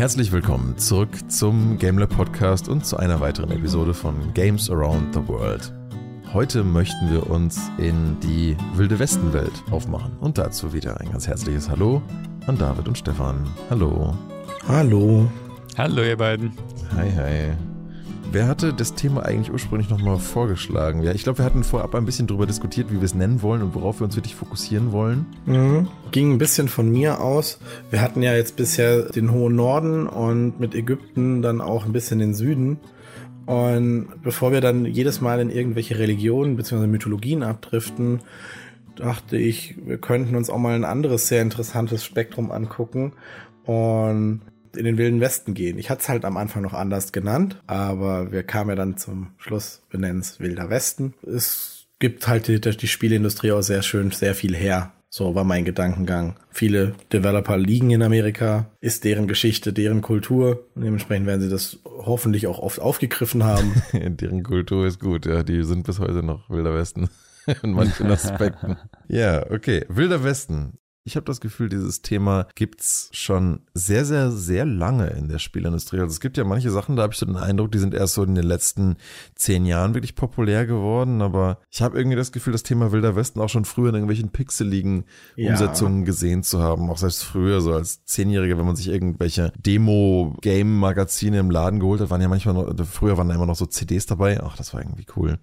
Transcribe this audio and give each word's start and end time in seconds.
Herzlich 0.00 0.32
willkommen 0.32 0.78
zurück 0.78 1.10
zum 1.30 1.76
GameLab 1.76 2.08
Podcast 2.08 2.70
und 2.70 2.86
zu 2.86 2.96
einer 2.96 3.20
weiteren 3.20 3.50
Episode 3.50 3.92
von 3.92 4.32
Games 4.32 4.70
Around 4.70 5.12
the 5.12 5.28
World. 5.28 5.74
Heute 6.32 6.64
möchten 6.64 7.12
wir 7.12 7.28
uns 7.28 7.60
in 7.76 8.18
die 8.20 8.56
Wilde 8.76 8.98
Westen 8.98 9.34
Welt 9.34 9.52
aufmachen 9.70 10.16
und 10.16 10.38
dazu 10.38 10.72
wieder 10.72 10.98
ein 11.02 11.12
ganz 11.12 11.26
herzliches 11.26 11.68
Hallo 11.68 12.00
an 12.46 12.56
David 12.56 12.88
und 12.88 12.96
Stefan. 12.96 13.46
Hallo. 13.68 14.16
Hallo. 14.66 15.30
Hallo 15.76 16.02
ihr 16.02 16.16
beiden. 16.16 16.52
Hi, 16.96 17.12
hi. 17.14 17.69
Wer 18.32 18.46
hatte 18.46 18.72
das 18.72 18.94
Thema 18.94 19.24
eigentlich 19.24 19.52
ursprünglich 19.52 19.90
nochmal 19.90 20.18
vorgeschlagen? 20.18 21.02
Ja, 21.02 21.10
ich 21.10 21.24
glaube, 21.24 21.38
wir 21.38 21.44
hatten 21.44 21.64
vorab 21.64 21.96
ein 21.96 22.04
bisschen 22.04 22.28
darüber 22.28 22.46
diskutiert, 22.46 22.92
wie 22.92 22.96
wir 22.96 23.02
es 23.02 23.14
nennen 23.14 23.42
wollen 23.42 23.60
und 23.60 23.74
worauf 23.74 23.98
wir 23.98 24.04
uns 24.04 24.14
wirklich 24.14 24.36
fokussieren 24.36 24.92
wollen. 24.92 25.26
Mhm. 25.46 25.88
Ging 26.12 26.32
ein 26.32 26.38
bisschen 26.38 26.68
von 26.68 26.88
mir 26.88 27.20
aus. 27.20 27.58
Wir 27.90 28.00
hatten 28.00 28.22
ja 28.22 28.32
jetzt 28.34 28.54
bisher 28.54 29.08
den 29.08 29.32
hohen 29.32 29.56
Norden 29.56 30.06
und 30.06 30.60
mit 30.60 30.76
Ägypten 30.76 31.42
dann 31.42 31.60
auch 31.60 31.86
ein 31.86 31.92
bisschen 31.92 32.20
den 32.20 32.34
Süden. 32.34 32.78
Und 33.46 34.10
bevor 34.22 34.52
wir 34.52 34.60
dann 34.60 34.84
jedes 34.84 35.20
Mal 35.20 35.40
in 35.40 35.50
irgendwelche 35.50 35.98
Religionen 35.98 36.54
bzw. 36.54 36.86
Mythologien 36.86 37.42
abdriften, 37.42 38.20
dachte 38.94 39.38
ich, 39.38 39.74
wir 39.84 39.98
könnten 39.98 40.36
uns 40.36 40.50
auch 40.50 40.58
mal 40.58 40.76
ein 40.76 40.84
anderes 40.84 41.26
sehr 41.26 41.42
interessantes 41.42 42.04
Spektrum 42.04 42.52
angucken. 42.52 43.12
Und 43.64 44.42
in 44.76 44.84
den 44.84 44.98
Wilden 44.98 45.20
Westen 45.20 45.54
gehen. 45.54 45.78
Ich 45.78 45.90
hatte 45.90 46.02
es 46.02 46.08
halt 46.08 46.24
am 46.24 46.36
Anfang 46.36 46.62
noch 46.62 46.74
anders 46.74 47.12
genannt, 47.12 47.60
aber 47.66 48.32
wir 48.32 48.42
kamen 48.42 48.70
ja 48.70 48.76
dann 48.76 48.96
zum 48.96 49.28
Schluss, 49.38 49.82
wir 49.90 50.00
nennen 50.00 50.20
es 50.20 50.40
Wilder 50.40 50.70
Westen. 50.70 51.14
Es 51.26 51.86
gibt 51.98 52.26
halt 52.26 52.48
die, 52.48 52.60
die 52.60 52.88
Spieleindustrie 52.88 53.52
auch 53.52 53.62
sehr 53.62 53.82
schön, 53.82 54.10
sehr 54.10 54.34
viel 54.34 54.56
her. 54.56 54.92
So 55.12 55.34
war 55.34 55.42
mein 55.42 55.64
Gedankengang. 55.64 56.36
Viele 56.50 56.94
Developer 57.12 57.58
liegen 57.58 57.90
in 57.90 58.02
Amerika, 58.02 58.70
ist 58.80 59.02
deren 59.02 59.26
Geschichte, 59.26 59.72
deren 59.72 60.02
Kultur. 60.02 60.68
Und 60.76 60.84
dementsprechend 60.84 61.26
werden 61.26 61.40
sie 61.40 61.50
das 61.50 61.80
hoffentlich 61.84 62.46
auch 62.46 62.60
oft 62.60 62.80
aufgegriffen 62.80 63.42
haben. 63.42 63.82
deren 63.92 64.44
Kultur 64.44 64.86
ist 64.86 65.00
gut, 65.00 65.26
ja. 65.26 65.42
Die 65.42 65.64
sind 65.64 65.84
bis 65.84 65.98
heute 65.98 66.22
noch 66.22 66.48
Wilder 66.48 66.76
Westen. 66.76 67.10
in 67.62 67.72
manchen 67.72 68.06
Aspekten. 68.10 68.76
ja, 69.08 69.50
okay. 69.50 69.84
Wilder 69.88 70.22
Westen 70.22 70.78
ich 71.04 71.16
habe 71.16 71.24
das 71.24 71.40
Gefühl, 71.40 71.70
dieses 71.70 72.02
Thema 72.02 72.46
gibt's 72.54 73.08
schon 73.12 73.60
sehr, 73.72 74.04
sehr, 74.04 74.30
sehr 74.30 74.66
lange 74.66 75.08
in 75.08 75.28
der 75.28 75.38
Spielindustrie. 75.38 75.98
Also 75.98 76.12
es 76.12 76.20
gibt 76.20 76.36
ja 76.36 76.44
manche 76.44 76.70
Sachen, 76.70 76.94
da 76.94 77.04
habe 77.04 77.14
ich 77.14 77.18
so 77.18 77.24
den 77.24 77.36
Eindruck, 77.36 77.72
die 77.72 77.78
sind 77.78 77.94
erst 77.94 78.14
so 78.14 78.22
in 78.22 78.34
den 78.34 78.44
letzten 78.44 78.96
zehn 79.34 79.64
Jahren 79.64 79.94
wirklich 79.94 80.14
populär 80.14 80.66
geworden. 80.66 81.22
Aber 81.22 81.58
ich 81.70 81.80
habe 81.80 81.96
irgendwie 81.96 82.18
das 82.18 82.32
Gefühl, 82.32 82.52
das 82.52 82.64
Thema 82.64 82.92
Wilder 82.92 83.16
Westen 83.16 83.40
auch 83.40 83.48
schon 83.48 83.64
früher 83.64 83.88
in 83.88 83.94
irgendwelchen 83.94 84.28
pixeligen 84.28 85.04
ja. 85.36 85.52
Umsetzungen 85.52 86.04
gesehen 86.04 86.42
zu 86.42 86.60
haben. 86.60 86.90
Auch 86.90 86.98
selbst 86.98 87.24
früher, 87.24 87.62
so 87.62 87.72
als 87.72 88.04
Zehnjähriger, 88.04 88.58
wenn 88.58 88.66
man 88.66 88.76
sich 88.76 88.88
irgendwelche 88.88 89.52
Demo-Game-Magazine 89.56 91.38
im 91.38 91.50
Laden 91.50 91.80
geholt 91.80 92.02
hat, 92.02 92.10
waren 92.10 92.20
ja 92.20 92.28
manchmal 92.28 92.54
noch, 92.54 92.86
früher 92.86 93.16
waren 93.16 93.28
da 93.28 93.34
immer 93.34 93.46
noch 93.46 93.56
so 93.56 93.64
CDs 93.64 94.04
dabei. 94.04 94.42
Ach, 94.42 94.56
das 94.56 94.74
war 94.74 94.82
irgendwie 94.82 95.06
cool. 95.16 95.38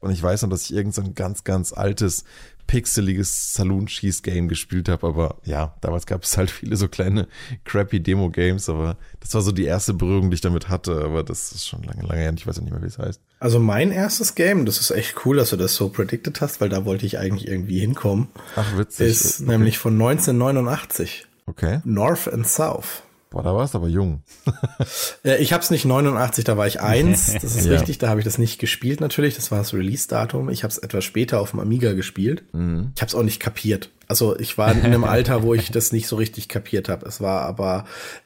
Und 0.00 0.10
ich 0.10 0.22
weiß 0.22 0.42
noch, 0.42 0.48
dass 0.48 0.64
ich 0.64 0.74
irgend 0.74 0.94
so 0.94 1.02
ein 1.02 1.14
ganz, 1.14 1.44
ganz 1.44 1.72
altes 1.72 2.24
pixeliges 2.70 3.52
Saloon-Schieß-Game 3.54 4.46
gespielt 4.46 4.88
habe, 4.88 5.04
aber 5.04 5.38
ja, 5.44 5.74
damals 5.80 6.06
gab 6.06 6.22
es 6.22 6.36
halt 6.36 6.52
viele 6.52 6.76
so 6.76 6.86
kleine 6.86 7.26
crappy 7.64 7.98
Demo-Games, 7.98 8.68
aber 8.68 8.96
das 9.18 9.34
war 9.34 9.42
so 9.42 9.50
die 9.50 9.64
erste 9.64 9.92
Berührung, 9.92 10.30
die 10.30 10.36
ich 10.36 10.40
damit 10.40 10.68
hatte, 10.68 11.02
aber 11.02 11.24
das 11.24 11.50
ist 11.50 11.66
schon 11.66 11.82
lange, 11.82 12.06
lange 12.06 12.20
her, 12.20 12.32
ich 12.32 12.46
weiß 12.46 12.58
auch 12.58 12.62
nicht 12.62 12.70
mehr, 12.70 12.80
wie 12.80 12.86
es 12.86 12.96
heißt. 12.96 13.20
Also 13.40 13.58
mein 13.58 13.90
erstes 13.90 14.36
Game, 14.36 14.66
das 14.66 14.78
ist 14.78 14.92
echt 14.92 15.26
cool, 15.26 15.36
dass 15.36 15.50
du 15.50 15.56
das 15.56 15.74
so 15.74 15.88
predicted 15.88 16.40
hast, 16.40 16.60
weil 16.60 16.68
da 16.68 16.84
wollte 16.84 17.06
ich 17.06 17.18
eigentlich 17.18 17.48
irgendwie 17.48 17.80
hinkommen. 17.80 18.28
Ach, 18.54 18.78
witzig. 18.78 19.08
Ist 19.08 19.40
okay. 19.40 19.50
nämlich 19.50 19.78
von 19.78 19.94
1989. 19.94 21.26
Okay. 21.46 21.80
North 21.82 22.32
and 22.32 22.46
South. 22.46 23.02
Boah, 23.30 23.44
da 23.44 23.54
warst 23.54 23.74
du 23.74 23.78
aber 23.78 23.86
jung. 23.86 24.24
ich 25.22 25.52
habe 25.52 25.62
es 25.62 25.70
nicht 25.70 25.84
89, 25.84 26.44
da 26.44 26.56
war 26.56 26.66
ich 26.66 26.80
eins. 26.80 27.32
Das 27.40 27.54
ist 27.54 27.66
ja. 27.66 27.72
richtig, 27.72 27.98
da 27.98 28.08
habe 28.08 28.18
ich 28.18 28.24
das 28.24 28.38
nicht 28.38 28.58
gespielt 28.58 29.00
natürlich. 29.00 29.36
Das 29.36 29.52
war 29.52 29.58
das 29.58 29.72
Release-Datum. 29.72 30.50
Ich 30.50 30.64
habe 30.64 30.72
es 30.72 30.78
etwas 30.78 31.04
später 31.04 31.40
auf 31.40 31.50
dem 31.50 31.60
Amiga 31.60 31.92
gespielt. 31.92 32.42
Mhm. 32.52 32.90
Ich 32.96 33.00
habe 33.00 33.08
es 33.08 33.14
auch 33.14 33.22
nicht 33.22 33.38
kapiert. 33.38 33.90
Also 34.08 34.36
ich 34.36 34.58
war 34.58 34.72
in 34.72 34.82
einem 34.82 35.04
Alter, 35.04 35.44
wo 35.44 35.54
ich 35.54 35.70
das 35.70 35.92
nicht 35.92 36.08
so 36.08 36.16
richtig 36.16 36.48
kapiert 36.48 36.88
habe. 36.88 37.06
Es 37.06 37.20
war 37.20 37.42
aber 37.42 37.84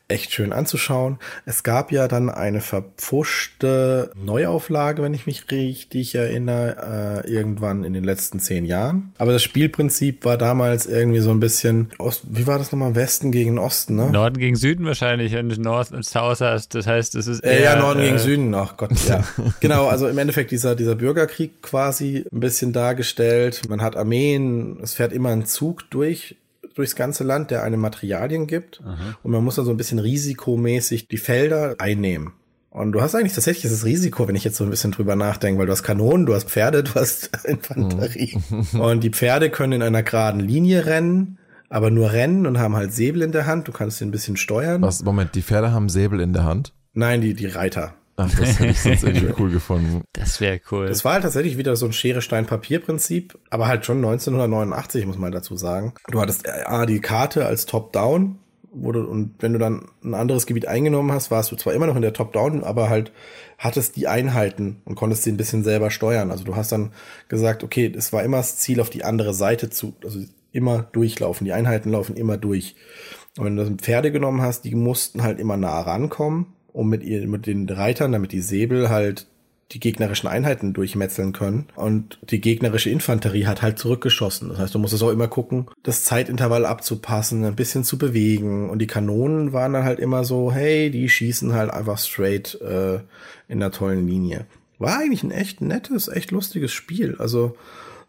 echt 0.09 0.32
schön 0.32 0.53
anzuschauen. 0.53 1.19
Es 1.47 1.62
gab 1.62 1.91
ja 1.91 2.09
dann 2.09 2.28
eine 2.28 2.60
verpfuschte 2.60 4.10
Neuauflage, 4.22 5.03
wenn 5.03 5.15
ich 5.15 5.26
mich 5.26 5.50
richtig 5.50 6.15
erinnere, 6.15 7.22
äh, 7.25 7.31
irgendwann 7.31 7.84
in 7.84 7.94
den 7.94 8.04
letzten 8.04 8.38
zehn 8.38 8.66
Jahren. 8.66 9.12
Aber 9.16 9.32
das 9.32 9.42
Spielprinzip 9.42 10.25
war 10.26 10.37
damals 10.37 10.87
irgendwie 10.87 11.20
so 11.20 11.31
ein 11.31 11.41
bisschen, 11.41 11.91
Ost, 11.98 12.25
wie 12.28 12.47
war 12.47 12.59
das 12.59 12.70
nochmal, 12.70 12.94
Westen 12.94 13.32
gegen 13.32 13.59
Osten, 13.59 13.97
ne? 13.97 14.10
Norden 14.10 14.38
gegen 14.38 14.56
Süden 14.56 14.84
wahrscheinlich, 14.84 15.32
wenn 15.32 15.48
du 15.48 15.59
North 15.59 15.92
und 15.92 16.04
South 16.04 16.42
hast. 16.42 16.75
Das 16.75 16.86
heißt, 16.86 17.15
es 17.15 17.26
ist 17.26 17.41
eher, 17.41 17.60
äh, 17.60 17.65
Ja, 17.65 17.76
Norden 17.76 18.00
äh, 18.00 18.06
gegen 18.06 18.19
Süden, 18.19 18.54
ach 18.54 18.76
Gott, 18.76 18.92
ja. 19.09 19.25
genau, 19.60 19.86
also 19.88 20.06
im 20.06 20.19
Endeffekt 20.19 20.50
dieser, 20.50 20.76
dieser 20.76 20.97
Bürgerkrieg 20.97 21.62
quasi 21.62 22.26
ein 22.31 22.41
bisschen 22.41 22.75
dargestellt. 22.75 23.62
Man 23.71 23.81
hat 23.81 23.97
Armeen, 23.97 24.78
es 24.82 24.92
fährt 24.92 25.12
immer 25.15 25.31
ein 25.31 25.47
Zug 25.47 25.91
durch 25.91 26.36
durchs 26.74 26.96
ganze 26.96 27.24
Land, 27.24 27.50
der 27.50 27.62
einem 27.62 27.80
Materialien 27.80 28.46
gibt. 28.46 28.82
Aha. 28.84 29.16
Und 29.22 29.32
man 29.32 29.44
muss 29.44 29.56
dann 29.56 29.64
so 29.64 29.70
ein 29.70 29.76
bisschen 29.76 29.98
risikomäßig 29.98 31.08
die 31.08 31.16
Felder 31.16 31.76
einnehmen. 31.78 32.32
Und 32.70 32.90
du 32.90 33.00
hast 33.00 33.14
eigentlich 33.14 33.34
tatsächlich 33.34 33.70
das 33.70 33.84
Risiko, 33.84 34.26
wenn 34.26 34.34
ich 34.34 34.42
jetzt 34.42 34.56
so 34.56 34.64
ein 34.64 34.70
bisschen 34.70 34.90
drüber 34.90 35.14
nachdenke, 35.14 35.60
weil 35.60 35.66
du 35.66 35.72
hast 35.72 35.84
Kanonen, 35.84 36.26
du 36.26 36.34
hast 36.34 36.50
Pferde, 36.50 36.82
du 36.82 36.94
hast 36.96 37.30
Infanterie. 37.44 38.36
Mhm. 38.50 38.80
und 38.80 39.04
die 39.04 39.10
Pferde 39.10 39.48
können 39.50 39.74
in 39.74 39.82
einer 39.82 40.02
geraden 40.02 40.40
Linie 40.40 40.84
rennen, 40.84 41.38
aber 41.68 41.90
nur 41.90 42.12
rennen 42.12 42.46
und 42.46 42.58
haben 42.58 42.74
halt 42.74 42.92
Säbel 42.92 43.22
in 43.22 43.30
der 43.30 43.46
Hand. 43.46 43.68
Du 43.68 43.72
kannst 43.72 43.98
sie 43.98 44.04
ein 44.04 44.10
bisschen 44.10 44.36
steuern. 44.36 44.82
Was, 44.82 45.04
Moment, 45.04 45.36
die 45.36 45.42
Pferde 45.42 45.72
haben 45.72 45.88
Säbel 45.88 46.18
in 46.20 46.32
der 46.32 46.42
Hand? 46.44 46.72
Nein, 46.94 47.20
die, 47.20 47.34
die 47.34 47.46
Reiter. 47.46 47.94
Ach, 48.16 48.32
das 48.32 48.60
hätte 48.60 48.70
ich 48.70 48.80
sonst 48.80 49.02
irgendwie 49.02 49.34
cool 49.38 49.50
gefunden. 49.50 50.02
Das 50.12 50.41
wäre 50.41 50.60
cool. 50.70 50.86
Das 50.86 51.04
war 51.04 51.14
halt 51.14 51.25
tatsächlich 51.25 51.58
wieder 51.58 51.75
so 51.76 51.86
ein 51.86 51.92
Schere-Stein-Papier-Prinzip, 51.92 53.38
aber 53.50 53.66
halt 53.66 53.84
schon 53.84 53.98
1989, 53.98 55.06
muss 55.06 55.19
man 55.19 55.32
dazu 55.32 55.56
sagen. 55.56 55.94
Du 56.08 56.20
hattest 56.20 56.48
A, 56.48 56.86
die 56.86 57.00
Karte 57.00 57.47
als 57.47 57.66
Top-Down, 57.66 58.38
wurde, 58.74 59.06
und 59.06 59.34
wenn 59.38 59.53
du 59.53 59.58
dann 59.58 59.88
ein 60.03 60.14
anderes 60.14 60.47
Gebiet 60.47 60.66
eingenommen 60.66 61.12
hast, 61.12 61.30
warst 61.30 61.50
du 61.53 61.56
zwar 61.56 61.74
immer 61.74 61.86
noch 61.86 61.97
in 61.97 62.03
der 62.03 62.12
Top-Down, 62.12 62.64
aber 62.64 62.88
halt 62.88 63.12
hattest 63.58 63.97
die 63.97 64.08
Einheiten 64.08 64.80
und 64.84 64.97
konntest 64.97 65.22
sie 65.22 65.30
ein 65.30 65.36
bisschen 65.36 65.64
selber 65.64 65.91
steuern. 65.91 66.30
Also 66.30 66.44
du 66.44 66.56
hast 66.56 66.72
dann 66.72 66.92
gesagt, 67.28 67.62
okay, 67.62 67.92
es 67.97 68.12
war 68.12 68.22
immer 68.22 68.38
das 68.38 68.56
Ziel, 68.56 68.80
auf 68.80 68.91
die 68.91 69.04
andere 69.04 69.32
Seite 69.32 69.70
zu, 69.70 69.94
also 70.03 70.20
immer 70.53 70.82
durchlaufen. 70.92 71.44
Die 71.44 71.53
Einheiten 71.53 71.91
laufen 71.91 72.16
immer 72.16 72.36
durch. 72.36 72.74
Und 73.38 73.44
wenn 73.44 73.56
du 73.56 73.64
das 73.64 73.72
Pferde 73.76 74.12
genommen 74.12 74.42
hast, 74.42 74.64
die 74.64 74.74
mussten 74.74 75.22
halt 75.22 75.41
immer 75.41 75.56
nah 75.56 75.80
rankommen 75.80 76.47
um 76.74 76.90
mit, 76.90 77.02
ihr, 77.02 77.26
mit 77.26 77.46
den 77.46 77.68
Reitern, 77.70 78.12
damit 78.12 78.32
die 78.32 78.42
Säbel 78.42 78.90
halt 78.90 79.26
die 79.72 79.80
gegnerischen 79.80 80.28
Einheiten 80.28 80.74
durchmetzeln 80.74 81.32
können. 81.32 81.66
Und 81.74 82.18
die 82.30 82.40
gegnerische 82.40 82.90
Infanterie 82.90 83.46
hat 83.46 83.62
halt 83.62 83.78
zurückgeschossen. 83.78 84.50
Das 84.50 84.58
heißt, 84.58 84.74
du 84.74 84.78
musst 84.78 84.92
es 84.92 85.02
auch 85.02 85.10
immer 85.10 85.28
gucken, 85.28 85.66
das 85.82 86.04
Zeitintervall 86.04 86.66
abzupassen, 86.66 87.44
ein 87.44 87.56
bisschen 87.56 87.84
zu 87.84 87.96
bewegen. 87.96 88.68
Und 88.68 88.80
die 88.80 88.86
Kanonen 88.86 89.52
waren 89.52 89.72
dann 89.72 89.84
halt 89.84 90.00
immer 90.00 90.24
so, 90.24 90.52
hey, 90.52 90.90
die 90.90 91.08
schießen 91.08 91.54
halt 91.54 91.70
einfach 91.70 91.98
straight 91.98 92.60
äh, 92.60 93.00
in 93.48 93.60
der 93.60 93.70
tollen 93.70 94.06
Linie. 94.06 94.46
War 94.78 94.98
eigentlich 94.98 95.22
ein 95.22 95.30
echt 95.30 95.60
nettes, 95.60 96.08
echt 96.08 96.30
lustiges 96.30 96.72
Spiel. 96.72 97.16
Also 97.18 97.56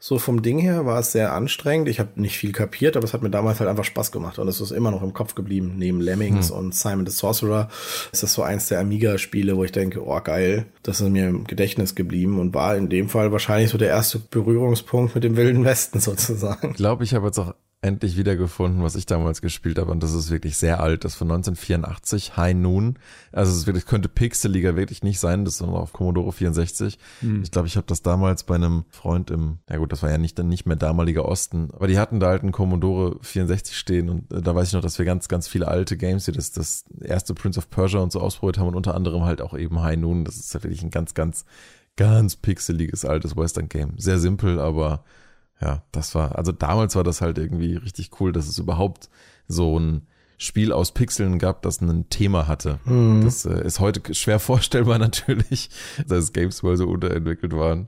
so 0.08 0.20
vom 0.20 0.44
Ding 0.44 0.60
her 0.60 0.86
war 0.86 1.00
es 1.00 1.14
sehr 1.14 1.34
anstrengend. 1.34 1.90
Ich 1.90 2.00
habe 2.00 2.22
nicht 2.22 2.38
viel 2.38 2.52
kapiert, 2.52 2.96
aber 2.96 3.06
es 3.06 3.16
hat 3.16 3.24
mir 3.24 3.32
damals 3.32 3.60
halt 3.60 3.68
einfach 3.68 3.84
Spaß 3.84 4.12
gemacht 4.12 4.38
und 4.38 4.48
es 4.48 4.62
ist 4.62 4.70
immer 4.70 4.92
noch 4.92 5.02
im 5.02 5.14
Kopf 5.14 5.34
geblieben. 5.34 5.74
Neben 5.78 6.00
Lemmings 6.00 6.52
hm. 6.52 6.58
und 6.58 6.76
Simon 6.76 7.08
the 7.08 7.12
Sorcerer 7.12 7.70
ist 8.12 8.22
das 8.22 8.34
so 8.34 8.44
eins 8.44 8.68
der 8.68 8.80
Amiga-Spiele, 8.82 9.58
wo 9.58 9.64
ich 9.64 9.72
denke, 9.72 10.06
oh 10.06 10.22
geil, 10.22 10.68
das 10.84 11.02
ist 11.02 11.10
mir 11.10 11.28
im 11.28 11.46
Gedächtnis 11.46 11.96
geblieben 11.96 12.40
und 12.40 12.54
war 12.54 12.78
in 12.78 12.88
dem 12.88 13.10
Fall 13.10 13.32
wahrscheinlich 13.32 13.72
so 13.72 13.80
der 13.80 13.88
erste 13.88 14.20
Berührungspunkt 14.20 15.16
mit 15.16 15.24
dem 15.24 15.38
Wilden 15.38 15.66
Westen 15.66 16.00
sozusagen. 16.00 16.70
Ich 16.70 16.78
glaube, 16.78 17.04
ich 17.04 17.16
habe 17.16 17.26
jetzt 17.26 17.40
auch 17.40 17.56
endlich 17.86 18.18
wiedergefunden, 18.18 18.82
was 18.82 18.96
ich 18.96 19.06
damals 19.06 19.42
gespielt 19.42 19.78
habe. 19.78 19.92
Und 19.92 20.02
das 20.02 20.14
ist 20.14 20.32
wirklich 20.32 20.58
sehr 20.58 20.80
alt. 20.80 21.06
Das 21.06 21.14
ist 21.14 21.18
von 21.18 21.30
1984, 21.32 22.36
High 22.36 22.56
Noon. 22.56 22.98
Also 23.32 23.52
es 23.52 23.68
wirklich, 23.68 23.86
könnte 23.86 24.10
Pixeliger 24.10 24.76
wirklich 24.76 25.04
nicht 25.04 25.20
sein. 25.20 25.46
Das 25.46 25.56
ist 25.56 25.62
noch 25.62 25.74
auf 25.74 25.94
Commodore 25.94 26.32
64. 26.32 26.98
Hm. 27.20 27.44
Ich 27.44 27.52
glaube, 27.52 27.68
ich 27.68 27.78
habe 27.78 27.86
das 27.88 28.02
damals 28.02 28.44
bei 28.44 28.56
einem 28.56 28.86
Freund 28.90 29.30
im, 29.30 29.60
ja 29.70 29.78
gut, 29.78 29.92
das 29.92 30.02
war 30.02 30.10
ja 30.10 30.18
nicht 30.18 30.38
nicht 30.40 30.66
mehr 30.66 30.76
damaliger 30.76 31.26
Osten. 31.26 31.70
Aber 31.74 31.88
die 31.88 32.00
hatten 32.00 32.20
da 32.20 32.28
halt 32.28 32.42
einen 32.42 32.52
Commodore 32.52 33.18
64 33.22 33.78
stehen. 33.78 34.10
Und 34.10 34.34
äh, 34.34 34.42
da 34.42 34.56
weiß 34.56 34.70
ich 34.70 34.74
noch, 34.74 34.82
dass 34.82 34.98
wir 34.98 35.06
ganz, 35.06 35.28
ganz 35.28 35.48
viele 35.48 35.68
alte 35.68 35.96
Games, 35.96 36.28
wie 36.28 36.32
das, 36.32 36.52
das 36.52 36.86
erste 37.02 37.36
Prince 37.36 37.60
of 37.60 37.70
Persia 37.70 38.00
und 38.00 38.12
so 38.12 38.20
ausprobiert 38.20 38.58
haben. 38.58 38.70
Und 38.70 38.76
unter 38.76 38.96
anderem 38.96 39.24
halt 39.24 39.42
auch 39.42 39.56
eben 39.56 39.82
High 39.82 39.98
Noon. 39.98 40.26
Das 40.26 40.38
ist 40.38 40.54
ja 40.56 40.64
wirklich 40.64 40.82
ein 40.82 40.90
ganz, 40.90 41.14
ganz, 41.14 41.46
ganz 41.98 42.36
pixeliges 42.36 43.06
altes 43.06 43.38
Western 43.38 43.70
Game. 43.70 43.94
Sehr 43.98 44.18
simpel, 44.18 44.60
aber 44.60 45.04
ja, 45.62 45.84
das 45.92 46.16
war, 46.16 46.38
also 46.38 46.52
damals 46.52 46.96
war 46.96 47.04
das 47.04 47.22
halt 47.22 47.38
irgendwie 47.38 47.76
richtig 47.76 48.12
cool, 48.20 48.32
dass 48.32 48.48
es 48.48 48.58
überhaupt 48.58 49.10
so 49.48 49.80
ein 49.80 50.08
Spiel 50.38 50.74
aus 50.74 50.92
Pixeln 50.94 51.40
gab, 51.40 51.62
das 51.62 51.80
ein 51.80 52.10
Thema 52.10 52.48
hatte. 52.48 52.80
Mhm. 52.84 53.24
Das 53.24 53.46
äh, 53.46 53.66
ist 53.66 53.80
heute 53.80 54.14
schwer 54.14 54.40
vorstellbar 54.42 55.00
natürlich, 55.00 55.70
dass 56.08 56.34
Games 56.34 56.62
wohl 56.64 56.76
so 56.76 56.88
unterentwickelt 56.88 57.54
waren. 57.54 57.88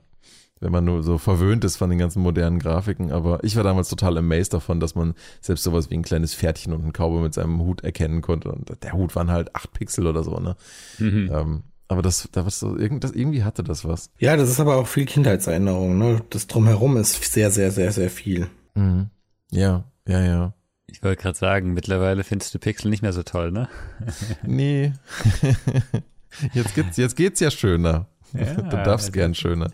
wenn 0.59 0.71
man 0.71 0.85
nur 0.85 1.03
so 1.03 1.17
verwöhnt 1.17 1.63
ist 1.65 1.75
von 1.75 1.89
den 1.89 1.99
ganzen 1.99 2.21
modernen 2.21 2.59
Grafiken. 2.59 3.11
Aber 3.11 3.43
ich 3.43 3.55
war 3.57 3.63
damals 3.63 3.89
total 3.89 4.17
amazed 4.17 4.53
davon, 4.53 4.79
dass 4.79 4.95
man 4.95 5.13
selbst 5.41 5.63
sowas 5.63 5.89
wie 5.89 5.95
ein 5.95 6.03
kleines 6.03 6.33
Pferdchen 6.33 6.73
und 6.73 6.85
ein 6.85 6.93
Cowboy 6.93 7.21
mit 7.21 7.33
seinem 7.33 7.59
Hut 7.59 7.83
erkennen 7.83 8.21
konnte. 8.21 8.51
Und 8.51 8.71
der 8.81 8.93
Hut 8.93 9.15
waren 9.15 9.29
halt 9.29 9.55
acht 9.55 9.73
Pixel 9.73 10.07
oder 10.07 10.23
so, 10.23 10.39
ne? 10.39 10.55
Mhm. 10.99 11.29
Ähm, 11.31 11.63
aber 11.87 12.01
das, 12.01 12.27
da 12.31 12.45
was 12.45 12.59
so, 12.59 12.77
irgend, 12.77 13.03
das, 13.03 13.11
irgendwie 13.11 13.43
hatte 13.43 13.63
das 13.63 13.85
was. 13.85 14.09
Ja, 14.19 14.35
das 14.35 14.49
ist 14.49 14.59
aber 14.59 14.75
auch 14.77 14.87
viel 14.87 15.05
Kindheitserinnerung, 15.05 15.97
ne? 15.97 16.21
Das 16.29 16.47
drumherum 16.47 16.97
ist 16.97 17.23
sehr, 17.31 17.51
sehr, 17.51 17.71
sehr, 17.71 17.91
sehr 17.91 18.09
viel. 18.09 18.47
Mhm. 18.75 19.09
Ja, 19.51 19.85
ja, 20.07 20.21
ja. 20.21 20.53
Ich 20.87 21.03
wollte 21.03 21.21
gerade 21.21 21.37
sagen, 21.37 21.73
mittlerweile 21.73 22.23
findest 22.23 22.53
du 22.53 22.59
Pixel 22.59 22.89
nicht 22.89 23.01
mehr 23.01 23.13
so 23.13 23.23
toll, 23.23 23.51
ne? 23.51 23.69
nee. 24.43 24.93
jetzt, 26.53 26.75
geht's, 26.75 26.97
jetzt 26.97 27.15
geht's 27.15 27.39
ja 27.39 27.51
schöner. 27.51 28.07
Ja, 28.33 28.53
du 28.55 28.63
darfst 28.63 29.07
also, 29.07 29.11
gern 29.11 29.35
schöner. 29.35 29.71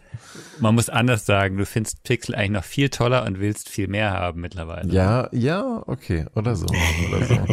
Man 0.59 0.75
muss 0.75 0.89
anders 0.89 1.25
sagen, 1.25 1.57
du 1.57 1.65
findest 1.65 2.03
Pixel 2.03 2.35
eigentlich 2.35 2.51
noch 2.51 2.63
viel 2.63 2.89
toller 2.89 3.25
und 3.25 3.39
willst 3.39 3.69
viel 3.69 3.87
mehr 3.87 4.11
haben 4.11 4.41
mittlerweile. 4.41 4.91
Ja, 4.91 5.29
ja, 5.31 5.83
okay. 5.87 6.25
Oder 6.35 6.55
so. 6.55 6.67
Oder 6.67 7.25
so. 7.25 7.47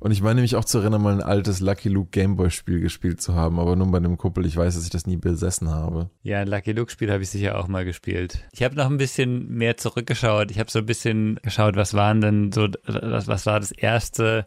Und 0.00 0.12
ich 0.12 0.22
meine 0.22 0.36
nämlich 0.36 0.54
auch 0.54 0.64
zu 0.64 0.78
erinnern, 0.78 1.02
mal 1.02 1.14
ein 1.14 1.22
altes 1.22 1.60
Lucky 1.60 1.88
Luke 1.88 2.10
Gameboy-Spiel 2.10 2.80
gespielt 2.80 3.20
zu 3.20 3.34
haben, 3.34 3.58
aber 3.58 3.74
nur 3.74 3.90
bei 3.90 3.98
einem 3.98 4.16
Kumpel. 4.16 4.46
Ich 4.46 4.56
weiß, 4.56 4.74
dass 4.74 4.84
ich 4.84 4.90
das 4.90 5.06
nie 5.06 5.16
besessen 5.16 5.70
habe. 5.70 6.10
Ja, 6.22 6.40
ein 6.40 6.46
Lucky 6.46 6.72
Luke-Spiel 6.72 7.10
habe 7.10 7.22
ich 7.22 7.30
sicher 7.30 7.58
auch 7.58 7.66
mal 7.66 7.84
gespielt. 7.84 8.46
Ich 8.52 8.62
habe 8.62 8.76
noch 8.76 8.88
ein 8.88 8.96
bisschen 8.96 9.48
mehr 9.48 9.76
zurückgeschaut. 9.76 10.52
Ich 10.52 10.60
habe 10.60 10.70
so 10.70 10.78
ein 10.78 10.86
bisschen 10.86 11.40
geschaut, 11.42 11.74
was 11.74 11.94
waren 11.94 12.20
denn 12.20 12.52
so, 12.52 12.68
was, 12.86 13.26
was 13.26 13.46
war 13.46 13.58
das 13.58 13.72
erste 13.72 14.46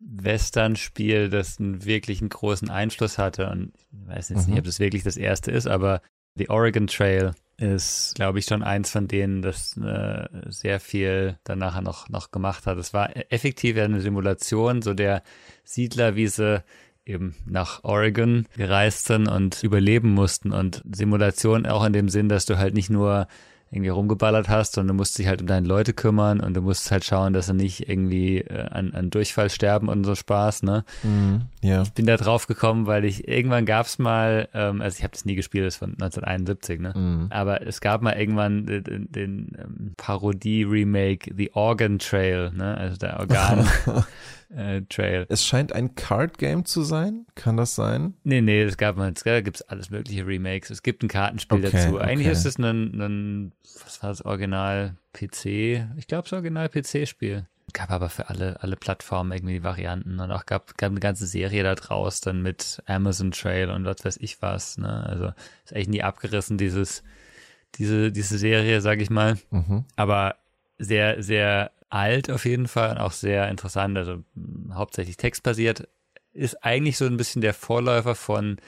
Western-Spiel, 0.00 1.28
das 1.28 1.58
einen 1.58 1.84
wirklichen 1.84 2.28
großen 2.28 2.70
Einfluss 2.70 3.18
hatte. 3.18 3.50
Und 3.50 3.72
ich 3.74 3.86
weiß 3.90 4.28
jetzt 4.28 4.46
mhm. 4.46 4.54
nicht, 4.54 4.60
ob 4.60 4.66
das 4.66 4.78
wirklich 4.78 5.02
das 5.02 5.16
erste 5.16 5.50
ist, 5.50 5.66
aber 5.66 6.02
The 6.36 6.50
Oregon 6.50 6.86
Trail 6.86 7.32
ist, 7.58 8.14
glaube 8.14 8.38
ich, 8.38 8.44
schon 8.44 8.62
eins 8.62 8.90
von 8.90 9.08
denen, 9.08 9.42
das 9.42 9.76
äh, 9.76 10.28
sehr 10.46 10.80
viel 10.80 11.38
dann 11.44 11.58
nachher 11.58 11.82
noch, 11.82 12.08
noch 12.08 12.30
gemacht 12.30 12.66
hat. 12.66 12.78
Es 12.78 12.94
war 12.94 13.10
effektiv 13.32 13.76
eine 13.76 14.00
Simulation, 14.00 14.80
so 14.80 14.94
der 14.94 15.22
Siedler, 15.64 16.14
wie 16.14 16.28
sie 16.28 16.62
eben 17.04 17.34
nach 17.46 17.82
Oregon 17.82 18.46
gereist 18.56 19.06
sind 19.06 19.28
und 19.28 19.62
überleben 19.64 20.10
mussten 20.10 20.52
und 20.52 20.82
Simulation 20.92 21.66
auch 21.66 21.84
in 21.84 21.92
dem 21.92 22.08
Sinn, 22.08 22.28
dass 22.28 22.46
du 22.46 22.58
halt 22.58 22.74
nicht 22.74 22.90
nur 22.90 23.26
irgendwie 23.70 23.90
rumgeballert 23.90 24.48
hast, 24.48 24.74
sondern 24.74 24.96
du 24.96 25.00
musst 25.00 25.18
dich 25.18 25.26
halt 25.26 25.42
um 25.42 25.46
deine 25.46 25.66
Leute 25.66 25.92
kümmern 25.92 26.40
und 26.40 26.54
du 26.54 26.62
musst 26.62 26.90
halt 26.90 27.04
schauen, 27.04 27.34
dass 27.34 27.46
sie 27.46 27.54
nicht 27.54 27.88
irgendwie 27.88 28.38
äh, 28.38 28.66
an, 28.70 28.94
an 28.94 29.10
Durchfall 29.10 29.50
sterben 29.50 29.88
und 29.88 30.04
so 30.04 30.14
Spaß, 30.14 30.62
ne? 30.62 30.84
Mm, 31.02 31.36
yeah. 31.62 31.82
Ich 31.82 31.92
bin 31.92 32.06
da 32.06 32.16
drauf 32.16 32.46
gekommen, 32.46 32.86
weil 32.86 33.04
ich 33.04 33.28
irgendwann 33.28 33.66
gab's 33.66 33.98
mal, 33.98 34.48
ähm, 34.54 34.80
also 34.80 34.96
ich 34.96 35.02
habe 35.02 35.12
das 35.12 35.26
nie 35.26 35.34
gespielt, 35.34 35.66
das 35.66 35.74
ist 35.74 35.78
von 35.78 35.90
1971, 35.92 36.80
ne? 36.80 36.94
Mm. 36.94 37.26
Aber 37.30 37.66
es 37.66 37.80
gab 37.80 38.00
mal 38.00 38.18
irgendwann 38.18 38.64
den, 38.64 38.84
den, 38.84 39.12
den 39.12 39.56
ähm, 39.58 39.92
Parodie-Remake 39.98 41.34
The 41.36 41.50
Organ 41.52 41.98
Trail, 41.98 42.50
ne? 42.54 42.76
Also 42.76 42.96
der 42.96 43.20
Organ. 43.20 43.68
äh, 44.54 44.82
Trail. 44.82 45.26
Es 45.28 45.44
scheint 45.44 45.72
ein 45.72 45.94
Card 45.94 46.38
Game 46.38 46.64
zu 46.64 46.82
sein. 46.82 47.26
Kann 47.34 47.56
das 47.56 47.74
sein? 47.74 48.14
Nee, 48.24 48.40
nee, 48.40 48.62
es 48.62 48.76
gab 48.76 48.96
mal, 48.96 49.12
da 49.12 49.40
gibt's 49.40 49.62
alles 49.62 49.90
mögliche 49.90 50.26
Remakes. 50.26 50.70
Es 50.70 50.82
gibt 50.82 51.02
ein 51.02 51.08
Kartenspiel 51.08 51.64
okay, 51.64 51.70
dazu. 51.72 51.98
Eigentlich 51.98 52.28
okay. 52.28 52.32
ist 52.32 52.46
es 52.46 52.58
ein, 52.58 53.00
ein, 53.00 53.52
was 53.84 54.02
war 54.02 54.10
das 54.10 54.24
Original 54.24 54.96
PC? 55.12 55.86
Ich 55.96 56.06
glaube, 56.06 56.26
es 56.26 56.32
Original 56.32 56.68
PC-Spiel. 56.68 57.46
Gab 57.74 57.90
aber 57.90 58.08
für 58.08 58.30
alle, 58.30 58.62
alle 58.62 58.76
Plattformen 58.76 59.32
irgendwie 59.32 59.62
Varianten 59.62 60.20
und 60.20 60.30
auch 60.32 60.46
gab, 60.46 60.78
gab 60.78 60.90
eine 60.90 61.00
ganze 61.00 61.26
Serie 61.26 61.62
da 61.62 61.74
draus 61.74 62.22
dann 62.22 62.40
mit 62.40 62.82
Amazon 62.86 63.30
Trail 63.30 63.68
und 63.68 63.84
was 63.84 64.02
weiß 64.04 64.16
ich 64.18 64.40
was, 64.40 64.78
ne? 64.78 65.04
Also, 65.06 65.32
ist 65.66 65.74
eigentlich 65.74 65.88
nie 65.88 66.02
abgerissen, 66.02 66.56
dieses, 66.56 67.02
diese, 67.74 68.10
diese 68.10 68.38
Serie, 68.38 68.80
sag 68.80 69.00
ich 69.00 69.10
mal. 69.10 69.36
Mhm. 69.50 69.84
Aber 69.96 70.36
sehr, 70.78 71.22
sehr 71.22 71.72
alt 71.90 72.30
auf 72.30 72.44
jeden 72.44 72.68
Fall 72.68 72.90
und 72.90 72.98
auch 72.98 73.12
sehr 73.12 73.48
interessant, 73.48 73.96
also 73.96 74.24
hm, 74.34 74.72
hauptsächlich 74.74 75.16
textbasiert, 75.16 75.88
ist 76.32 76.64
eigentlich 76.64 76.96
so 76.96 77.06
ein 77.06 77.16
bisschen 77.16 77.42
der 77.42 77.54
Vorläufer 77.54 78.14
von, 78.14 78.58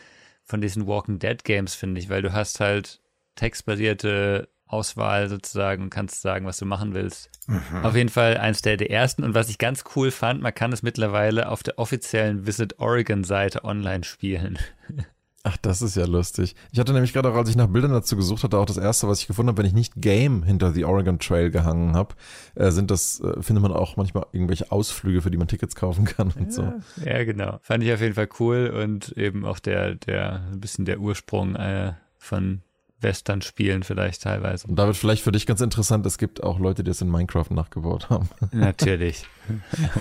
von 0.45 0.61
diesen 0.61 0.87
Walking 0.87 1.19
Dead 1.19 1.43
Games, 1.45 1.75
finde 1.75 2.01
ich, 2.01 2.09
weil 2.09 2.23
du 2.23 2.33
hast 2.33 2.61
halt 2.61 3.01
textbasierte 3.37 4.49
Auswahl 4.67 5.29
sozusagen 5.29 5.85
und 5.85 5.91
kannst 5.91 6.23
sagen, 6.23 6.47
was 6.47 6.59
du 6.59 6.65
machen 6.65 6.95
willst. 6.95 7.31
Mhm. 7.47 7.85
Auf 7.85 7.97
jeden 7.97 8.09
Fall 8.09 8.37
eins 8.37 8.63
der, 8.63 8.77
der 8.77 8.91
ersten. 8.91 9.25
Und 9.25 9.35
was 9.35 9.49
ich 9.49 9.59
ganz 9.59 9.85
cool 9.97 10.11
fand, 10.11 10.41
man 10.43 10.55
kann 10.55 10.73
es 10.73 10.83
mittlerweile 10.83 11.49
auf 11.49 11.63
der 11.63 11.79
offiziellen 11.79 12.47
Visit 12.47 12.79
Oregon 12.79 13.25
Seite 13.25 13.65
online 13.65 14.05
spielen. 14.05 14.59
Ach, 15.43 15.57
das 15.57 15.81
ist 15.81 15.97
ja 15.97 16.05
lustig. 16.05 16.55
Ich 16.71 16.79
hatte 16.79 16.93
nämlich 16.93 17.15
gerade 17.15 17.31
auch, 17.31 17.35
als 17.35 17.49
ich 17.49 17.57
nach 17.57 17.69
Bildern 17.69 17.93
dazu 17.93 18.15
gesucht 18.15 18.45
hatte, 18.45 18.59
auch 18.59 18.67
das 18.67 18.77
erste, 18.77 19.09
was 19.09 19.21
ich 19.21 19.27
gefunden 19.27 19.49
habe, 19.49 19.59
wenn 19.59 19.67
ich 19.67 19.73
nicht 19.73 19.95
Game 19.97 20.43
hinter 20.43 20.73
the 20.73 20.85
Oregon 20.85 21.19
Trail 21.19 21.51
gehangen 21.51 21.95
habe, 21.95 22.15
äh, 22.57 22.71
sind 22.71 22.91
das, 22.91 23.21
äh, 23.21 23.41
findet 23.43 23.63
man 23.63 23.73
auch 23.73 23.97
manchmal 23.97 24.27
irgendwelche 24.33 24.71
Ausflüge, 24.71 25.23
für 25.23 25.31
die 25.31 25.39
man 25.39 25.49
Tickets 25.49 25.75
kaufen 25.75 26.05
kann 26.05 26.31
und 26.37 26.47
ja, 26.47 26.51
so. 26.51 26.73
Ja, 27.03 27.25
genau. 27.25 27.59
Fand 27.63 27.83
ich 27.83 27.93
auf 27.93 28.03
jeden 28.03 28.15
Fall 28.15 28.29
cool 28.39 28.69
und 28.69 29.17
eben 29.17 29.47
auch 29.47 29.61
der, 29.61 29.95
der, 29.95 30.43
ein 30.53 30.61
bisschen 30.61 30.85
der 30.85 31.01
Ursprung 31.01 31.57
äh, 31.57 31.95
von 32.19 32.61
Western-Spielen 33.01 33.83
vielleicht 33.83 34.23
teilweise. 34.23 34.69
Und 34.69 34.77
da 34.77 34.87
wird 34.87 34.97
vielleicht 34.97 35.23
für 35.23 35.33
dich 35.33 35.47
ganz 35.47 35.63
interessant, 35.63 36.05
es 36.05 36.19
gibt 36.19 36.43
auch 36.43 36.59
Leute, 36.59 36.85
die 36.85 36.91
es 36.91 37.01
in 37.01 37.11
Minecraft 37.11 37.47
nachgebaut 37.51 38.11
haben. 38.11 38.29
Natürlich. 38.53 39.25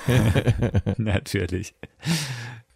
Natürlich. 0.98 1.76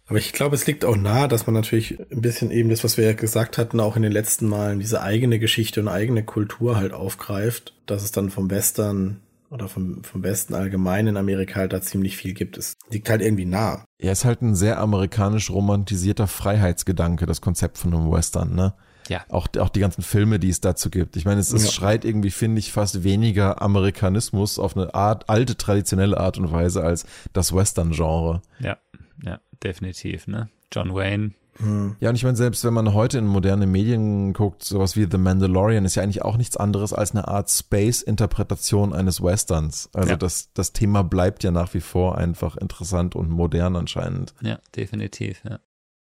Aber 0.06 0.18
ich 0.18 0.32
glaube, 0.32 0.54
es 0.54 0.66
liegt 0.66 0.84
auch 0.84 0.96
nahe, 0.96 1.28
dass 1.28 1.46
man 1.46 1.54
natürlich 1.54 1.98
ein 1.98 2.20
bisschen 2.20 2.50
eben 2.50 2.68
das, 2.68 2.84
was 2.84 2.98
wir 2.98 3.04
ja 3.04 3.12
gesagt 3.14 3.56
hatten, 3.56 3.80
auch 3.80 3.96
in 3.96 4.02
den 4.02 4.12
letzten 4.12 4.46
Malen, 4.46 4.78
diese 4.78 5.00
eigene 5.00 5.38
Geschichte 5.38 5.80
und 5.80 5.88
eigene 5.88 6.22
Kultur 6.24 6.76
halt 6.76 6.92
aufgreift, 6.92 7.72
dass 7.86 8.02
es 8.02 8.12
dann 8.12 8.30
vom 8.30 8.50
Western 8.50 9.20
oder 9.50 9.68
vom, 9.68 10.02
vom 10.02 10.22
Westen 10.22 10.54
allgemein 10.54 11.06
in 11.06 11.16
Amerika 11.16 11.60
halt 11.60 11.72
da 11.72 11.80
ziemlich 11.80 12.16
viel 12.16 12.34
gibt. 12.34 12.58
Es 12.58 12.74
liegt 12.90 13.08
halt 13.08 13.22
irgendwie 13.22 13.46
nah. 13.46 13.84
Ja, 13.98 14.12
ist 14.12 14.24
halt 14.24 14.42
ein 14.42 14.54
sehr 14.54 14.78
amerikanisch 14.78 15.48
romantisierter 15.50 16.26
Freiheitsgedanke, 16.26 17.24
das 17.24 17.40
Konzept 17.40 17.78
von 17.78 17.94
einem 17.94 18.10
Western, 18.10 18.54
ne? 18.54 18.74
Ja. 19.08 19.22
Auch, 19.28 19.48
auch 19.58 19.68
die 19.68 19.80
ganzen 19.80 20.02
Filme, 20.02 20.38
die 20.38 20.48
es 20.48 20.62
dazu 20.62 20.88
gibt. 20.88 21.16
Ich 21.16 21.26
meine, 21.26 21.38
es, 21.38 21.52
es 21.52 21.66
ja. 21.66 21.70
schreit 21.70 22.06
irgendwie, 22.06 22.30
finde 22.30 22.58
ich, 22.58 22.72
fast 22.72 23.04
weniger 23.04 23.60
Amerikanismus 23.60 24.58
auf 24.58 24.76
eine 24.76 24.94
Art, 24.94 25.28
alte, 25.28 25.58
traditionelle 25.58 26.18
Art 26.18 26.38
und 26.38 26.50
Weise 26.50 26.82
als 26.82 27.04
das 27.34 27.54
Western-Genre. 27.54 28.40
Ja 28.60 28.78
ja, 29.22 29.40
definitiv, 29.62 30.26
ne? 30.26 30.48
John 30.72 30.94
Wayne. 30.94 31.32
Hm. 31.58 31.96
Ja, 32.00 32.08
und 32.08 32.16
ich 32.16 32.24
meine, 32.24 32.36
selbst 32.36 32.64
wenn 32.64 32.74
man 32.74 32.94
heute 32.94 33.18
in 33.18 33.26
moderne 33.26 33.66
Medien 33.66 34.32
guckt, 34.32 34.64
sowas 34.64 34.96
wie 34.96 35.06
The 35.08 35.18
Mandalorian 35.18 35.84
ist 35.84 35.94
ja 35.94 36.02
eigentlich 36.02 36.22
auch 36.22 36.36
nichts 36.36 36.56
anderes 36.56 36.92
als 36.92 37.12
eine 37.12 37.28
Art 37.28 37.50
Space-Interpretation 37.50 38.92
eines 38.92 39.22
Westerns. 39.22 39.88
Also 39.92 40.10
ja. 40.10 40.16
das, 40.16 40.52
das 40.52 40.72
Thema 40.72 41.04
bleibt 41.04 41.44
ja 41.44 41.50
nach 41.50 41.72
wie 41.74 41.80
vor 41.80 42.18
einfach 42.18 42.56
interessant 42.56 43.14
und 43.14 43.30
modern 43.30 43.76
anscheinend. 43.76 44.34
Ja, 44.40 44.58
definitiv, 44.74 45.42
ja. 45.44 45.60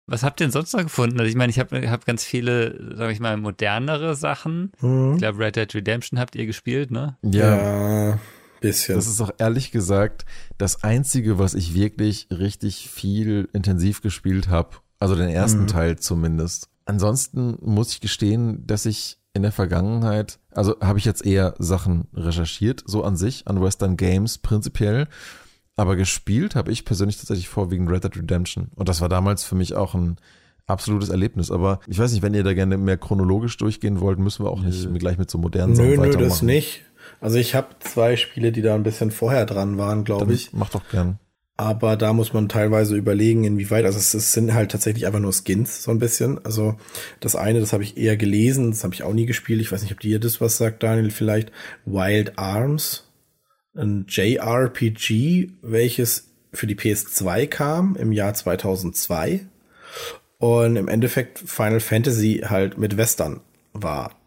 Was 0.07 0.23
habt 0.23 0.41
ihr 0.41 0.47
denn 0.47 0.51
sonst 0.51 0.73
noch 0.73 0.83
gefunden? 0.83 1.19
Also 1.19 1.29
ich 1.29 1.35
meine, 1.35 1.51
ich 1.51 1.59
habe 1.59 1.89
hab 1.89 2.05
ganz 2.05 2.23
viele, 2.23 2.95
sag 2.95 3.11
ich 3.11 3.19
mal, 3.19 3.37
modernere 3.37 4.15
Sachen. 4.15 4.73
Hm. 4.79 5.13
Ich 5.13 5.19
glaube, 5.19 5.39
Red 5.39 5.55
Dead 5.55 5.73
Redemption 5.73 6.19
habt 6.19 6.35
ihr 6.35 6.45
gespielt, 6.45 6.91
ne? 6.91 7.17
Ja. 7.23 8.09
ja. 8.09 8.19
Bisschen. 8.61 8.95
Das 8.95 9.07
ist 9.07 9.19
auch 9.19 9.31
ehrlich 9.39 9.71
gesagt 9.71 10.25
das 10.57 10.83
Einzige, 10.83 11.37
was 11.39 11.55
ich 11.55 11.73
wirklich 11.73 12.27
richtig 12.31 12.89
viel 12.89 13.49
intensiv 13.53 14.01
gespielt 14.01 14.47
habe. 14.47 14.77
Also 14.99 15.15
den 15.15 15.29
ersten 15.29 15.63
mhm. 15.63 15.67
Teil 15.67 15.97
zumindest. 15.97 16.69
Ansonsten 16.85 17.57
muss 17.59 17.91
ich 17.91 18.01
gestehen, 18.01 18.65
dass 18.67 18.85
ich 18.85 19.17
in 19.33 19.41
der 19.41 19.51
Vergangenheit, 19.51 20.39
also 20.51 20.79
habe 20.79 20.99
ich 20.99 21.05
jetzt 21.05 21.25
eher 21.25 21.55
Sachen 21.57 22.07
recherchiert, 22.13 22.83
so 22.85 23.03
an 23.03 23.17
sich, 23.17 23.47
an 23.47 23.61
Western 23.61 23.97
Games 23.97 24.37
prinzipiell. 24.37 25.07
Aber 25.75 25.95
gespielt 25.95 26.55
habe 26.55 26.71
ich 26.71 26.85
persönlich 26.85 27.17
tatsächlich 27.17 27.49
vorwiegend 27.49 27.89
Red 27.89 28.03
Dead 28.03 28.15
Redemption. 28.15 28.69
Und 28.75 28.89
das 28.89 29.01
war 29.01 29.09
damals 29.09 29.43
für 29.43 29.55
mich 29.55 29.73
auch 29.73 29.95
ein 29.95 30.17
absolutes 30.67 31.09
Erlebnis. 31.09 31.49
Aber 31.49 31.79
ich 31.87 31.97
weiß 31.97 32.11
nicht, 32.11 32.21
wenn 32.21 32.33
ihr 32.33 32.43
da 32.43 32.53
gerne 32.53 32.77
mehr 32.77 32.97
chronologisch 32.97 33.57
durchgehen 33.57 33.99
wollt, 33.99 34.19
müssen 34.19 34.45
wir 34.45 34.51
auch 34.51 34.61
nicht 34.61 34.89
nö. 34.89 34.99
gleich 34.99 35.17
mit 35.17 35.31
so 35.31 35.37
modernen 35.37 35.75
Sachen 35.75 35.97
weitermachen. 35.97 36.19
Nö, 36.19 36.25
das 36.27 36.41
nicht. 36.41 36.83
Also 37.19 37.37
ich 37.37 37.55
habe 37.55 37.75
zwei 37.79 38.15
Spiele, 38.15 38.51
die 38.51 38.61
da 38.61 38.75
ein 38.75 38.83
bisschen 38.83 39.11
vorher 39.11 39.45
dran 39.45 39.77
waren, 39.77 40.03
glaube 40.03 40.33
ich. 40.33 40.53
Mach 40.53 40.69
doch 40.69 40.87
gern. 40.89 41.19
Aber 41.57 41.95
da 41.95 42.11
muss 42.13 42.33
man 42.33 42.49
teilweise 42.49 42.95
überlegen, 42.95 43.43
inwieweit, 43.43 43.85
also 43.85 43.99
es, 43.99 44.15
es, 44.15 44.33
sind 44.33 44.53
halt 44.55 44.71
tatsächlich 44.71 45.05
einfach 45.05 45.19
nur 45.19 45.31
Skins, 45.31 45.83
so 45.83 45.91
ein 45.91 45.99
bisschen. 45.99 46.43
Also 46.43 46.75
das 47.19 47.35
eine, 47.35 47.59
das 47.59 47.71
habe 47.71 47.83
ich 47.83 47.97
eher 47.97 48.17
gelesen, 48.17 48.71
das 48.71 48.83
habe 48.83 48.95
ich 48.95 49.03
auch 49.03 49.13
nie 49.13 49.27
gespielt. 49.27 49.61
Ich 49.61 49.71
weiß 49.71 49.83
nicht, 49.83 49.91
ob 49.91 49.99
dir 49.99 50.19
das 50.19 50.41
was 50.41 50.57
sagt, 50.57 50.81
Daniel, 50.81 51.11
vielleicht. 51.11 51.51
Wild 51.85 52.39
Arms, 52.39 53.11
ein 53.75 54.05
JRPG, 54.07 55.51
welches 55.61 56.31
für 56.51 56.65
die 56.67 56.75
PS2 56.75 57.47
kam 57.47 57.95
im 57.95 58.11
Jahr 58.11 58.33
2002 58.33 59.45
und 60.39 60.75
im 60.75 60.87
Endeffekt 60.87 61.39
Final 61.39 61.79
Fantasy 61.79 62.43
halt 62.45 62.77
mit 62.77 62.97
Western 62.97 63.41
war 63.73 64.20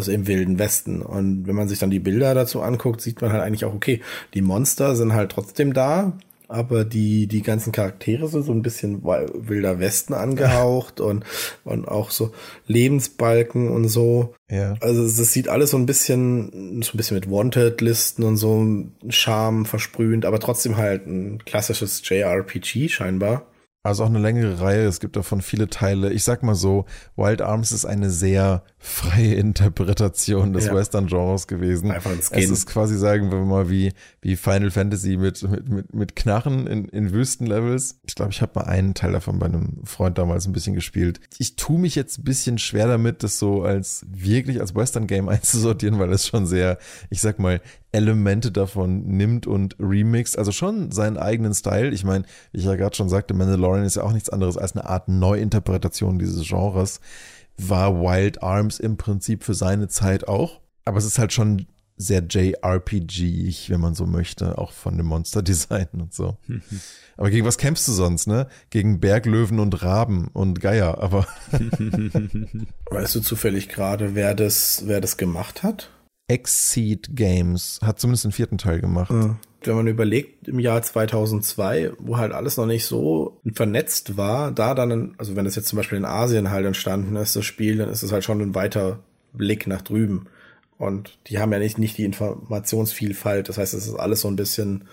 also 0.00 0.12
im 0.12 0.26
Wilden 0.26 0.58
Westen. 0.58 1.02
Und 1.02 1.46
wenn 1.46 1.54
man 1.54 1.68
sich 1.68 1.78
dann 1.78 1.90
die 1.90 2.00
Bilder 2.00 2.34
dazu 2.34 2.62
anguckt, 2.62 3.00
sieht 3.00 3.20
man 3.20 3.32
halt 3.32 3.42
eigentlich 3.42 3.64
auch, 3.64 3.74
okay, 3.74 4.00
die 4.34 4.42
Monster 4.42 4.96
sind 4.96 5.12
halt 5.12 5.30
trotzdem 5.30 5.72
da 5.72 6.14
aber 6.50 6.84
die, 6.84 7.28
die 7.28 7.42
ganzen 7.42 7.70
Charaktere 7.70 8.26
sind 8.26 8.42
so 8.42 8.50
ein 8.50 8.62
bisschen 8.62 9.04
wilder 9.04 9.78
Westen 9.78 10.14
angehaucht 10.14 11.00
und, 11.00 11.24
und 11.62 11.86
auch 11.86 12.10
so 12.10 12.32
Lebensbalken 12.66 13.70
und 13.70 13.88
so. 13.88 14.34
Ja. 14.50 14.74
Also 14.80 15.04
es 15.04 15.32
sieht 15.32 15.48
alles 15.48 15.70
so 15.70 15.76
ein 15.76 15.86
bisschen, 15.86 16.82
so 16.82 16.92
ein 16.92 16.96
bisschen 16.96 17.14
mit 17.14 17.30
Wanted-Listen 17.30 18.24
und 18.24 18.36
so 18.36 18.66
Charme 19.08 19.64
versprühend, 19.64 20.26
aber 20.26 20.40
trotzdem 20.40 20.76
halt 20.76 21.06
ein 21.06 21.38
klassisches 21.44 22.02
JRPG 22.04 22.88
scheinbar. 22.88 23.46
Also 23.82 24.04
auch 24.04 24.08
eine 24.08 24.18
längere 24.18 24.60
Reihe, 24.60 24.86
es 24.86 25.00
gibt 25.00 25.16
davon 25.16 25.40
viele 25.40 25.68
Teile. 25.68 26.12
Ich 26.12 26.24
sag 26.24 26.42
mal 26.42 26.54
so, 26.54 26.84
Wild 27.16 27.40
Arms 27.40 27.72
ist 27.72 27.86
eine 27.86 28.10
sehr 28.10 28.62
freie 28.82 29.34
Interpretation 29.34 30.54
des 30.54 30.66
ja. 30.66 30.74
Western-Genres 30.74 31.46
gewesen. 31.46 31.90
Einfach 31.90 32.12
ins 32.12 32.30
Skin. 32.30 32.38
Es 32.38 32.50
ist 32.50 32.66
quasi, 32.66 32.96
sagen 32.96 33.30
wir 33.30 33.38
mal, 33.40 33.68
wie, 33.68 33.92
wie 34.22 34.36
Final 34.36 34.70
Fantasy 34.70 35.18
mit, 35.18 35.42
mit, 35.42 35.68
mit, 35.68 35.94
mit 35.94 36.16
Knarren 36.16 36.66
in, 36.66 36.86
in 36.86 37.12
Wüstenlevels. 37.12 38.00
Ich 38.06 38.14
glaube, 38.14 38.32
ich 38.32 38.40
habe 38.40 38.52
mal 38.54 38.64
einen 38.64 38.94
Teil 38.94 39.12
davon 39.12 39.38
bei 39.38 39.46
einem 39.46 39.84
Freund 39.84 40.16
damals 40.16 40.46
ein 40.46 40.54
bisschen 40.54 40.74
gespielt. 40.74 41.20
Ich 41.36 41.56
tue 41.56 41.78
mich 41.78 41.94
jetzt 41.94 42.20
ein 42.20 42.24
bisschen 42.24 42.56
schwer 42.56 42.88
damit, 42.88 43.22
das 43.22 43.38
so 43.38 43.64
als 43.64 44.06
wirklich 44.08 44.62
als 44.62 44.74
Western-Game 44.74 45.28
einzusortieren, 45.28 45.98
weil 45.98 46.10
es 46.10 46.26
schon 46.26 46.46
sehr, 46.46 46.78
ich 47.10 47.20
sag 47.20 47.38
mal, 47.38 47.60
Elemente 47.92 48.50
davon 48.50 49.02
nimmt 49.08 49.46
und 49.46 49.76
remixt, 49.78 50.38
also 50.38 50.52
schon 50.52 50.90
seinen 50.90 51.18
eigenen 51.18 51.52
Style. 51.52 51.90
Ich 51.90 52.04
meine, 52.04 52.24
wie 52.52 52.60
ich 52.60 52.64
ja 52.64 52.76
gerade 52.76 52.96
schon 52.96 53.10
sagte, 53.10 53.34
Mandalorian 53.34 53.84
ist 53.84 53.96
ja 53.96 54.04
auch 54.04 54.12
nichts 54.12 54.30
anderes 54.30 54.56
als 54.56 54.74
eine 54.74 54.88
Art 54.88 55.08
Neuinterpretation 55.08 56.18
dieses 56.18 56.48
Genres. 56.48 57.00
War 57.68 58.00
Wild 58.00 58.42
Arms 58.42 58.78
im 58.78 58.96
Prinzip 58.96 59.44
für 59.44 59.54
seine 59.54 59.88
Zeit 59.88 60.28
auch. 60.28 60.60
Aber 60.84 60.98
es 60.98 61.04
ist 61.04 61.18
halt 61.18 61.32
schon 61.32 61.66
sehr 61.96 62.22
JRPG, 62.22 63.68
wenn 63.68 63.80
man 63.80 63.94
so 63.94 64.06
möchte, 64.06 64.56
auch 64.56 64.72
von 64.72 64.96
dem 64.96 65.06
Monster-Design 65.06 65.88
und 65.92 66.14
so. 66.14 66.38
aber 67.16 67.30
gegen 67.30 67.46
was 67.46 67.58
kämpfst 67.58 67.86
du 67.88 67.92
sonst, 67.92 68.26
ne? 68.26 68.48
Gegen 68.70 69.00
Berglöwen 69.00 69.60
und 69.60 69.82
Raben 69.82 70.28
und 70.28 70.60
Geier, 70.60 70.98
aber. 71.02 71.26
weißt 72.90 73.14
du 73.14 73.20
zufällig 73.20 73.68
gerade, 73.68 74.14
wer 74.14 74.34
das, 74.34 74.84
wer 74.86 75.00
das 75.00 75.18
gemacht 75.18 75.62
hat? 75.62 75.90
Exceed 76.28 77.14
Games 77.14 77.80
hat 77.82 78.00
zumindest 78.00 78.24
den 78.24 78.32
vierten 78.32 78.56
Teil 78.56 78.80
gemacht. 78.80 79.10
Wenn 79.62 79.76
man 79.76 79.86
überlegt, 79.86 80.48
im 80.48 80.58
Jahr 80.58 80.82
2002, 80.82 81.92
wo 81.98 82.16
halt 82.16 82.32
alles 82.32 82.56
noch 82.56 82.66
nicht 82.66 82.86
so 82.86 83.40
vernetzt 83.52 84.16
war, 84.16 84.52
da 84.52 84.74
dann, 84.74 85.14
also 85.18 85.36
wenn 85.36 85.44
das 85.44 85.56
jetzt 85.56 85.68
zum 85.68 85.76
Beispiel 85.76 85.98
in 85.98 86.04
Asien 86.04 86.50
halt 86.50 86.64
entstanden 86.64 87.16
ist, 87.16 87.36
das 87.36 87.44
Spiel, 87.44 87.76
dann 87.76 87.90
ist 87.90 88.02
es 88.02 88.12
halt 88.12 88.24
schon 88.24 88.40
ein 88.40 88.54
weiter 88.54 89.00
Blick 89.32 89.66
nach 89.66 89.82
drüben. 89.82 90.26
Und 90.78 91.18
die 91.26 91.38
haben 91.38 91.52
ja 91.52 91.58
nicht, 91.58 91.78
nicht 91.78 91.98
die 91.98 92.04
Informationsvielfalt. 92.04 93.50
Das 93.50 93.58
heißt, 93.58 93.74
es 93.74 93.86
ist 93.86 93.96
alles 93.96 94.22
so 94.22 94.28
ein 94.28 94.36
bisschen 94.36 94.84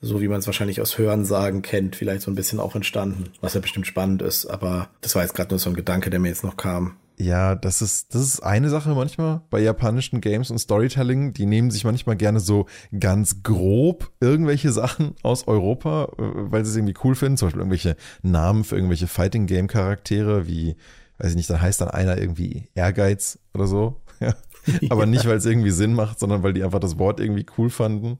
so, 0.00 0.20
wie 0.20 0.28
man 0.28 0.38
es 0.38 0.46
wahrscheinlich 0.46 0.80
aus 0.80 0.96
Hörensagen 0.96 1.60
kennt, 1.60 1.96
vielleicht 1.96 2.22
so 2.22 2.30
ein 2.30 2.34
bisschen 2.34 2.60
auch 2.60 2.74
entstanden, 2.74 3.24
was 3.40 3.54
ja 3.54 3.60
bestimmt 3.60 3.86
spannend 3.86 4.22
ist. 4.22 4.46
Aber 4.46 4.88
das 5.00 5.14
war 5.14 5.22
jetzt 5.22 5.34
gerade 5.34 5.50
nur 5.50 5.58
so 5.58 5.68
ein 5.68 5.76
Gedanke, 5.76 6.08
der 6.08 6.20
mir 6.20 6.28
jetzt 6.28 6.44
noch 6.44 6.56
kam. 6.56 6.96
Ja, 7.20 7.56
das 7.56 7.82
ist, 7.82 8.14
das 8.14 8.22
ist 8.22 8.40
eine 8.40 8.68
Sache 8.70 8.90
manchmal 8.94 9.40
bei 9.50 9.58
japanischen 9.58 10.20
Games 10.20 10.52
und 10.52 10.58
Storytelling. 10.58 11.32
Die 11.32 11.46
nehmen 11.46 11.72
sich 11.72 11.82
manchmal 11.84 12.16
gerne 12.16 12.38
so 12.38 12.66
ganz 12.98 13.42
grob 13.42 14.12
irgendwelche 14.20 14.70
Sachen 14.70 15.16
aus 15.24 15.48
Europa, 15.48 16.12
äh, 16.16 16.22
weil 16.52 16.64
sie 16.64 16.70
es 16.70 16.76
irgendwie 16.76 16.94
cool 17.02 17.16
finden. 17.16 17.36
Zum 17.36 17.46
Beispiel 17.46 17.60
irgendwelche 17.60 17.96
Namen 18.22 18.62
für 18.62 18.76
irgendwelche 18.76 19.08
Fighting 19.08 19.46
Game 19.46 19.66
Charaktere, 19.66 20.46
wie, 20.46 20.76
weiß 21.18 21.30
ich 21.30 21.36
nicht, 21.36 21.50
dann 21.50 21.60
heißt 21.60 21.80
dann 21.80 21.88
einer 21.90 22.18
irgendwie 22.18 22.68
Ehrgeiz 22.74 23.38
oder 23.54 23.66
so. 23.66 24.00
Ja. 24.20 24.34
Aber 24.90 25.06
nicht, 25.06 25.26
weil 25.26 25.36
es 25.36 25.46
irgendwie 25.46 25.70
Sinn 25.70 25.94
macht, 25.94 26.18
sondern 26.18 26.42
weil 26.42 26.52
die 26.52 26.62
einfach 26.62 26.80
das 26.80 26.98
Wort 26.98 27.20
irgendwie 27.20 27.46
cool 27.56 27.70
fanden. 27.70 28.18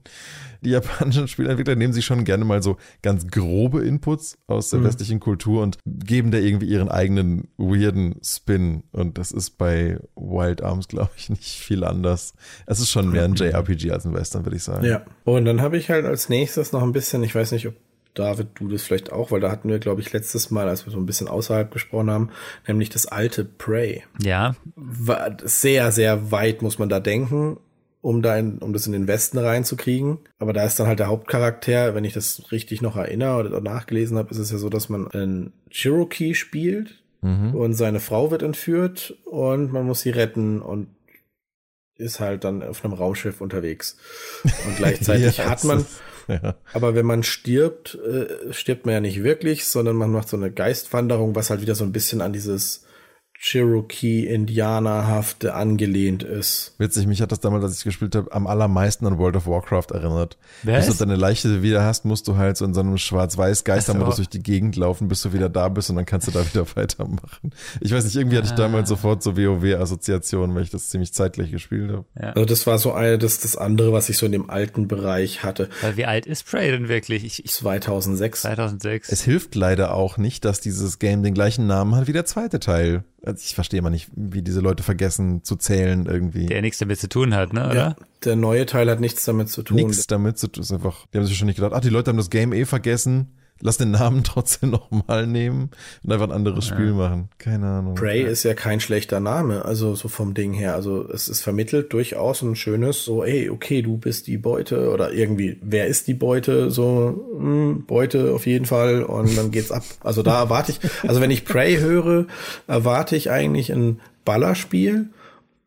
Die 0.61 0.71
japanischen 0.71 1.29
Spielentwickler 1.29 1.77
nehmen 1.77 1.93
sich 1.93 2.05
schon 2.05 2.25
gerne 2.25 2.45
mal 2.45 2.63
so 2.63 2.77
ganz 3.03 3.29
grobe 3.29 3.85
Inputs 3.85 4.39
aus 4.49 4.71
der 4.71 4.81
mhm. 4.81 4.85
westlichen 4.85 5.21
Kultur 5.21 5.63
und 5.63 5.79
geben 5.87 6.31
da 6.31 6.39
irgendwie 6.39 6.67
ihren 6.67 6.89
eigenen 6.89 7.49
weirden 7.57 8.17
Spin. 8.23 8.83
Und 8.93 9.19
das 9.19 9.31
ist 9.31 9.59
bei 9.59 9.99
Wild 10.17 10.63
Arms, 10.63 10.89
glaube 10.89 11.11
ich, 11.17 11.31
nicht 11.31 11.61
viel 11.61 11.85
anders. 11.85 12.35
Es 12.67 12.81
ist 12.81 12.91
schon 12.91 13.11
mehr 13.11 13.25
ein 13.25 13.35
JRPG 13.35 13.93
als 13.93 14.05
ein 14.05 14.15
Western, 14.15 14.45
würde 14.45 14.57
ich 14.57 14.65
sagen. 14.65 14.85
Ja. 14.85 15.03
Und 15.25 15.45
dann 15.45 15.61
habe 15.61 15.77
ich 15.77 15.91
halt 15.91 16.07
als 16.07 16.29
nächstes 16.29 16.73
noch 16.73 16.83
ein 16.83 16.93
bisschen, 16.93 17.23
ich 17.23 17.35
weiß 17.35 17.53
nicht, 17.53 17.69
ob 17.69 17.75
David, 18.15 18.49
du 18.55 18.69
das 18.69 18.83
vielleicht 18.83 19.13
auch, 19.13 19.31
weil 19.31 19.41
da 19.41 19.51
hatten 19.51 19.69
wir, 19.69 19.79
glaube 19.79 20.01
ich, 20.01 20.13
letztes 20.13 20.51
Mal, 20.51 20.69
als 20.69 20.87
wir 20.87 20.93
so 20.93 20.99
ein 20.99 21.07
bisschen 21.07 21.29
außerhalb 21.29 21.71
gesprochen 21.71 22.11
haben, 22.11 22.31
nämlich 22.67 22.91
das 22.91 23.07
alte 23.07 23.45
Prey. 23.45 24.03
Ja. 24.21 24.57
War 24.75 25.37
sehr, 25.45 25.93
sehr 25.93 26.31
weit, 26.31 26.63
muss 26.63 26.79
man 26.79 26.89
da 26.89 27.01
denken, 27.01 27.59
um 28.01 28.23
da 28.23 28.37
in, 28.37 28.59
um 28.59 28.73
das 28.73 28.87
in 28.87 28.93
den 28.93 29.07
Westen 29.07 29.39
reinzukriegen. 29.39 30.19
Aber 30.39 30.53
da 30.53 30.65
ist 30.65 30.81
dann 30.81 30.87
halt 30.87 30.99
der 30.99 31.09
Hauptcharakter, 31.09 31.95
wenn 31.95 32.05
ich 32.05 32.13
das 32.13 32.51
richtig 32.53 32.83
noch 32.83 32.97
erinnere 32.97 33.49
oder 33.49 33.61
nachgelesen 33.61 34.19
habe, 34.19 34.31
ist 34.31 34.39
es 34.39 34.51
ja 34.51 34.59
so, 34.59 34.69
dass 34.69 34.89
man 34.89 35.09
einen 35.09 35.53
Cherokee 35.71 36.35
spielt 36.35 37.03
mhm. 37.21 37.55
und 37.55 37.75
seine 37.75 38.01
Frau 38.01 38.31
wird 38.31 38.43
entführt 38.43 39.17
und 39.25 39.73
man 39.73 39.87
muss 39.87 40.01
sie 40.01 40.11
retten 40.11 40.61
und 40.61 40.89
ist 41.99 42.21
halt 42.21 42.45
dann 42.45 42.63
auf 42.63 42.85
einem 42.85 42.95
Raumschiff 42.95 43.41
unterwegs. 43.41 43.97
Und 44.45 44.77
gleichzeitig 44.77 45.39
ja, 45.39 45.51
hat 45.51 45.65
man, 45.65 45.85
aber 46.73 46.95
wenn 46.95 47.07
man 47.07 47.23
stirbt, 47.23 47.97
äh, 47.97 48.53
stirbt 48.53 48.87
man 48.87 48.95
ja 48.95 49.01
nicht 49.01 49.23
wirklich, 49.23 49.67
sondern 49.67 49.97
man 49.97 50.11
macht 50.13 50.29
so 50.29 50.37
eine 50.37 50.51
Geistwanderung, 50.51 51.35
was 51.35 51.51
halt 51.51 51.61
wieder 51.61 51.75
so 51.75 51.85
ein 51.85 51.93
bisschen 51.93 52.21
an 52.21 52.33
dieses 52.33 52.85
Cherokee-Indianerhafte 53.41 55.55
angelehnt 55.55 56.25
ist. 56.25 56.75
Witzig, 56.79 57.07
mich 57.07 57.23
hat 57.23 57.31
das 57.31 57.39
damals, 57.39 57.63
als 57.65 57.79
ich 57.79 57.85
gespielt 57.85 58.17
habe, 58.17 58.33
am 58.33 58.49
allermeisten 58.49 59.07
an 59.07 59.19
World 59.19 59.37
of 59.37 59.47
Warcraft 59.47 59.93
erinnert. 59.93 60.37
Was? 60.65 60.87
Bis 60.87 60.99
du 60.99 61.05
deine 61.05 61.15
Leiche 61.15 61.63
wieder 61.63 61.85
hast, 61.85 62.05
musst 62.05 62.27
du 62.27 62.37
halt 62.37 62.57
so 62.57 62.65
in 62.65 62.75
so 62.75 62.81
einem 62.81 62.99
schwarz-weiß 62.99 63.63
Geistermodus 63.63 64.17
so. 64.17 64.23
durch 64.23 64.29
die 64.29 64.43
Gegend 64.43 64.75
laufen, 64.75 65.07
bis 65.07 65.23
du 65.23 65.33
wieder 65.33 65.49
da 65.49 65.69
bist 65.69 65.89
und 65.89 65.95
dann 65.97 66.05
kannst 66.05 66.27
du 66.27 66.33
da 66.33 66.45
wieder 66.45 66.67
weitermachen. 66.77 67.53
Ich 67.81 67.93
weiß 67.93 68.03
nicht, 68.05 68.17
irgendwie 68.17 68.39
hatte 68.39 68.49
ich 68.49 68.55
damals 68.55 68.89
ah. 68.89 68.97
sofort 68.97 69.23
so 69.23 69.37
WoW-Assoziationen, 69.37 70.57
weil 70.57 70.65
ich 70.65 70.71
das 70.71 70.89
ziemlich 70.89 71.15
zeitgleich 71.15 71.53
gespielt 71.53 71.93
habe. 71.93 72.07
Ja. 72.21 72.31
Also 72.31 72.45
das 72.45 72.67
war 72.67 72.79
so 72.79 72.93
eine, 72.93 73.19
das, 73.19 73.39
das 73.39 73.57
andere, 73.57 73.93
was 73.93 74.09
ich 74.09 74.19
so 74.19 74.27
in 74.27 74.33
dem 74.33 74.51
alten 74.51 74.89
Bereich 74.89 75.45
hatte. 75.45 75.69
Weil 75.81 75.97
wie 75.97 76.07
alt 76.07 76.27
ist 76.27 76.45
Prey 76.45 76.73
denn 76.73 76.89
wirklich? 76.89 77.25
Ich, 77.25 77.45
ich 77.45 77.53
2006. 77.53 78.43
2006. 78.43 79.13
Es 79.13 79.23
hilft 79.23 79.55
leider 79.55 79.95
auch 79.95 80.19
nicht, 80.19 80.45
dass 80.45 80.61
dieses 80.61 80.99
Game 80.99 81.23
den 81.23 81.35
gleichen 81.35 81.69
Namen 81.69 81.95
hat 81.95 82.09
wie 82.09 82.13
der 82.13 82.25
zweite 82.25 82.59
Teil. 82.59 83.05
Also 83.25 83.43
ich 83.45 83.55
verstehe 83.55 83.83
mal 83.83 83.91
nicht, 83.91 84.09
wie 84.15 84.43
diese 84.43 84.61
Leute 84.61 84.83
vergessen 84.83 85.43
zu 85.43 85.57
zählen 85.57 86.07
irgendwie. 86.07 86.47
Der 86.47 86.63
nichts 86.63 86.79
damit 86.79 87.01
zu 87.01 87.09
tun 87.09 87.35
hat, 87.35 87.53
ne? 87.53 87.67
Oder? 87.67 87.75
Ja, 87.75 87.97
der 88.25 88.37
neue 88.37 88.65
Teil 88.65 88.89
hat 88.91 89.01
nichts 89.01 89.25
damit 89.25 89.49
zu 89.49 89.63
tun. 89.63 89.77
Nichts 89.77 90.07
damit 90.07 90.39
zu 90.39 90.49
tun. 90.49 90.63
Ist 90.63 90.73
einfach, 90.73 91.07
die 91.13 91.19
haben 91.19 91.27
sich 91.27 91.37
schon 91.37 91.47
nicht 91.47 91.57
gedacht, 91.57 91.73
ach, 91.75 91.81
die 91.81 91.89
Leute 91.89 92.11
haben 92.11 92.17
das 92.17 92.31
Game 92.31 92.53
eh 92.53 92.65
vergessen 92.65 93.33
lass 93.61 93.79
den 93.79 93.91
Namen 93.91 94.25
trotzdem 94.25 94.71
nochmal 94.71 95.27
nehmen 95.27 95.71
und 96.03 96.13
einfach 96.13 96.29
ein 96.29 96.33
anderes 96.33 96.69
ja. 96.69 96.75
Spiel 96.75 96.93
machen. 96.93 97.29
Keine 97.39 97.67
Ahnung. 97.67 97.95
Prey 97.95 98.23
ja. 98.23 98.29
ist 98.29 98.43
ja 98.45 98.55
kein 98.55 98.81
schlechter 98.81 99.21
Name, 99.21 99.65
also 99.65 99.95
so 99.95 100.09
vom 100.09 100.35
Ding 100.35 100.53
her. 100.53 100.75
Also 100.75 101.09
es 101.09 101.29
ist 101.29 101.43
vermittelt 101.43 101.93
durchaus 101.93 102.43
ein 102.43 102.57
schönes, 102.57 103.05
so, 103.05 103.25
ey, 103.25 103.51
okay, 103.51 103.83
du 103.83 103.97
bist 103.97 104.27
die 104.27 104.39
Beute 104.39 104.91
oder 104.91 105.13
irgendwie, 105.13 105.59
wer 105.63 105.87
ist 105.87 106.07
die 106.07 106.15
Beute? 106.15 106.71
So, 106.71 107.25
mh, 107.39 107.43
hm, 107.43 107.85
Beute 107.87 108.33
auf 108.33 108.47
jeden 108.47 108.67
Fall 108.67 109.03
und 109.03 109.37
dann 109.37 109.51
geht's 109.51 109.73
ab. 109.73 109.85
Also 110.01 110.23
da 110.23 110.41
erwarte 110.41 110.73
ich, 110.73 110.81
also 111.09 111.21
wenn 111.21 111.31
ich 111.31 111.45
Prey 111.45 111.79
höre, 111.79 112.27
erwarte 112.67 113.17
ich 113.17 113.31
eigentlich 113.31 113.73
ein 113.73 114.01
Ballerspiel 114.25 115.11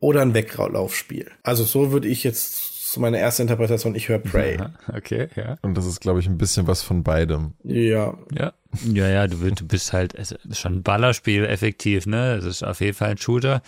oder 0.00 0.20
ein 0.22 0.34
Weglaufspiel. 0.34 1.30
Also 1.42 1.64
so 1.64 1.92
würde 1.92 2.08
ich 2.08 2.24
jetzt 2.24 2.71
so 2.92 3.00
meine 3.00 3.18
erste 3.18 3.42
Interpretation, 3.42 3.94
ich 3.94 4.08
höre 4.08 4.18
Prey. 4.18 4.58
Ja, 4.58 4.72
okay, 4.92 5.28
ja. 5.34 5.56
Und 5.62 5.74
das 5.76 5.86
ist, 5.86 6.00
glaube 6.00 6.20
ich, 6.20 6.26
ein 6.26 6.38
bisschen 6.38 6.66
was 6.66 6.82
von 6.82 7.02
beidem. 7.02 7.54
Ja. 7.64 8.14
Ja. 8.30 8.52
Ja, 8.84 9.08
ja, 9.08 9.26
du, 9.26 9.36
du 9.36 9.66
bist 9.66 9.92
halt, 9.92 10.14
es 10.14 10.32
ist 10.32 10.58
schon 10.58 10.76
ein 10.76 10.82
Ballerspiel 10.82 11.44
effektiv, 11.44 12.06
ne? 12.06 12.34
Es 12.34 12.44
ist 12.44 12.62
auf 12.62 12.80
jeden 12.80 12.94
Fall 12.94 13.10
ein 13.10 13.18
Shooter, 13.18 13.62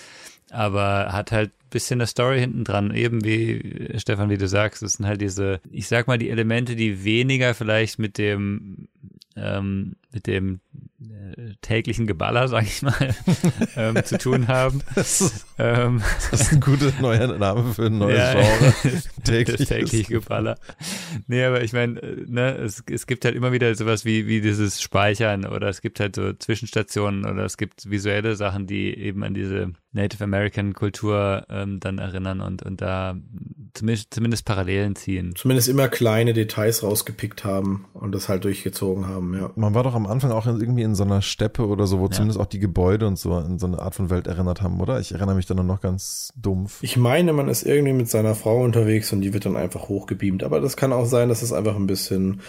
aber 0.50 1.12
hat 1.12 1.32
halt 1.32 1.50
bisschen 1.74 2.00
eine 2.00 2.06
Story 2.06 2.40
hinten 2.40 2.64
dran. 2.64 2.94
Eben 2.94 3.24
wie, 3.24 3.98
Stefan, 3.98 4.30
wie 4.30 4.38
du 4.38 4.48
sagst, 4.48 4.82
es 4.82 4.94
sind 4.94 5.06
halt 5.06 5.20
diese, 5.20 5.60
ich 5.70 5.88
sag 5.88 6.06
mal, 6.06 6.18
die 6.18 6.30
Elemente, 6.30 6.76
die 6.76 7.04
weniger 7.04 7.52
vielleicht 7.52 7.98
mit 7.98 8.16
dem, 8.16 8.88
ähm, 9.36 9.96
mit 10.12 10.28
dem 10.28 10.60
äh, 11.36 11.54
täglichen 11.60 12.06
Geballer, 12.06 12.46
sag 12.48 12.64
ich 12.64 12.82
mal, 12.82 13.14
ähm, 13.76 14.02
zu 14.04 14.18
tun 14.18 14.46
haben. 14.48 14.82
Das 14.94 15.20
ist, 15.20 15.46
ähm, 15.58 16.00
das 16.30 16.42
ist 16.42 16.52
ein 16.52 16.60
guter 16.60 16.92
neuer 17.00 17.36
Name 17.36 17.74
für 17.74 17.86
ein 17.86 17.98
neues 17.98 18.18
ja, 18.18 18.32
Genre. 18.32 19.02
Täglich 19.24 19.68
täglich 19.68 20.06
Geballer. 20.06 20.56
Nee, 21.26 21.44
aber 21.44 21.62
ich 21.62 21.72
meine, 21.72 22.00
äh, 22.00 22.24
ne, 22.26 22.56
es, 22.58 22.84
es 22.88 23.06
gibt 23.06 23.24
halt 23.24 23.34
immer 23.34 23.52
wieder 23.52 23.74
sowas 23.74 24.04
wie, 24.04 24.28
wie 24.28 24.40
dieses 24.40 24.80
Speichern 24.80 25.44
oder 25.44 25.68
es 25.68 25.80
gibt 25.80 25.98
halt 25.98 26.14
so 26.14 26.32
Zwischenstationen 26.32 27.26
oder 27.26 27.44
es 27.44 27.56
gibt 27.56 27.90
visuelle 27.90 28.36
Sachen, 28.36 28.68
die 28.68 28.96
eben 28.96 29.24
an 29.24 29.34
diese 29.34 29.72
Native 29.92 30.24
American 30.24 30.74
Kultur 30.74 31.46
ähm, 31.64 31.80
dann 31.80 31.98
erinnern 31.98 32.40
und, 32.40 32.62
und 32.62 32.80
da 32.80 33.16
zumindest, 33.74 34.12
zumindest 34.12 34.44
Parallelen 34.44 34.96
ziehen. 34.96 35.34
Zumindest 35.36 35.68
immer 35.68 35.88
kleine 35.88 36.32
Details 36.32 36.82
rausgepickt 36.82 37.44
haben 37.44 37.86
und 37.94 38.12
das 38.14 38.28
halt 38.28 38.44
durchgezogen 38.44 39.06
haben, 39.06 39.34
ja. 39.34 39.50
Man 39.54 39.74
war 39.74 39.82
doch 39.82 39.94
am 39.94 40.06
Anfang 40.06 40.32
auch 40.32 40.46
irgendwie 40.46 40.82
in 40.82 40.94
so 40.94 41.04
einer 41.04 41.22
Steppe 41.22 41.66
oder 41.66 41.86
so, 41.86 42.00
wo 42.00 42.06
ja. 42.06 42.10
zumindest 42.10 42.40
auch 42.40 42.46
die 42.46 42.58
Gebäude 42.58 43.06
und 43.06 43.18
so 43.18 43.38
in 43.38 43.58
so 43.58 43.66
eine 43.66 43.78
Art 43.78 43.94
von 43.94 44.10
Welt 44.10 44.26
erinnert 44.26 44.62
haben, 44.62 44.80
oder? 44.80 45.00
Ich 45.00 45.12
erinnere 45.12 45.34
mich 45.34 45.44
ich 45.44 45.56
dann 45.56 45.66
noch 45.66 45.80
ganz 45.80 46.32
dumpf. 46.36 46.78
Ich 46.82 46.96
meine, 46.96 47.32
man 47.32 47.48
ist 47.48 47.62
irgendwie 47.62 47.92
mit 47.92 48.08
seiner 48.08 48.34
Frau 48.34 48.62
unterwegs 48.62 49.12
und 49.12 49.20
die 49.20 49.32
wird 49.32 49.46
dann 49.46 49.56
einfach 49.56 49.88
hochgebeamt. 49.88 50.42
Aber 50.42 50.60
das 50.60 50.76
kann 50.76 50.92
auch 50.92 51.06
sein, 51.06 51.28
dass 51.28 51.42
es 51.42 51.52
einfach 51.52 51.76
ein 51.76 51.86
bisschen 51.86 52.40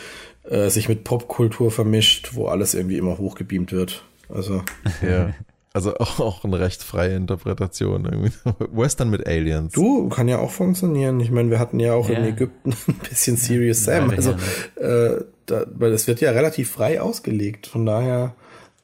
äh, 0.44 0.70
sich 0.70 0.90
mit 0.90 1.04
Popkultur 1.04 1.72
vermischt, 1.72 2.32
wo 2.34 2.48
alles 2.48 2.74
irgendwie 2.74 2.98
immer 2.98 3.18
hochgebeamt 3.18 3.72
wird. 3.72 4.04
Also. 4.30 4.64
Ja. 5.02 5.34
Also 5.76 5.98
auch, 5.98 6.20
auch 6.22 6.44
eine 6.46 6.60
recht 6.60 6.82
freie 6.82 7.16
Interpretation. 7.16 8.06
Irgendwie. 8.06 8.32
Western 8.72 9.10
mit 9.10 9.28
Aliens. 9.28 9.74
Du, 9.74 10.08
kann 10.10 10.28
ja 10.28 10.40
auch 10.40 10.52
funktionieren. 10.52 11.20
Ich 11.20 11.32
meine, 11.32 11.50
wir 11.50 11.60
hatten 11.60 11.80
ja 11.80 11.94
auch 11.94 12.10
ja. 12.10 12.18
in 12.18 12.26
Ägypten 12.26 12.74
ein 12.88 12.96
bisschen 13.10 13.36
Serious 13.36 13.84
Sam. 13.84 14.10
Also, 14.10 14.32
äh, 14.78 15.24
da, 15.46 15.66
weil 15.76 15.92
es 15.92 16.08
wird 16.08 16.22
ja 16.22 16.32
relativ 16.32 16.72
frei 16.72 17.02
ausgelegt. 17.02 17.68
Von 17.68 17.86
daher 17.86 18.36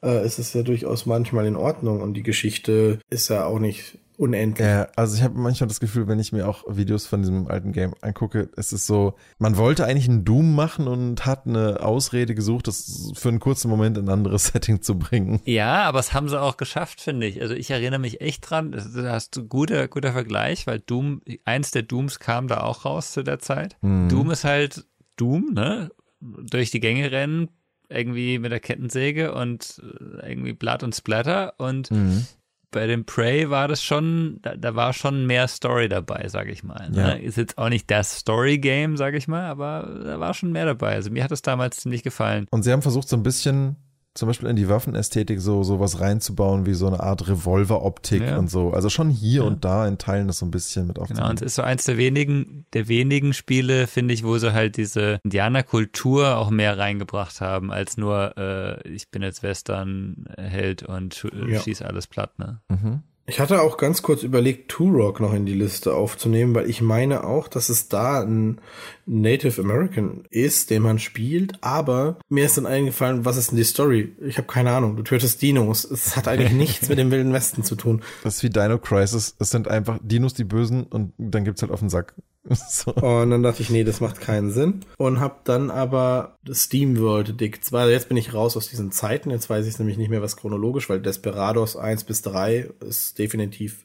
äh, 0.02 0.24
ist 0.24 0.38
es 0.38 0.52
ja 0.52 0.62
durchaus 0.62 1.06
manchmal 1.06 1.46
in 1.46 1.56
Ordnung. 1.56 2.02
Und 2.02 2.12
die 2.14 2.22
Geschichte 2.22 2.98
ist 3.08 3.30
ja 3.30 3.46
auch 3.46 3.58
nicht 3.58 3.98
unendlich. 4.22 4.64
Ja, 4.64 4.86
also 4.94 5.16
ich 5.16 5.22
habe 5.22 5.36
manchmal 5.36 5.66
das 5.66 5.80
Gefühl, 5.80 6.06
wenn 6.06 6.20
ich 6.20 6.30
mir 6.32 6.48
auch 6.48 6.62
Videos 6.68 7.06
von 7.06 7.22
diesem 7.22 7.48
alten 7.48 7.72
Game 7.72 7.92
angucke, 8.02 8.48
es 8.56 8.72
ist 8.72 8.86
so, 8.86 9.14
man 9.38 9.56
wollte 9.56 9.84
eigentlich 9.84 10.08
einen 10.08 10.24
Doom 10.24 10.54
machen 10.54 10.86
und 10.86 11.26
hat 11.26 11.46
eine 11.46 11.80
Ausrede 11.80 12.36
gesucht, 12.36 12.68
das 12.68 13.10
für 13.14 13.30
einen 13.30 13.40
kurzen 13.40 13.68
Moment 13.68 13.98
in 13.98 14.04
ein 14.04 14.12
anderes 14.12 14.46
Setting 14.52 14.80
zu 14.80 14.96
bringen. 14.96 15.40
Ja, 15.44 15.82
aber 15.82 15.98
es 15.98 16.14
haben 16.14 16.28
sie 16.28 16.40
auch 16.40 16.56
geschafft, 16.56 17.00
finde 17.00 17.26
ich. 17.26 17.42
Also 17.42 17.54
ich 17.54 17.70
erinnere 17.70 17.98
mich 17.98 18.20
echt 18.20 18.48
dran, 18.48 18.70
da 18.70 19.12
hast 19.12 19.36
du 19.36 19.46
guter, 19.46 19.88
guter 19.88 20.12
Vergleich, 20.12 20.68
weil 20.68 20.78
Doom, 20.78 21.20
eins 21.44 21.72
der 21.72 21.82
Dooms 21.82 22.20
kam 22.20 22.46
da 22.46 22.60
auch 22.60 22.84
raus 22.84 23.10
zu 23.12 23.24
der 23.24 23.40
Zeit. 23.40 23.76
Mhm. 23.82 24.08
Doom 24.08 24.30
ist 24.30 24.44
halt 24.44 24.84
Doom, 25.16 25.52
ne? 25.52 25.90
Durch 26.20 26.70
die 26.70 26.78
Gänge 26.78 27.10
rennen, 27.10 27.48
irgendwie 27.88 28.38
mit 28.38 28.52
der 28.52 28.60
Kettensäge 28.60 29.34
und 29.34 29.82
äh, 29.82 30.30
irgendwie 30.30 30.52
Blatt 30.52 30.84
und 30.84 30.94
Splatter 30.94 31.54
und 31.58 31.90
mhm 31.90 32.24
bei 32.72 32.86
dem 32.86 33.04
Prey 33.04 33.48
war 33.48 33.68
das 33.68 33.82
schon, 33.82 34.38
da, 34.42 34.56
da 34.56 34.74
war 34.74 34.92
schon 34.92 35.26
mehr 35.26 35.46
Story 35.46 35.88
dabei, 35.88 36.26
sage 36.28 36.50
ich 36.50 36.64
mal. 36.64 36.90
Ne? 36.90 36.98
Ja. 36.98 37.10
Ist 37.10 37.36
jetzt 37.36 37.56
auch 37.58 37.68
nicht 37.68 37.90
das 37.90 38.18
Story-Game, 38.18 38.96
sage 38.96 39.16
ich 39.16 39.28
mal, 39.28 39.46
aber 39.46 40.00
da 40.04 40.18
war 40.18 40.34
schon 40.34 40.50
mehr 40.50 40.66
dabei. 40.66 40.94
Also 40.94 41.10
mir 41.10 41.22
hat 41.22 41.30
es 41.30 41.42
damals 41.42 41.76
ziemlich 41.76 42.02
gefallen. 42.02 42.46
Und 42.50 42.64
sie 42.64 42.72
haben 42.72 42.82
versucht, 42.82 43.08
so 43.08 43.16
ein 43.16 43.22
bisschen 43.22 43.76
zum 44.14 44.28
Beispiel 44.28 44.48
in 44.48 44.56
die 44.56 44.68
Waffenästhetik 44.68 45.40
so 45.40 45.62
sowas 45.62 46.00
reinzubauen 46.00 46.66
wie 46.66 46.74
so 46.74 46.86
eine 46.86 47.00
Art 47.00 47.28
Revolveroptik 47.28 48.22
ja. 48.22 48.38
und 48.38 48.50
so. 48.50 48.72
Also 48.72 48.90
schon 48.90 49.08
hier 49.08 49.42
ja. 49.42 49.46
und 49.46 49.64
da 49.64 49.86
in 49.88 49.96
Teilen 49.96 50.26
das 50.26 50.38
so 50.38 50.46
ein 50.46 50.50
bisschen 50.50 50.86
mit 50.86 50.98
aufzunehmen. 50.98 51.22
Genau, 51.22 51.30
und 51.30 51.40
es 51.40 51.46
ist 51.46 51.54
so 51.54 51.62
eins 51.62 51.84
der 51.84 51.96
wenigen, 51.96 52.66
der 52.74 52.88
wenigen 52.88 53.32
Spiele, 53.32 53.86
finde 53.86 54.12
ich, 54.12 54.24
wo 54.24 54.36
sie 54.36 54.52
halt 54.52 54.76
diese 54.76 55.18
Indianerkultur 55.24 56.36
auch 56.36 56.50
mehr 56.50 56.76
reingebracht 56.76 57.40
haben, 57.40 57.72
als 57.72 57.96
nur 57.96 58.36
äh, 58.36 58.88
ich 58.88 59.10
bin 59.10 59.22
jetzt 59.22 59.42
Western-Held 59.42 60.82
und 60.82 61.26
ja. 61.48 61.60
schieß 61.60 61.82
alles 61.82 62.06
platt, 62.06 62.38
ne? 62.38 62.60
Mhm. 62.68 63.02
Ich 63.24 63.38
hatte 63.38 63.62
auch 63.62 63.76
ganz 63.76 64.02
kurz 64.02 64.24
überlegt, 64.24 64.68
Turok 64.68 65.20
noch 65.20 65.32
in 65.32 65.46
die 65.46 65.54
Liste 65.54 65.94
aufzunehmen, 65.94 66.54
weil 66.56 66.68
ich 66.68 66.82
meine 66.82 67.24
auch, 67.24 67.46
dass 67.46 67.68
es 67.68 67.88
da 67.88 68.20
ein 68.20 68.60
Native 69.06 69.60
American 69.60 70.24
ist, 70.30 70.70
den 70.70 70.82
man 70.82 70.98
spielt, 70.98 71.62
aber 71.62 72.18
mir 72.28 72.44
ist 72.44 72.56
dann 72.56 72.66
eingefallen, 72.66 73.24
was 73.24 73.36
ist 73.36 73.50
denn 73.50 73.58
die 73.58 73.64
Story? 73.64 74.14
Ich 74.24 74.38
habe 74.38 74.46
keine 74.46 74.72
Ahnung. 74.72 74.96
Du 74.96 75.02
tötest 75.02 75.42
Dinos. 75.42 75.84
Es 75.84 76.16
hat 76.16 76.28
eigentlich 76.28 76.52
nichts 76.52 76.88
mit 76.88 76.98
dem 76.98 77.10
Wilden 77.10 77.32
Westen 77.32 77.64
zu 77.64 77.76
tun. 77.76 78.02
Das 78.22 78.36
ist 78.36 78.42
wie 78.42 78.50
Dino 78.50 78.78
Crisis. 78.78 79.34
Es 79.38 79.50
sind 79.50 79.68
einfach 79.68 79.98
Dinos 80.02 80.34
die 80.34 80.44
Bösen 80.44 80.84
und 80.84 81.12
dann 81.18 81.44
gibt's 81.44 81.62
halt 81.62 81.72
auf 81.72 81.80
den 81.80 81.90
Sack. 81.90 82.14
so. 82.68 82.92
Und 82.92 83.30
dann 83.30 83.42
dachte 83.42 83.62
ich, 83.62 83.70
nee, 83.70 83.84
das 83.84 84.00
macht 84.00 84.20
keinen 84.20 84.50
Sinn. 84.50 84.80
Und 84.98 85.20
hab 85.20 85.44
dann 85.44 85.70
aber 85.70 86.38
Steam 86.52 86.98
World 86.98 87.40
Dick 87.40 87.64
2, 87.64 87.90
jetzt 87.90 88.08
bin 88.08 88.16
ich 88.16 88.34
raus 88.34 88.56
aus 88.56 88.68
diesen 88.68 88.90
Zeiten, 88.90 89.30
jetzt 89.30 89.48
weiß 89.48 89.66
ich 89.66 89.78
nämlich 89.78 89.96
nicht 89.96 90.10
mehr 90.10 90.22
was 90.22 90.36
chronologisch, 90.36 90.88
weil 90.88 91.00
Desperados 91.00 91.76
1 91.76 92.04
bis 92.04 92.22
3 92.22 92.70
ist 92.80 93.18
definitiv 93.18 93.84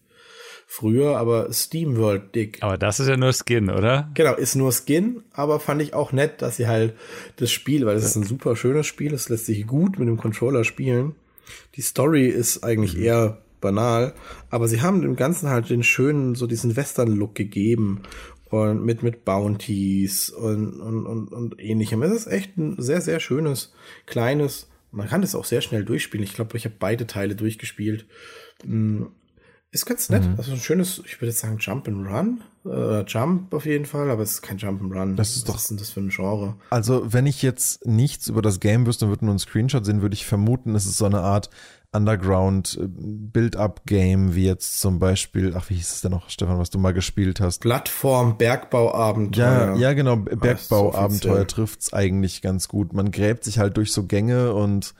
früher, 0.69 1.17
aber 1.17 1.51
Steam 1.53 1.95
World 1.95 2.35
Dick. 2.35 2.57
Aber 2.61 2.77
das 2.77 2.99
ist 2.99 3.07
ja 3.07 3.17
nur 3.17 3.31
Skin, 3.33 3.69
oder? 3.69 4.11
Genau, 4.13 4.35
ist 4.35 4.55
nur 4.55 4.71
Skin, 4.71 5.23
aber 5.31 5.59
fand 5.59 5.81
ich 5.81 5.93
auch 5.93 6.11
nett, 6.11 6.41
dass 6.41 6.57
sie 6.57 6.67
halt 6.67 6.93
das 7.37 7.49
Spiel, 7.49 7.85
weil 7.85 7.95
es 7.95 8.03
ist 8.03 8.17
ein 8.17 8.23
super 8.23 8.55
schönes 8.55 8.85
Spiel, 8.85 9.13
es 9.13 9.29
lässt 9.29 9.45
sich 9.45 9.65
gut 9.65 9.97
mit 9.97 10.07
dem 10.07 10.17
Controller 10.17 10.65
spielen. 10.65 11.15
Die 11.75 11.81
Story 11.81 12.27
ist 12.27 12.63
eigentlich 12.63 12.95
mhm. 12.95 13.03
eher 13.03 13.41
banal, 13.61 14.13
aber 14.49 14.67
sie 14.67 14.81
haben 14.81 15.01
dem 15.01 15.15
Ganzen 15.15 15.49
halt 15.49 15.69
den 15.69 15.83
schönen, 15.83 16.35
so 16.35 16.45
diesen 16.45 16.75
Western-Look 16.75 17.33
gegeben 17.33 18.01
und 18.49 18.83
mit, 18.83 19.01
mit 19.03 19.23
Bounties 19.23 20.29
und, 20.29 20.79
und, 20.81 21.05
und, 21.05 21.27
und 21.29 21.59
ähnlichem. 21.59 22.03
Es 22.03 22.11
ist 22.11 22.27
echt 22.27 22.57
ein 22.57 22.75
sehr, 22.77 23.01
sehr 23.01 23.21
schönes, 23.21 23.73
kleines, 24.05 24.67
man 24.91 25.07
kann 25.07 25.21
das 25.21 25.33
auch 25.33 25.45
sehr 25.45 25.61
schnell 25.61 25.85
durchspielen. 25.85 26.25
Ich 26.25 26.33
glaube, 26.33 26.57
ich 26.57 26.65
habe 26.65 26.75
beide 26.77 27.07
Teile 27.07 27.35
durchgespielt. 27.35 28.05
Ist 29.71 29.85
ganz 29.85 30.09
nett. 30.09 30.23
Mhm. 30.23 30.35
Also 30.37 30.53
ein 30.53 30.59
schönes, 30.59 31.01
ich 31.05 31.19
würde 31.19 31.27
jetzt 31.27 31.39
sagen, 31.39 31.57
Jump 31.59 31.87
and 31.89 32.07
Run. 32.07 32.41
Äh, 32.65 33.03
Jump 33.05 33.53
auf 33.53 33.65
jeden 33.65 33.85
Fall, 33.85 34.09
aber 34.09 34.23
es 34.23 34.35
ist 34.35 34.41
kein 34.41 34.57
Jump 34.57 34.81
and 34.81 34.93
Run. 34.93 35.15
Das 35.17 35.35
ist 35.35 35.49
doch, 35.49 35.55
Was 35.55 35.63
ist 35.63 35.71
denn 35.71 35.77
das 35.77 35.89
für 35.89 35.99
ein 35.99 36.09
Genre? 36.09 36.55
Also, 36.69 37.11
wenn 37.11 37.25
ich 37.25 37.41
jetzt 37.41 37.85
nichts 37.85 38.27
über 38.27 38.41
das 38.41 38.61
Game 38.61 38.85
wüsste 38.85 39.05
und 39.05 39.11
würde 39.11 39.25
nur 39.25 39.33
einen 39.33 39.39
Screenshot 39.39 39.85
sehen, 39.85 40.01
würde 40.01 40.13
ich 40.13 40.25
vermuten, 40.25 40.73
es 40.73 40.85
ist 40.85 40.97
so 40.97 41.05
eine 41.05 41.19
Art 41.19 41.49
Underground 41.91 42.79
äh, 42.81 42.87
wie 44.35 44.45
jetzt 44.45 44.79
zum 44.79 44.99
Beispiel, 44.99 45.53
ach, 45.55 45.69
wie 45.69 45.75
hieß 45.75 45.95
es 45.95 46.01
denn 46.01 46.11
noch, 46.11 46.29
Stefan, 46.29 46.59
was 46.59 46.69
du 46.69 46.79
mal 46.79 46.93
gespielt 46.93 47.41
hast? 47.41 47.59
Plattform, 47.59 48.37
Bergbauabenteuer. 48.37 49.75
Ja, 49.75 49.75
ja, 49.75 49.93
genau, 49.93 50.15
Bergbauabenteuer 50.15 51.45
trifft's 51.47 51.91
eigentlich 51.93 52.41
ganz 52.41 52.67
gut. 52.69 52.93
Man 52.93 53.11
gräbt 53.11 53.43
sich 53.43 53.59
halt 53.59 53.75
durch 53.75 53.91
so 53.91 54.03
Gänge 54.05 54.53
und 54.53 54.93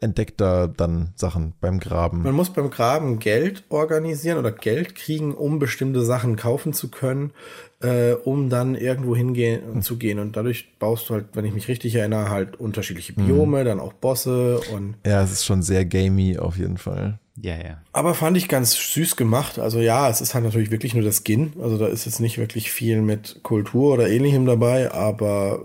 entdeckt 0.00 0.40
da 0.40 0.66
dann 0.66 1.12
Sachen 1.16 1.54
beim 1.60 1.80
Graben. 1.80 2.22
Man 2.22 2.34
muss 2.34 2.50
beim 2.50 2.70
Graben 2.70 3.18
Geld 3.18 3.64
organisieren 3.68 4.38
oder 4.38 4.52
Geld 4.52 4.94
kriegen, 4.94 5.34
um 5.34 5.58
bestimmte 5.58 6.02
Sachen 6.02 6.36
kaufen 6.36 6.72
zu 6.72 6.90
können, 6.90 7.32
äh, 7.80 8.12
um 8.12 8.48
dann 8.48 8.74
irgendwo 8.74 9.16
hingehen 9.16 9.62
hm. 9.74 9.82
zu 9.82 9.96
gehen. 9.96 10.18
Und 10.18 10.36
dadurch 10.36 10.78
baust 10.78 11.08
du 11.08 11.14
halt, 11.14 11.26
wenn 11.34 11.44
ich 11.44 11.52
mich 11.52 11.68
richtig 11.68 11.94
erinnere, 11.94 12.30
halt 12.30 12.58
unterschiedliche 12.60 13.12
Biome, 13.12 13.60
hm. 13.60 13.64
dann 13.64 13.80
auch 13.80 13.92
Bosse 13.92 14.60
und. 14.72 14.94
Ja, 15.04 15.22
es 15.22 15.32
ist 15.32 15.44
schon 15.44 15.62
sehr 15.62 15.84
gamey 15.84 16.38
auf 16.38 16.56
jeden 16.56 16.78
Fall. 16.78 17.18
Ja, 17.40 17.56
ja. 17.56 17.82
Aber 17.92 18.14
fand 18.14 18.36
ich 18.36 18.48
ganz 18.48 18.74
süß 18.92 19.16
gemacht. 19.16 19.58
Also 19.58 19.80
ja, 19.80 20.08
es 20.08 20.20
ist 20.20 20.34
halt 20.34 20.44
natürlich 20.44 20.70
wirklich 20.70 20.94
nur 20.94 21.02
das 21.02 21.22
Skin. 21.26 21.54
Also 21.60 21.78
da 21.78 21.86
ist 21.86 22.04
jetzt 22.04 22.20
nicht 22.20 22.38
wirklich 22.38 22.70
viel 22.70 23.00
mit 23.00 23.40
Kultur 23.42 23.94
oder 23.94 24.08
ähnlichem 24.08 24.44
dabei, 24.44 24.92
aber 24.92 25.60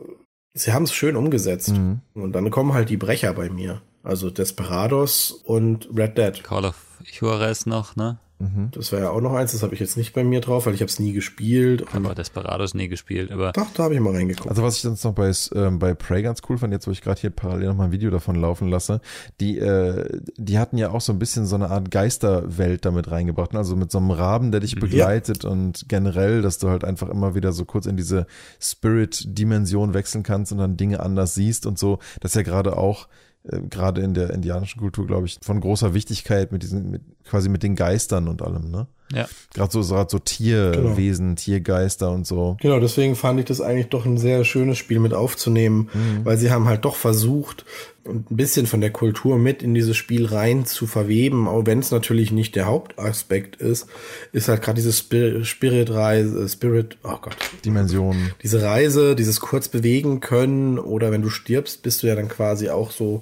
sie 0.54 0.72
haben 0.74 0.84
es 0.84 0.94
schön 0.94 1.16
umgesetzt. 1.16 1.74
Mhm. 1.74 2.02
Und 2.14 2.34
dann 2.34 2.50
kommen 2.52 2.74
halt 2.74 2.90
die 2.90 2.98
Brecher 2.98 3.34
bei 3.34 3.50
mir. 3.50 3.82
Also 4.08 4.30
Desperados 4.30 5.32
und 5.32 5.90
Red 5.94 6.18
Dead. 6.18 6.42
Call 6.42 6.64
of 6.64 6.76
Juarez 7.20 7.66
noch, 7.66 7.98
ne? 7.98 8.18
Mhm. 8.40 8.70
Das 8.72 8.92
wäre 8.92 9.02
ja 9.02 9.10
auch 9.10 9.20
noch 9.20 9.34
eins, 9.34 9.52
das 9.52 9.64
habe 9.64 9.74
ich 9.74 9.80
jetzt 9.80 9.98
nicht 9.98 10.14
bei 10.14 10.24
mir 10.24 10.40
drauf, 10.42 10.66
weil 10.66 10.76
ich 10.76 10.82
habe 10.82 10.90
es 10.90 11.00
nie 11.00 11.12
gespielt. 11.12 11.84
Ich 11.88 11.94
habe 11.94 12.08
auch 12.08 12.14
Desperados 12.14 12.74
nie 12.74 12.88
gespielt, 12.88 13.32
aber. 13.32 13.52
Doch, 13.52 13.68
da 13.74 13.84
habe 13.84 13.96
ich 13.96 14.00
mal 14.00 14.14
reingeguckt. 14.14 14.48
Also 14.48 14.64
was 14.64 14.76
ich 14.76 14.84
sonst 14.84 15.04
noch 15.04 15.14
bei, 15.14 15.32
ähm, 15.56 15.80
bei 15.80 15.94
Prey 15.94 16.22
ganz 16.22 16.42
cool 16.48 16.58
fand, 16.58 16.72
jetzt 16.72 16.88
wo 16.88 16.92
ich 16.92 17.02
gerade 17.02 17.20
hier 17.20 17.32
parallel 17.32 17.70
noch 17.70 17.76
mal 17.76 17.86
ein 17.86 17.92
Video 17.92 18.10
davon 18.12 18.36
laufen 18.36 18.70
lasse, 18.70 19.02
die, 19.42 19.58
äh, 19.58 20.22
die 20.38 20.58
hatten 20.58 20.78
ja 20.78 20.92
auch 20.92 21.02
so 21.02 21.12
ein 21.12 21.20
bisschen 21.20 21.46
so 21.46 21.56
eine 21.56 21.70
Art 21.70 21.92
Geisterwelt 21.92 22.86
damit 22.86 23.12
reingebracht. 23.12 23.52
Ne? 23.52 23.60
Also 23.60 23.76
mit 23.76 23.92
so 23.92 23.98
einem 23.98 24.12
Raben, 24.12 24.52
der 24.52 24.62
dich 24.62 24.76
begleitet 24.76 25.44
ja. 25.44 25.50
und 25.50 25.90
generell, 25.90 26.42
dass 26.42 26.60
du 26.60 26.70
halt 26.70 26.86
einfach 26.86 27.10
immer 27.10 27.36
wieder 27.36 27.52
so 27.52 27.66
kurz 27.66 27.88
in 27.88 27.98
diese 27.98 28.28
Spirit-Dimension 28.62 29.94
wechseln 29.94 30.24
kannst 30.24 30.52
und 30.52 30.60
dann 30.60 30.78
Dinge 30.78 31.02
anders 31.02 31.34
siehst 31.34 31.66
und 31.66 31.80
so. 31.80 32.00
Das 32.22 32.32
ist 32.32 32.36
ja 32.36 32.44
gerade 32.44 32.78
auch 32.78 33.08
äh, 33.44 33.60
gerade 33.70 34.02
in 34.02 34.14
der 34.14 34.32
indianischen 34.32 34.82
Kultur, 34.82 35.08
glaube 35.08 35.28
ich, 35.28 35.40
von 35.42 35.60
großer 35.60 35.94
Wichtigkeit 35.94 36.52
mit 36.52 36.64
diesen, 36.64 36.92
mit, 36.92 37.02
quasi 37.26 37.50
mit 37.50 37.64
den 37.64 37.76
Geistern 37.76 38.28
und 38.28 38.42
allem, 38.42 38.70
ne? 38.70 38.88
Ja. 39.14 39.26
Gerade 39.54 39.72
so, 39.72 39.82
so, 39.82 40.06
so 40.08 40.20
Tierwesen, 40.20 41.28
genau. 41.28 41.36
Tiergeister 41.36 42.12
und 42.12 42.28
so. 42.28 42.58
Genau, 42.60 42.80
deswegen 42.80 43.16
fand 43.16 43.40
ich 43.40 43.46
das 43.46 43.62
eigentlich 43.62 43.88
doch 43.88 44.06
ein 44.06 44.18
sehr 44.18 44.44
schönes 44.44 44.78
Spiel 44.78 45.00
mit 45.00 45.14
aufzunehmen, 45.14 45.90
mhm. 45.94 46.26
weil 46.26 46.38
sie 46.38 46.52
haben 46.52 46.66
halt 46.66 46.84
doch 46.84 46.96
versucht, 46.96 47.66
ein 48.08 48.26
bisschen 48.30 48.68
von 48.68 48.82
der 48.82 48.92
Kultur 48.92 49.38
mit 49.38 49.64
in 49.64 49.74
dieses 49.74 49.98
Spiel 49.98 50.26
rein 50.26 50.66
zu 50.66 50.88
verweben, 50.88 51.48
auch 51.48 51.66
wenn 51.66 51.80
es 51.80 51.92
natürlich 51.92 52.32
nicht 52.32 52.56
der 52.56 52.66
Hauptaspekt 52.66 53.58
ist, 53.58 53.88
ist 54.32 54.48
halt 54.48 54.62
gerade 54.62 54.82
diese 54.82 54.94
Spirit-Reise, 54.94 56.48
Spirit, 56.50 56.98
oh 57.04 57.18
Gott. 57.22 57.38
Dimension. 57.66 58.32
Diese 58.44 58.62
Reise, 58.62 59.16
dieses 59.16 59.40
kurz 59.40 59.68
bewegen 59.68 60.20
können 60.20 60.80
oder 60.80 61.12
wenn 61.12 61.22
du 61.22 61.30
stirbst, 61.30 61.84
bist 61.84 62.04
du 62.04 62.08
ja 62.08 62.16
dann 62.16 62.30
quasi 62.30 62.70
auch 62.70 62.92
so 62.92 63.22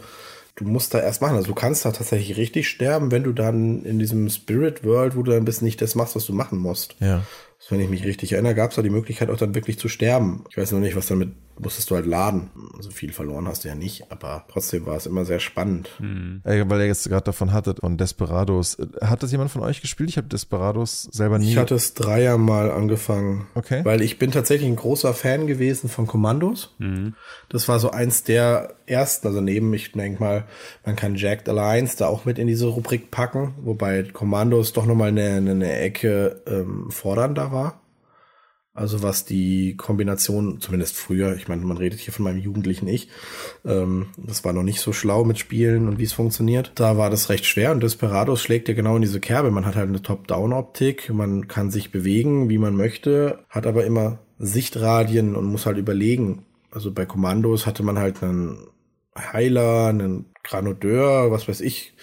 du 0.56 0.64
musst 0.64 0.94
da 0.94 1.00
erst 1.00 1.22
machen. 1.22 1.36
Also 1.36 1.48
du 1.48 1.54
kannst 1.54 1.86
da 1.86 1.92
tatsächlich 1.92 2.38
richtig 2.38 2.70
sterben, 2.70 3.12
wenn 3.12 3.24
du 3.24 3.34
dann 3.34 3.84
in 3.84 4.00
diesem 4.00 4.30
Spirit 4.30 4.84
World, 4.84 5.16
wo 5.16 5.24
du 5.24 5.32
dann 5.32 5.46
bist, 5.46 5.62
nicht 5.62 5.82
das 5.82 5.96
machst, 5.96 6.16
was 6.16 6.26
du 6.26 6.34
machen 6.34 6.60
musst. 6.60 6.96
Ja. 7.00 7.24
Also 7.60 7.72
wenn 7.72 7.82
ich 7.82 7.90
mich 7.90 8.06
richtig 8.06 8.34
erinnere, 8.34 8.56
gab 8.56 8.72
es 8.72 8.76
da 8.76 8.82
die 8.82 8.90
Möglichkeit 8.90 9.30
auch 9.30 9.38
dann 9.38 9.56
wirklich 9.56 9.80
zu 9.80 9.90
sterben. 9.90 10.46
Ich 10.50 10.58
weiß 10.58 10.72
noch 10.72 10.80
nicht, 10.80 10.96
was 10.96 11.08
dann 11.08 11.18
mit 11.18 11.30
musstest 11.60 11.90
du 11.90 11.96
halt 11.96 12.06
laden. 12.06 12.50
Also 12.76 12.92
viel 12.92 13.14
verloren 13.14 13.48
hast 13.48 13.64
du 13.64 13.68
ja 13.68 13.76
nicht, 13.76 14.12
aber 14.12 14.46
trotzdem 14.52 14.86
war 14.86 14.98
es 14.98 15.06
immer 15.06 15.26
sehr 15.26 15.40
spannend. 15.40 15.90
Mhm. 16.00 16.42
Weil 16.44 16.82
ihr 16.82 16.88
jetzt 16.88 17.08
gerade 17.08 17.24
davon 17.24 17.54
hattet, 17.54 17.80
von 17.80 17.98
Desperados. 17.98 18.78
Hat 19.02 19.24
das 19.24 19.32
jemand 19.32 19.52
von 19.52 19.62
euch 19.62 19.82
gespielt? 19.82 20.10
Ich 20.10 20.18
habe 20.18 20.28
Desperados 20.28 21.08
selber 21.12 21.40
nie. 21.40 21.52
Ich 21.52 21.58
hatte 21.58 21.76
es 21.76 21.94
dreier 21.94 22.38
mal 22.38 22.72
angefangen. 22.72 23.48
Okay. 23.56 23.84
Weil 23.84 24.02
ich 24.02 24.20
bin 24.20 24.32
tatsächlich 24.32 24.70
ein 24.70 24.76
großer 24.76 25.14
Fan 25.14 25.48
gewesen 25.48 25.90
von 25.90 26.08
Kommandos. 26.08 26.76
Mhm. 26.80 27.16
Das 27.50 27.68
war 27.68 27.80
so 27.80 27.92
eins 27.92 28.24
der 28.24 28.76
ersten, 28.86 29.28
also 29.28 29.42
neben, 29.42 29.74
ich 29.74 29.94
denke 29.94 30.22
mal, 30.22 30.46
man 30.86 30.96
kann 30.96 31.16
Jacked 31.16 31.48
Alliance 31.50 31.98
da 31.98 32.08
auch 32.08 32.26
mit 32.26 32.38
in 32.38 32.48
diese 32.48 32.68
Rubrik 32.68 33.12
packen, 33.12 33.56
wobei 33.62 34.04
Kommandos 34.04 34.74
doch 34.74 34.86
nochmal 34.86 35.10
eine, 35.10 35.36
eine 35.36 35.80
Ecke 35.80 36.42
ähm, 36.48 36.92
fordernder 36.92 37.52
war. 37.52 37.82
Also 38.76 39.02
was 39.02 39.24
die 39.24 39.78
Kombination, 39.78 40.60
zumindest 40.60 40.98
früher, 40.98 41.38
ich 41.38 41.48
meine, 41.48 41.64
man 41.64 41.78
redet 41.78 42.02
hier 42.02 42.14
von 42.14 42.26
meinem 42.26 42.40
jugendlichen 42.40 42.90
Ich, 42.90 43.08
ähm, 43.64 44.08
das 44.18 44.44
war 44.44 44.52
noch 44.52 44.64
nicht 44.64 44.82
so 44.82 44.92
schlau 44.92 45.24
mit 45.24 45.40
Spielen 45.40 45.88
und 45.88 45.98
wie 45.98 46.04
es 46.04 46.12
funktioniert. 46.12 46.74
Da 46.76 46.98
war 46.98 47.10
das 47.10 47.30
recht 47.30 47.46
schwer 47.46 47.72
und 47.72 47.82
Desperados 47.82 48.42
schlägt 48.42 48.68
ja 48.68 48.74
genau 48.74 48.98
in 48.98 49.02
diese 49.02 49.22
Kerbe. 49.22 49.50
Man 49.50 49.66
hat 49.66 49.78
halt 49.78 49.88
eine 49.88 50.02
Top-Down-Optik, 50.02 51.10
man 51.14 51.48
kann 51.48 51.72
sich 51.72 51.94
bewegen, 51.94 52.50
wie 52.50 52.58
man 52.58 52.76
möchte, 52.76 53.40
hat 53.50 53.66
aber 53.66 53.86
immer 53.86 54.20
Sichtradien 54.40 55.38
und 55.38 55.46
muss 55.46 55.66
halt 55.66 55.78
überlegen. 55.78 56.44
Also 56.70 56.92
bei 56.92 57.06
Kommandos 57.06 57.66
hatte 57.66 57.82
man 57.82 57.98
halt 57.98 58.22
einen 58.22 58.68
Heiler, 59.18 59.88
einen 59.88 60.26
Granodeur, 60.46 61.32
was 61.32 61.48
weiß 61.48 61.62
ich, 61.62 61.94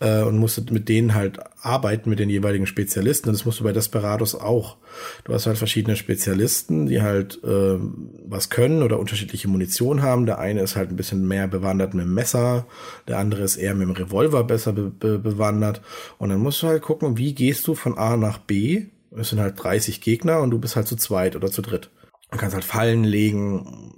äh, 0.00 0.22
und 0.22 0.38
musste 0.38 0.64
mit 0.72 0.88
denen 0.88 1.14
halt 1.14 1.38
arbeiten, 1.60 2.10
mit 2.10 2.18
den 2.18 2.30
jeweiligen 2.30 2.66
Spezialisten. 2.66 3.28
Und 3.28 3.34
das 3.34 3.44
musst 3.44 3.60
du 3.60 3.64
bei 3.64 3.72
Desperados 3.72 4.34
auch. 4.34 4.78
Du 5.24 5.34
hast 5.34 5.46
halt 5.46 5.58
verschiedene 5.58 5.96
Spezialisten, 5.96 6.86
die 6.86 7.02
halt 7.02 7.38
äh, 7.44 7.78
was 8.26 8.50
können 8.50 8.82
oder 8.82 8.98
unterschiedliche 8.98 9.48
Munition 9.48 10.02
haben. 10.02 10.26
Der 10.26 10.38
eine 10.38 10.62
ist 10.62 10.74
halt 10.74 10.90
ein 10.90 10.96
bisschen 10.96 11.28
mehr 11.28 11.46
bewandert 11.48 11.94
mit 11.94 12.04
dem 12.04 12.14
Messer, 12.14 12.66
der 13.06 13.18
andere 13.18 13.42
ist 13.42 13.56
eher 13.56 13.74
mit 13.74 13.86
dem 13.86 13.94
Revolver 13.94 14.44
besser 14.44 14.72
be 14.72 14.90
be 14.90 15.18
bewandert. 15.18 15.82
Und 16.18 16.30
dann 16.30 16.40
musst 16.40 16.62
du 16.62 16.66
halt 16.66 16.82
gucken, 16.82 17.18
wie 17.18 17.34
gehst 17.34 17.66
du 17.66 17.74
von 17.74 17.98
A 17.98 18.16
nach 18.16 18.38
B. 18.38 18.86
Es 19.14 19.28
sind 19.28 19.40
halt 19.40 19.62
30 19.62 20.00
Gegner 20.00 20.40
und 20.40 20.50
du 20.50 20.58
bist 20.58 20.74
halt 20.74 20.88
zu 20.88 20.96
zweit 20.96 21.36
oder 21.36 21.50
zu 21.50 21.60
dritt. 21.60 21.90
Du 22.30 22.38
kannst 22.38 22.54
halt 22.54 22.64
Fallen 22.64 23.04
legen, 23.04 23.91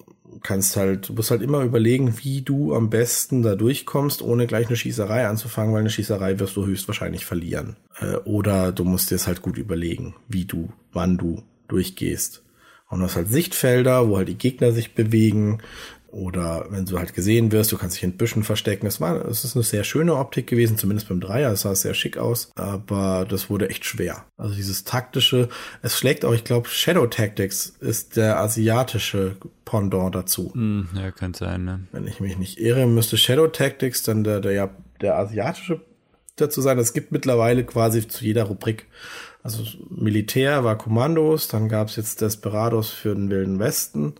kannst 0.44 0.76
halt, 0.76 1.08
du 1.08 1.14
musst 1.14 1.32
halt 1.32 1.42
immer 1.42 1.62
überlegen, 1.62 2.18
wie 2.22 2.42
du 2.42 2.74
am 2.74 2.90
besten 2.90 3.42
da 3.42 3.56
durchkommst, 3.56 4.22
ohne 4.22 4.46
gleich 4.46 4.68
eine 4.68 4.76
Schießerei 4.76 5.26
anzufangen, 5.26 5.72
weil 5.72 5.80
eine 5.80 5.90
Schießerei 5.90 6.38
wirst 6.38 6.54
du 6.54 6.66
höchstwahrscheinlich 6.66 7.24
verlieren. 7.24 7.76
Äh, 7.98 8.16
oder 8.18 8.70
du 8.70 8.84
musst 8.84 9.10
dir 9.10 9.16
es 9.16 9.26
halt 9.26 9.42
gut 9.42 9.58
überlegen, 9.58 10.14
wie 10.28 10.44
du, 10.44 10.68
wann 10.92 11.16
du 11.18 11.42
durchgehst. 11.66 12.42
Und 12.90 13.00
du 13.00 13.06
hast 13.06 13.16
halt 13.16 13.28
Sichtfelder, 13.28 14.08
wo 14.08 14.18
halt 14.18 14.28
die 14.28 14.38
Gegner 14.38 14.70
sich 14.70 14.94
bewegen. 14.94 15.58
Oder 16.14 16.66
wenn 16.70 16.84
du 16.84 16.96
halt 16.96 17.12
gesehen 17.12 17.50
wirst, 17.50 17.72
du 17.72 17.76
kannst 17.76 17.96
dich 17.96 18.04
in 18.04 18.16
Büschen 18.16 18.44
verstecken. 18.44 18.86
Es 18.86 19.00
war, 19.00 19.24
es 19.26 19.44
ist 19.44 19.56
eine 19.56 19.64
sehr 19.64 19.82
schöne 19.82 20.14
Optik 20.14 20.46
gewesen, 20.46 20.78
zumindest 20.78 21.08
beim 21.08 21.20
Dreier. 21.20 21.50
Es 21.50 21.62
sah 21.62 21.74
sehr 21.74 21.92
schick 21.92 22.18
aus, 22.18 22.52
aber 22.54 23.26
das 23.28 23.50
wurde 23.50 23.68
echt 23.68 23.84
schwer. 23.84 24.24
Also 24.36 24.54
dieses 24.54 24.84
taktische, 24.84 25.48
es 25.82 25.98
schlägt 25.98 26.24
auch, 26.24 26.32
ich 26.32 26.44
glaube, 26.44 26.68
Shadow 26.68 27.08
Tactics 27.08 27.66
ist 27.80 28.16
der 28.16 28.38
asiatische 28.38 29.36
Pendant 29.64 30.14
dazu. 30.14 30.52
Mm, 30.54 30.82
ja, 30.94 31.10
könnte 31.10 31.40
sein, 31.40 31.64
ne? 31.64 31.80
Wenn 31.90 32.06
ich 32.06 32.20
mich 32.20 32.38
nicht 32.38 32.60
irre, 32.60 32.86
müsste 32.86 33.16
Shadow 33.16 33.48
Tactics 33.48 34.04
dann 34.04 34.22
der, 34.22 34.38
der, 34.38 34.70
der 35.00 35.18
asiatische 35.18 35.80
dazu 36.36 36.60
sein. 36.60 36.78
Es 36.78 36.92
gibt 36.92 37.10
mittlerweile 37.10 37.64
quasi 37.64 38.06
zu 38.06 38.24
jeder 38.24 38.44
Rubrik 38.44 38.86
also 39.42 39.62
Militär 39.90 40.64
war 40.64 40.78
Kommandos, 40.78 41.48
dann 41.48 41.68
gab's 41.68 41.96
jetzt 41.96 42.22
Desperados 42.22 42.88
für 42.88 43.14
den 43.14 43.28
Wilden 43.28 43.58
Westen 43.58 44.14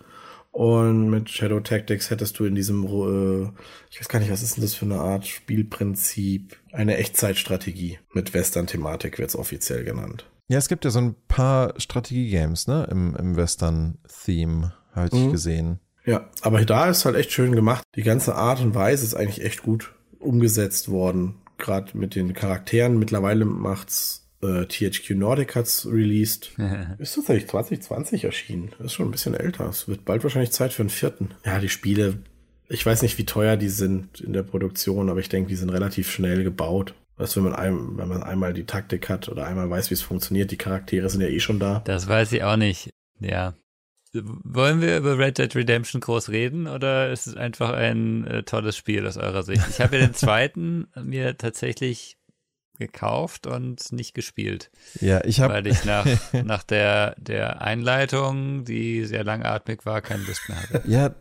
und 0.55 1.11
mit 1.11 1.31
Shadow 1.31 1.59
Tactics 1.59 2.11
hättest 2.11 2.38
du 2.38 2.45
in 2.45 2.55
diesem, 2.55 2.85
äh, 2.85 3.51
ich 3.90 3.99
weiß 3.99 4.09
gar 4.09 4.21
nicht, 4.21 4.31
was 4.31 4.40
ist 4.40 4.57
denn 4.57 4.62
das 4.62 4.75
für 4.75 4.85
eine 4.85 5.01
Art 5.01 5.27
Spielprinzip? 5.27 6.57
Eine 6.71 6.97
Echtzeitstrategie 6.97 7.99
mit 8.12 8.35
Western-Thematik 8.35 9.19
wird's 9.19 9.35
offiziell 9.35 9.83
genannt. 9.83 10.31
Ja, 10.47 10.59
es 10.59 10.69
gibt 10.69 10.85
ja 10.85 10.93
so 10.93 11.01
ein 11.01 11.17
paar 11.27 11.75
Strategie-Games, 11.77 12.69
ne, 12.69 12.87
im, 12.88 13.17
im 13.17 13.35
Western-Theme, 13.35 14.75
habe 14.93 15.09
ich 15.09 15.25
mhm. 15.25 15.33
gesehen. 15.33 15.81
Ja, 16.05 16.31
aber 16.43 16.64
da 16.64 16.88
ist 16.88 17.05
halt 17.05 17.17
echt 17.17 17.33
schön 17.33 17.57
gemacht. 17.57 17.83
Die 17.97 18.03
ganze 18.03 18.37
Art 18.37 18.61
und 18.61 18.77
Weise 18.77 19.05
ist 19.05 19.14
eigentlich 19.14 19.45
echt 19.45 19.64
gut 19.64 19.93
umgesetzt 20.21 20.88
worden. 20.88 21.35
Gerade 21.59 21.99
mit 21.99 22.14
den 22.14 22.33
Charakteren. 22.33 23.01
Mittlerweile 23.01 23.45
macht's 23.45 24.23
äh, 24.44 24.66
THQ 24.66 25.11
Nordic 25.11 25.54
hat's 25.54 25.87
released. 25.87 26.52
ist 26.98 27.14
tatsächlich 27.14 27.48
2020 27.48 28.24
erschienen. 28.24 28.72
Das 28.78 28.87
ist 28.87 28.92
schon 28.94 29.09
ein 29.09 29.12
bisschen 29.12 29.35
älter. 29.35 29.68
Es 29.68 29.88
wird 29.88 30.04
bald 30.04 30.22
wahrscheinlich 30.22 30.52
Zeit 30.52 30.72
für 30.72 30.83
einen 30.83 30.90
vierten. 30.90 31.30
Ja, 31.44 31.59
die 31.59 31.68
Spiele, 31.68 32.18
ich 32.68 32.85
weiß 32.85 33.02
nicht, 33.02 33.18
wie 33.18 33.26
teuer 33.26 33.57
die 33.57 33.68
sind 33.68 34.20
in 34.20 34.33
der 34.33 34.42
Produktion, 34.42 35.11
aber 35.11 35.20
ich 35.20 35.28
denke, 35.28 35.48
die 35.48 35.57
sind 35.57 35.70
relativ 35.70 36.11
schnell 36.11 36.44
gebaut. 36.44 36.94
Weißt 37.16 37.37
wenn 37.37 37.44
man, 37.44 37.54
ein, 37.54 37.96
wenn 37.96 38.09
man 38.09 38.22
einmal 38.22 38.52
die 38.52 38.64
Taktik 38.64 39.09
hat 39.09 39.28
oder 39.28 39.46
einmal 39.46 39.70
weiß, 39.70 39.90
wie 39.90 39.94
es 39.94 40.02
funktioniert, 40.02 40.50
die 40.50 40.57
Charaktere 40.57 41.09
sind 41.09 41.20
ja 41.20 41.28
eh 41.28 41.40
schon 41.40 41.61
da. 41.61 41.80
Das 41.85 42.09
weiß 42.09 42.33
ich 42.33 42.42
auch 42.42 42.57
nicht. 42.57 42.90
Ja. 43.20 43.54
Wollen 44.12 44.80
wir 44.80 44.96
über 44.96 45.18
Red 45.18 45.38
Dead 45.38 45.54
Redemption 45.54 46.00
groß 46.00 46.28
reden 46.28 46.66
oder 46.66 47.11
ist 47.11 47.26
es 47.26 47.37
einfach 47.37 47.72
ein 47.72 48.26
äh, 48.26 48.42
tolles 48.44 48.76
Spiel 48.76 49.07
aus 49.07 49.16
eurer 49.16 49.42
Sicht? 49.42 49.62
Ich 49.70 49.80
habe 49.80 49.96
ja 49.96 50.07
den 50.07 50.14
zweiten 50.14 50.87
mir 51.02 51.37
tatsächlich 51.37 52.16
gekauft 52.78 53.46
und 53.46 53.92
nicht 53.92 54.14
gespielt. 54.14 54.70
Ja, 55.00 55.24
ich 55.24 55.40
habe 55.40 55.54
weil 55.54 55.66
ich 55.66 55.84
nach 55.84 56.06
nach 56.44 56.62
der 56.62 57.14
der 57.18 57.62
Einleitung, 57.62 58.64
die 58.64 59.04
sehr 59.04 59.24
langatmig 59.24 59.87
war, 59.87 60.00
keine 60.00 60.24
Lust 60.24 60.48
mehr 60.48 60.62
hatte. 60.62 60.82
Ja, 60.87 61.14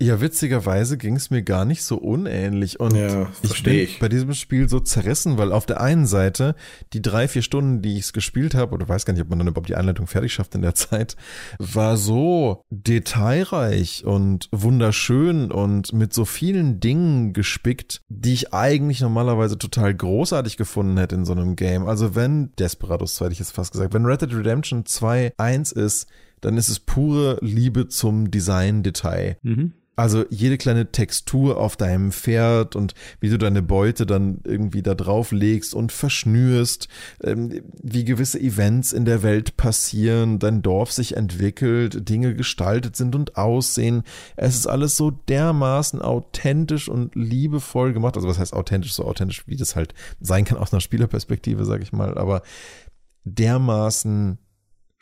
ja, 0.00 0.20
witzigerweise 0.20 0.96
ging 0.96 1.16
es 1.16 1.30
mir 1.30 1.42
gar 1.42 1.64
nicht 1.64 1.82
so 1.82 1.96
unähnlich. 1.96 2.80
Und 2.80 2.94
ja, 2.94 3.28
ich 3.42 3.62
bin 3.62 3.74
ich. 3.74 3.98
bei 3.98 4.08
diesem 4.08 4.32
Spiel 4.32 4.68
so 4.68 4.80
zerrissen, 4.80 5.36
weil 5.36 5.52
auf 5.52 5.66
der 5.66 5.80
einen 5.80 6.06
Seite 6.06 6.54
die 6.92 7.02
drei, 7.02 7.28
vier 7.28 7.42
Stunden, 7.42 7.82
die 7.82 7.94
ich 7.94 8.04
es 8.04 8.12
gespielt 8.12 8.54
habe, 8.54 8.72
oder 8.72 8.88
weiß 8.88 9.04
gar 9.04 9.12
nicht, 9.12 9.22
ob 9.22 9.28
man 9.28 9.38
dann 9.38 9.48
überhaupt 9.48 9.68
die 9.68 9.74
Einleitung 9.74 10.06
fertig 10.06 10.32
schafft 10.32 10.54
in 10.54 10.62
der 10.62 10.74
Zeit, 10.74 11.16
war 11.58 11.96
so 11.96 12.62
detailreich 12.70 14.04
und 14.04 14.48
wunderschön 14.50 15.52
und 15.52 15.92
mit 15.92 16.14
so 16.14 16.24
vielen 16.24 16.80
Dingen 16.80 17.32
gespickt, 17.32 18.00
die 18.08 18.32
ich 18.32 18.54
eigentlich 18.54 19.00
normalerweise 19.00 19.58
total 19.58 19.94
großartig 19.94 20.56
gefunden 20.56 20.96
hätte 20.96 21.14
in 21.16 21.24
so 21.24 21.32
einem 21.32 21.56
Game. 21.56 21.86
Also 21.86 22.14
wenn 22.14 22.52
Desperados 22.58 23.16
2, 23.16 23.26
hätte 23.26 23.32
ich 23.34 23.38
jetzt 23.40 23.52
fast 23.52 23.72
gesagt, 23.72 23.92
wenn 23.92 24.06
Red 24.06 24.22
Dead 24.22 24.34
Redemption 24.34 24.86
2 24.86 25.34
1 25.36 25.72
ist, 25.72 26.06
dann 26.44 26.58
ist 26.58 26.68
es 26.68 26.78
pure 26.78 27.38
Liebe 27.40 27.88
zum 27.88 28.30
Design-Detail. 28.30 29.38
Mhm. 29.42 29.72
Also 29.96 30.24
jede 30.28 30.58
kleine 30.58 30.90
Textur 30.90 31.56
auf 31.56 31.76
deinem 31.76 32.10
Pferd 32.10 32.74
und 32.74 32.94
wie 33.20 33.28
du 33.28 33.38
deine 33.38 33.62
Beute 33.62 34.06
dann 34.06 34.40
irgendwie 34.42 34.82
da 34.82 34.94
drauf 34.94 35.30
legst 35.30 35.72
und 35.72 35.92
verschnürst, 35.92 36.88
ähm, 37.22 37.62
wie 37.80 38.04
gewisse 38.04 38.40
Events 38.40 38.92
in 38.92 39.04
der 39.04 39.22
Welt 39.22 39.56
passieren, 39.56 40.40
dein 40.40 40.62
Dorf 40.62 40.90
sich 40.90 41.16
entwickelt, 41.16 42.08
Dinge 42.08 42.34
gestaltet 42.34 42.96
sind 42.96 43.14
und 43.14 43.36
aussehen. 43.36 44.02
Es 44.34 44.56
ist 44.56 44.66
alles 44.66 44.96
so 44.96 45.12
dermaßen 45.12 46.02
authentisch 46.02 46.88
und 46.88 47.14
liebevoll 47.14 47.92
gemacht. 47.92 48.16
Also 48.16 48.26
was 48.26 48.40
heißt 48.40 48.52
authentisch, 48.52 48.94
so 48.94 49.04
authentisch, 49.04 49.46
wie 49.46 49.56
das 49.56 49.76
halt 49.76 49.94
sein 50.20 50.44
kann 50.44 50.58
aus 50.58 50.72
einer 50.72 50.80
Spielerperspektive, 50.80 51.64
sag 51.64 51.82
ich 51.82 51.92
mal, 51.92 52.18
aber 52.18 52.42
dermaßen 53.22 54.38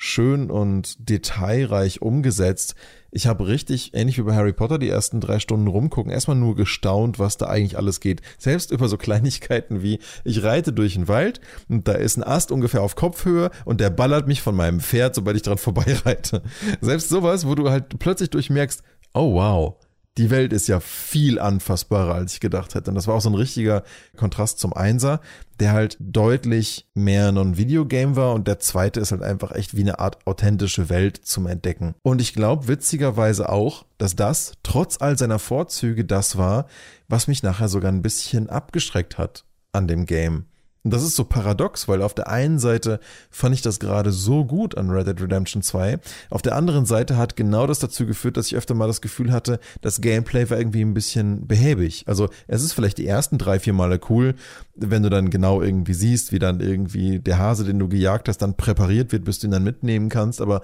schön 0.02 0.50
und 0.50 1.08
detailreich 1.08 2.02
umgesetzt. 2.02 2.74
Ich 3.12 3.28
habe 3.28 3.46
richtig, 3.46 3.94
ähnlich 3.94 4.18
wie 4.18 4.22
bei 4.22 4.34
Harry 4.34 4.52
Potter, 4.52 4.78
die 4.78 4.88
ersten 4.88 5.20
drei 5.20 5.38
Stunden 5.38 5.68
rumgucken, 5.68 6.10
erstmal 6.10 6.36
nur 6.36 6.56
gestaunt, 6.56 7.20
was 7.20 7.36
da 7.36 7.46
eigentlich 7.46 7.76
alles 7.76 8.00
geht. 8.00 8.20
Selbst 8.36 8.72
über 8.72 8.88
so 8.88 8.96
Kleinigkeiten 8.98 9.80
wie, 9.80 10.00
ich 10.24 10.42
reite 10.42 10.72
durch 10.72 10.94
den 10.94 11.06
Wald 11.06 11.40
und 11.68 11.86
da 11.86 11.92
ist 11.92 12.16
ein 12.16 12.24
Ast 12.24 12.50
ungefähr 12.50 12.82
auf 12.82 12.96
Kopfhöhe 12.96 13.52
und 13.64 13.80
der 13.80 13.90
ballert 13.90 14.26
mich 14.26 14.42
von 14.42 14.56
meinem 14.56 14.80
Pferd, 14.80 15.14
sobald 15.14 15.36
ich 15.36 15.42
dran 15.42 15.58
vorbeireite. 15.58 16.42
Selbst 16.80 17.08
sowas, 17.08 17.46
wo 17.46 17.54
du 17.54 17.70
halt 17.70 17.96
plötzlich 18.00 18.30
durchmerkst, 18.30 18.82
oh 19.14 19.34
wow, 19.34 19.76
die 20.18 20.30
Welt 20.30 20.52
ist 20.52 20.68
ja 20.68 20.80
viel 20.80 21.38
anfassbarer, 21.38 22.14
als 22.14 22.34
ich 22.34 22.40
gedacht 22.40 22.74
hätte. 22.74 22.90
Und 22.90 22.96
das 22.96 23.06
war 23.06 23.14
auch 23.14 23.20
so 23.20 23.30
ein 23.30 23.34
richtiger 23.34 23.82
Kontrast 24.16 24.58
zum 24.58 24.72
Einser, 24.74 25.20
der 25.58 25.72
halt 25.72 25.96
deutlich 26.00 26.86
mehr 26.94 27.32
noch 27.32 27.42
ein 27.42 27.56
Videogame 27.56 28.16
war 28.16 28.34
und 28.34 28.46
der 28.46 28.58
zweite 28.58 29.00
ist 29.00 29.12
halt 29.12 29.22
einfach 29.22 29.52
echt 29.52 29.76
wie 29.76 29.82
eine 29.82 30.00
Art 30.00 30.26
authentische 30.26 30.88
Welt 30.90 31.16
zum 31.16 31.46
Entdecken. 31.46 31.94
Und 32.02 32.20
ich 32.20 32.34
glaube 32.34 32.68
witzigerweise 32.68 33.48
auch, 33.48 33.86
dass 33.96 34.14
das 34.16 34.52
trotz 34.62 35.00
all 35.00 35.16
seiner 35.16 35.38
Vorzüge 35.38 36.04
das 36.04 36.36
war, 36.36 36.66
was 37.08 37.26
mich 37.26 37.42
nachher 37.42 37.68
sogar 37.68 37.90
ein 37.90 38.02
bisschen 38.02 38.50
abgeschreckt 38.50 39.18
hat 39.18 39.44
an 39.72 39.88
dem 39.88 40.04
Game. 40.04 40.46
Und 40.84 40.92
das 40.92 41.04
ist 41.04 41.14
so 41.14 41.24
paradox, 41.24 41.86
weil 41.86 42.02
auf 42.02 42.12
der 42.12 42.28
einen 42.28 42.58
Seite 42.58 42.98
fand 43.30 43.54
ich 43.54 43.62
das 43.62 43.78
gerade 43.78 44.10
so 44.10 44.44
gut 44.44 44.76
an 44.76 44.90
Red 44.90 45.06
Dead 45.06 45.22
Redemption 45.22 45.62
2. 45.62 46.00
Auf 46.28 46.42
der 46.42 46.56
anderen 46.56 46.86
Seite 46.86 47.16
hat 47.16 47.36
genau 47.36 47.68
das 47.68 47.78
dazu 47.78 48.04
geführt, 48.04 48.36
dass 48.36 48.48
ich 48.48 48.56
öfter 48.56 48.74
mal 48.74 48.88
das 48.88 49.00
Gefühl 49.00 49.30
hatte, 49.30 49.60
das 49.80 50.00
Gameplay 50.00 50.50
war 50.50 50.58
irgendwie 50.58 50.82
ein 50.82 50.94
bisschen 50.94 51.46
behäbig. 51.46 52.04
Also 52.08 52.28
es 52.48 52.64
ist 52.64 52.72
vielleicht 52.72 52.98
die 52.98 53.06
ersten 53.06 53.38
drei, 53.38 53.60
vier 53.60 53.74
Male 53.74 54.00
cool, 54.10 54.34
wenn 54.74 55.04
du 55.04 55.10
dann 55.10 55.30
genau 55.30 55.62
irgendwie 55.62 55.94
siehst, 55.94 56.32
wie 56.32 56.40
dann 56.40 56.58
irgendwie 56.58 57.20
der 57.20 57.38
Hase, 57.38 57.64
den 57.64 57.78
du 57.78 57.88
gejagt 57.88 58.28
hast, 58.28 58.38
dann 58.38 58.56
präpariert 58.56 59.12
wird, 59.12 59.24
bis 59.24 59.38
du 59.38 59.46
ihn 59.46 59.52
dann 59.52 59.62
mitnehmen 59.62 60.08
kannst. 60.08 60.40
Aber 60.40 60.62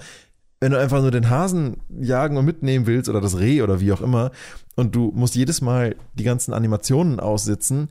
wenn 0.61 0.73
du 0.73 0.81
einfach 0.81 1.01
nur 1.01 1.13
den 1.13 1.31
Hasen 1.31 1.77
jagen 2.01 2.37
und 2.37 2.45
mitnehmen 2.45 2.87
willst 2.87 3.09
oder 3.09 3.21
das 3.21 3.39
Reh 3.39 3.63
oder 3.63 3.81
wie 3.81 3.93
auch 3.93 4.01
immer 4.01 4.33
und 4.75 4.97
du 4.97 5.13
musst 5.15 5.37
jedes 5.37 5.61
Mal 5.61 5.95
die 6.15 6.25
ganzen 6.25 6.53
Animationen 6.53 7.21
aussitzen, 7.21 7.89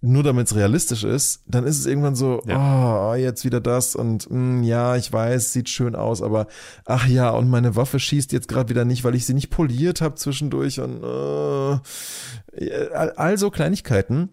nur 0.00 0.22
damit 0.22 0.46
es 0.46 0.54
realistisch 0.54 1.02
ist, 1.02 1.42
dann 1.46 1.64
ist 1.64 1.78
es 1.78 1.86
irgendwann 1.86 2.14
so, 2.14 2.40
ja. 2.46 3.10
oh, 3.10 3.14
jetzt 3.14 3.44
wieder 3.44 3.60
das 3.60 3.96
und 3.96 4.30
mh, 4.30 4.38
mm, 4.38 4.62
ja, 4.62 4.96
ich 4.96 5.12
weiß, 5.12 5.52
sieht 5.52 5.68
schön 5.68 5.96
aus, 5.96 6.22
aber 6.22 6.46
ach 6.84 7.06
ja, 7.08 7.30
und 7.30 7.50
meine 7.50 7.74
Waffe 7.74 7.98
schießt 7.98 8.32
jetzt 8.32 8.48
gerade 8.48 8.68
wieder 8.68 8.84
nicht, 8.84 9.02
weil 9.02 9.16
ich 9.16 9.26
sie 9.26 9.34
nicht 9.34 9.50
poliert 9.50 10.00
habe 10.00 10.14
zwischendurch 10.14 10.80
und 10.80 11.02
äh, 11.02 12.88
all 12.94 13.38
so 13.38 13.50
Kleinigkeiten 13.50 14.30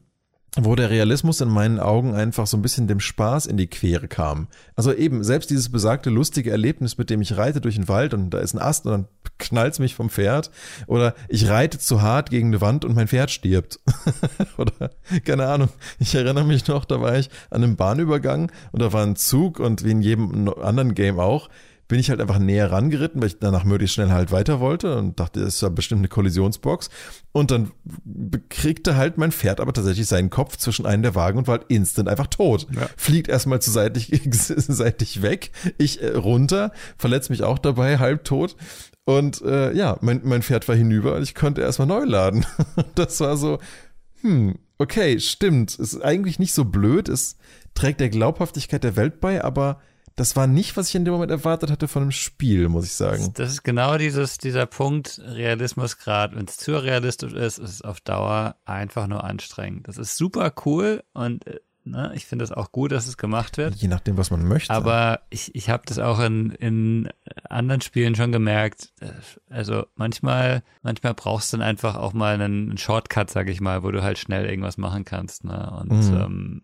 wo 0.57 0.75
der 0.75 0.89
Realismus 0.89 1.41
in 1.41 1.49
meinen 1.49 1.79
Augen 1.79 2.15
einfach 2.15 2.47
so 2.47 2.57
ein 2.57 2.61
bisschen 2.61 2.87
dem 2.87 2.99
Spaß 2.99 3.45
in 3.45 3.57
die 3.57 3.67
Quere 3.67 4.07
kam. 4.07 4.47
Also 4.75 4.93
eben, 4.93 5.23
selbst 5.23 5.49
dieses 5.49 5.69
besagte 5.69 6.09
lustige 6.09 6.51
Erlebnis, 6.51 6.97
mit 6.97 7.09
dem 7.09 7.21
ich 7.21 7.37
reite 7.37 7.59
durch 7.59 7.75
den 7.75 7.87
Wald 7.87 8.13
und 8.13 8.29
da 8.29 8.39
ist 8.39 8.53
ein 8.53 8.61
Ast 8.61 8.85
und 8.85 8.91
dann 8.91 9.07
knallt's 9.37 9.79
mich 9.79 9.95
vom 9.95 10.09
Pferd. 10.09 10.51
Oder 10.87 11.13
ich 11.27 11.49
reite 11.49 11.77
zu 11.77 12.01
hart 12.01 12.29
gegen 12.29 12.47
eine 12.47 12.61
Wand 12.61 12.85
und 12.85 12.95
mein 12.95 13.07
Pferd 13.07 13.31
stirbt. 13.31 13.79
Oder, 14.57 14.91
keine 15.25 15.47
Ahnung, 15.47 15.69
ich 15.99 16.15
erinnere 16.15 16.45
mich 16.45 16.67
noch, 16.67 16.85
da 16.85 17.01
war 17.01 17.17
ich 17.17 17.29
an 17.49 17.63
einem 17.63 17.75
Bahnübergang 17.75 18.51
und 18.71 18.81
da 18.81 18.93
war 18.93 19.03
ein 19.03 19.15
Zug 19.17 19.59
und 19.59 19.83
wie 19.83 19.91
in 19.91 20.01
jedem 20.01 20.49
anderen 20.61 20.95
Game 20.95 21.19
auch, 21.19 21.49
bin 21.87 21.99
ich 21.99 22.09
halt 22.09 22.19
einfach 22.19 22.39
näher 22.39 22.71
rangeritten, 22.71 23.21
weil 23.21 23.27
ich 23.27 23.39
danach 23.39 23.63
möglichst 23.63 23.95
schnell 23.95 24.09
halt 24.09 24.31
weiter 24.31 24.59
wollte 24.59 24.97
und 24.97 25.19
dachte, 25.19 25.41
das 25.41 25.55
ist 25.55 25.61
ja 25.61 25.69
bestimmt 25.69 25.99
eine 25.99 26.07
Kollisionsbox. 26.07 26.89
Und 27.31 27.51
dann 27.51 27.71
kriegte 28.49 28.95
halt 28.95 29.17
mein 29.17 29.31
Pferd 29.31 29.59
aber 29.59 29.73
tatsächlich 29.73 30.07
seinen 30.07 30.29
Kopf 30.29 30.57
zwischen 30.57 30.85
einen 30.85 31.03
der 31.03 31.15
Wagen 31.15 31.37
und 31.37 31.47
war 31.47 31.59
halt 31.59 31.67
instant 31.69 32.09
einfach 32.09 32.27
tot. 32.27 32.67
Ja. 32.71 32.89
Fliegt 32.97 33.27
erstmal 33.27 33.61
zu 33.61 33.69
seitig, 33.69 34.21
seitig 34.31 35.21
weg, 35.21 35.51
ich 35.77 36.01
äh, 36.01 36.09
runter, 36.15 36.71
verletzt 36.97 37.29
mich 37.29 37.43
auch 37.43 37.59
dabei, 37.59 37.99
halb 37.99 38.23
tot. 38.23 38.55
Und 39.05 39.43
äh, 39.43 39.71
ja, 39.73 39.97
mein, 40.01 40.21
mein 40.23 40.41
Pferd 40.41 40.67
war 40.67 40.75
hinüber 40.75 41.15
und 41.15 41.21
ich 41.21 41.35
konnte 41.35 41.61
erstmal 41.61 41.87
neu 41.87 42.03
laden. 42.03 42.45
das 42.95 43.19
war 43.19 43.37
so, 43.37 43.59
hm, 44.21 44.57
okay, 44.79 45.19
stimmt. 45.19 45.75
Ist 45.75 46.01
eigentlich 46.01 46.39
nicht 46.39 46.55
so 46.55 46.65
blöd. 46.65 47.09
Es 47.09 47.37
trägt 47.75 47.99
der 47.99 48.09
Glaubhaftigkeit 48.09 48.83
der 48.83 48.95
Welt 48.95 49.19
bei, 49.19 49.43
aber 49.43 49.81
das 50.15 50.35
war 50.35 50.47
nicht, 50.47 50.77
was 50.77 50.89
ich 50.89 50.95
in 50.95 51.05
dem 51.05 51.13
Moment 51.13 51.31
erwartet 51.31 51.69
hatte 51.69 51.87
von 51.87 52.03
einem 52.03 52.11
Spiel, 52.11 52.69
muss 52.69 52.85
ich 52.85 52.93
sagen. 52.93 53.31
Das 53.33 53.51
ist 53.51 53.63
genau 53.63 53.97
dieses, 53.97 54.37
dieser 54.37 54.65
Punkt, 54.65 55.21
Realismusgrad. 55.23 56.35
Wenn 56.35 56.45
es 56.45 56.57
zu 56.57 56.81
realistisch 56.81 57.33
ist, 57.33 57.57
ist 57.57 57.69
es 57.69 57.81
auf 57.81 57.99
Dauer 57.99 58.55
einfach 58.65 59.07
nur 59.07 59.23
anstrengend. 59.23 59.87
Das 59.87 59.97
ist 59.97 60.15
super 60.15 60.53
cool 60.65 61.03
und 61.13 61.45
äh, 61.47 61.59
Ne? 61.87 62.11
Ich 62.15 62.25
finde 62.25 62.43
es 62.43 62.51
auch 62.51 62.71
gut, 62.71 62.91
dass 62.91 63.05
es 63.05 63.15
gemacht 63.15 63.57
wird. 63.57 63.75
Je 63.75 63.87
nachdem, 63.87 64.17
was 64.17 64.31
man 64.31 64.43
möchte. 64.47 64.73
Aber 64.73 65.19
ich, 65.29 65.53
ich 65.53 65.69
habe 65.69 65.83
das 65.85 65.99
auch 65.99 66.19
in, 66.19 66.49
in 66.51 67.09
anderen 67.47 67.81
Spielen 67.81 68.15
schon 68.15 68.31
gemerkt. 68.31 68.91
Also 69.51 69.85
manchmal, 69.95 70.63
manchmal 70.81 71.13
brauchst 71.13 71.53
du 71.53 71.57
dann 71.57 71.67
einfach 71.67 71.95
auch 71.95 72.13
mal 72.13 72.41
einen 72.41 72.77
Shortcut, 72.79 73.29
sag 73.29 73.49
ich 73.49 73.61
mal, 73.61 73.83
wo 73.83 73.91
du 73.91 74.01
halt 74.01 74.17
schnell 74.17 74.49
irgendwas 74.49 74.77
machen 74.77 75.05
kannst. 75.05 75.43
Ne? 75.43 75.77
Und 75.79 75.91
mhm. 75.91 76.17
ähm, 76.17 76.61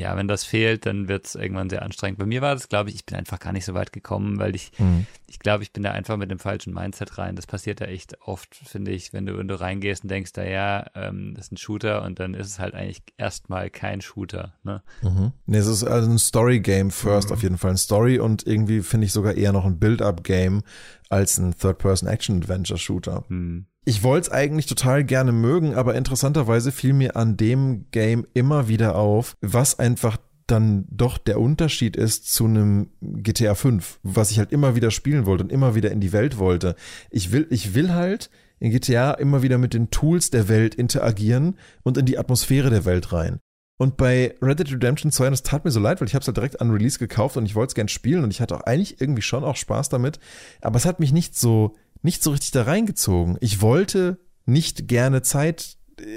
ja, 0.00 0.16
wenn 0.16 0.28
das 0.28 0.44
fehlt, 0.44 0.86
dann 0.86 1.08
wird 1.08 1.26
es 1.26 1.34
irgendwann 1.34 1.68
sehr 1.68 1.82
anstrengend. 1.82 2.18
Bei 2.18 2.24
mir 2.24 2.40
war 2.40 2.54
das, 2.54 2.70
glaube 2.70 2.88
ich, 2.88 2.96
ich 2.96 3.04
bin 3.04 3.16
einfach 3.16 3.38
gar 3.38 3.52
nicht 3.52 3.66
so 3.66 3.74
weit 3.74 3.92
gekommen, 3.92 4.38
weil 4.38 4.56
ich, 4.56 4.72
mhm. 4.78 5.06
ich 5.26 5.38
glaube, 5.38 5.62
ich 5.62 5.72
bin 5.72 5.82
da 5.82 5.92
einfach 5.92 6.16
mit 6.16 6.30
dem 6.30 6.38
falschen 6.38 6.72
Mindset 6.72 7.18
rein. 7.18 7.36
Das 7.36 7.46
passiert 7.46 7.80
ja 7.80 7.86
echt 7.86 8.16
oft, 8.22 8.54
finde 8.54 8.92
ich, 8.92 9.12
wenn 9.12 9.26
du, 9.26 9.36
wenn 9.36 9.46
du 9.46 9.60
reingehst 9.60 10.02
und 10.02 10.10
denkst, 10.10 10.32
da 10.32 10.42
ja, 10.42 10.86
ähm, 10.94 11.34
das 11.34 11.46
ist 11.46 11.52
ein 11.52 11.56
Shooter 11.58 12.02
und 12.02 12.18
dann 12.18 12.32
ist 12.32 12.46
es 12.46 12.58
halt 12.58 12.74
eigentlich 12.74 13.02
erstmal 13.18 13.68
kein 13.68 14.00
Shooter. 14.00 14.54
Ne? 14.62 14.82
Mhm. 15.02 15.32
Nee, 15.44 15.58
es 15.58 15.66
ist 15.66 15.84
also 15.84 16.10
ein 16.10 16.18
Story-Game 16.18 16.90
first, 16.90 17.28
mhm. 17.28 17.34
auf 17.34 17.42
jeden 17.42 17.58
Fall 17.58 17.72
ein 17.72 17.76
Story 17.76 18.18
und 18.18 18.46
irgendwie 18.46 18.80
finde 18.80 19.04
ich 19.04 19.12
sogar 19.12 19.34
eher 19.34 19.52
noch 19.52 19.66
ein 19.66 19.78
Build-up-Game 19.78 20.62
als 21.10 21.36
ein 21.36 21.54
Third-Person-Action-Adventure-Shooter. 21.58 23.24
Mhm. 23.28 23.66
Ich 23.84 24.02
wollte 24.02 24.28
es 24.28 24.32
eigentlich 24.32 24.66
total 24.66 25.04
gerne 25.04 25.32
mögen, 25.32 25.74
aber 25.74 25.94
interessanterweise 25.94 26.70
fiel 26.70 26.92
mir 26.92 27.16
an 27.16 27.36
dem 27.36 27.86
Game 27.90 28.26
immer 28.34 28.68
wieder 28.68 28.94
auf, 28.94 29.34
was 29.40 29.78
einfach 29.78 30.18
dann 30.46 30.84
doch 30.90 31.16
der 31.16 31.40
Unterschied 31.40 31.96
ist 31.96 32.32
zu 32.32 32.44
einem 32.44 32.90
GTA 33.00 33.54
5, 33.54 34.00
was 34.02 34.30
ich 34.30 34.38
halt 34.38 34.52
immer 34.52 34.74
wieder 34.74 34.90
spielen 34.90 35.24
wollte 35.24 35.44
und 35.44 35.52
immer 35.52 35.74
wieder 35.74 35.90
in 35.90 36.00
die 36.00 36.12
Welt 36.12 36.38
wollte. 36.38 36.74
Ich 37.10 37.32
will, 37.32 37.46
ich 37.50 37.74
will 37.74 37.92
halt 37.92 38.30
in 38.58 38.70
GTA 38.70 39.12
immer 39.12 39.42
wieder 39.42 39.58
mit 39.58 39.72
den 39.72 39.90
Tools 39.90 40.30
der 40.30 40.48
Welt 40.48 40.74
interagieren 40.74 41.56
und 41.82 41.96
in 41.96 42.04
die 42.04 42.18
Atmosphäre 42.18 42.68
der 42.68 42.84
Welt 42.84 43.12
rein. 43.12 43.38
Und 43.78 43.96
bei 43.96 44.34
Red 44.42 44.58
Dead 44.58 44.72
Redemption 44.72 45.10
2, 45.10 45.30
das 45.30 45.42
tat 45.42 45.64
mir 45.64 45.70
so 45.70 45.80
leid, 45.80 46.00
weil 46.00 46.08
ich 46.08 46.14
habe 46.14 46.20
es 46.20 46.26
halt 46.26 46.36
direkt 46.36 46.60
an 46.60 46.70
Release 46.70 46.98
gekauft 46.98 47.38
und 47.38 47.46
ich 47.46 47.54
wollte 47.54 47.70
es 47.70 47.74
gern 47.74 47.88
spielen 47.88 48.24
und 48.24 48.30
ich 48.30 48.42
hatte 48.42 48.54
auch 48.54 48.60
eigentlich 48.62 49.00
irgendwie 49.00 49.22
schon 49.22 49.42
auch 49.42 49.56
Spaß 49.56 49.88
damit, 49.88 50.20
aber 50.60 50.76
es 50.76 50.84
hat 50.84 51.00
mich 51.00 51.12
nicht 51.12 51.34
so 51.34 51.74
nicht 52.02 52.22
so 52.22 52.30
richtig 52.30 52.50
da 52.52 52.62
reingezogen. 52.62 53.36
Ich 53.40 53.60
wollte 53.60 54.18
nicht 54.46 54.88
gerne 54.88 55.22
Zeit 55.22 55.76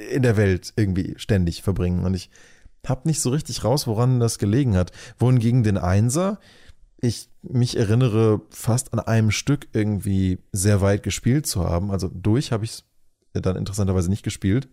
in 0.10 0.24
der 0.24 0.38
Welt 0.38 0.74
irgendwie 0.76 1.14
ständig 1.18 1.62
verbringen 1.62 2.06
und 2.06 2.14
ich 2.14 2.30
habe 2.86 3.08
nicht 3.08 3.22
so 3.22 3.30
richtig 3.30 3.64
raus, 3.64 3.88
woran 3.88 4.20
das 4.20 4.40
gelegen 4.40 4.76
hat. 4.76 4.92
Wohingegen 5.18 5.64
den 5.64 5.78
Einser, 5.78 6.40
ich 7.00 7.30
mich 7.42 7.78
erinnere, 7.78 8.42
fast 8.50 8.94
an 8.94 9.00
einem 9.00 9.32
Stück 9.32 9.68
irgendwie 9.74 10.40
sehr 10.52 10.82
weit 10.82 11.04
gespielt 11.04 11.48
zu 11.48 11.64
haben. 11.64 11.92
Also 11.92 12.10
durch 12.14 12.52
habe 12.52 12.66
ich 12.66 12.72
es 12.72 12.84
dann 13.34 13.56
interessanterweise 13.56 14.10
nicht 14.10 14.24
gespielt. 14.24 14.68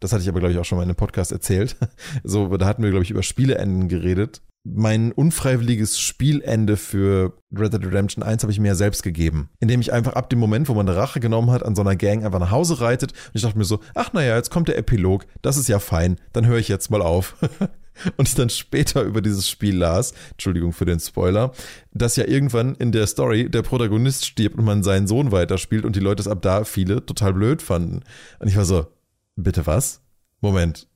Das 0.00 0.12
hatte 0.12 0.22
ich 0.22 0.28
aber, 0.28 0.40
glaube 0.40 0.52
ich, 0.52 0.58
auch 0.58 0.64
schon 0.64 0.76
mal 0.76 0.82
in 0.82 0.90
einem 0.90 0.96
Podcast 0.96 1.32
erzählt. 1.32 1.76
So, 2.24 2.56
da 2.56 2.66
hatten 2.66 2.82
wir, 2.82 2.90
glaube 2.90 3.04
ich, 3.04 3.10
über 3.10 3.22
Spieleenden 3.22 3.88
geredet 3.88 4.42
mein 4.64 5.10
unfreiwilliges 5.12 5.98
Spielende 5.98 6.76
für 6.76 7.36
Red 7.56 7.72
Dead 7.72 7.84
Redemption 7.84 8.22
1 8.22 8.42
habe 8.42 8.52
ich 8.52 8.60
mir 8.60 8.68
ja 8.68 8.74
selbst 8.74 9.02
gegeben. 9.02 9.50
Indem 9.58 9.80
ich 9.80 9.92
einfach 9.92 10.12
ab 10.12 10.30
dem 10.30 10.38
Moment, 10.38 10.68
wo 10.68 10.74
man 10.74 10.88
eine 10.88 10.96
Rache 10.96 11.20
genommen 11.20 11.50
hat, 11.50 11.64
an 11.64 11.74
so 11.74 11.82
einer 11.82 11.96
Gang 11.96 12.24
einfach 12.24 12.38
nach 12.38 12.52
Hause 12.52 12.80
reitet. 12.80 13.12
Und 13.12 13.34
ich 13.34 13.42
dachte 13.42 13.58
mir 13.58 13.64
so, 13.64 13.80
ach 13.94 14.12
naja, 14.12 14.36
jetzt 14.36 14.50
kommt 14.50 14.68
der 14.68 14.78
Epilog. 14.78 15.26
Das 15.42 15.56
ist 15.56 15.68
ja 15.68 15.80
fein. 15.80 16.16
Dann 16.32 16.46
höre 16.46 16.58
ich 16.58 16.68
jetzt 16.68 16.90
mal 16.90 17.02
auf. 17.02 17.36
und 18.16 18.28
ich 18.28 18.36
dann 18.36 18.50
später 18.50 19.02
über 19.02 19.20
dieses 19.20 19.48
Spiel 19.48 19.76
las, 19.76 20.14
Entschuldigung 20.30 20.72
für 20.72 20.84
den 20.84 21.00
Spoiler, 21.00 21.52
dass 21.92 22.16
ja 22.16 22.26
irgendwann 22.26 22.76
in 22.76 22.92
der 22.92 23.06
Story 23.08 23.50
der 23.50 23.62
Protagonist 23.62 24.26
stirbt 24.26 24.56
und 24.56 24.64
man 24.64 24.84
seinen 24.84 25.08
Sohn 25.08 25.32
weiterspielt 25.32 25.84
und 25.84 25.96
die 25.96 26.00
Leute 26.00 26.20
es 26.20 26.28
ab 26.28 26.40
da 26.40 26.64
viele 26.64 27.04
total 27.04 27.34
blöd 27.34 27.62
fanden. 27.62 28.02
Und 28.38 28.48
ich 28.48 28.56
war 28.56 28.64
so, 28.64 28.86
bitte 29.34 29.66
was? 29.66 30.00
Moment, 30.40 30.88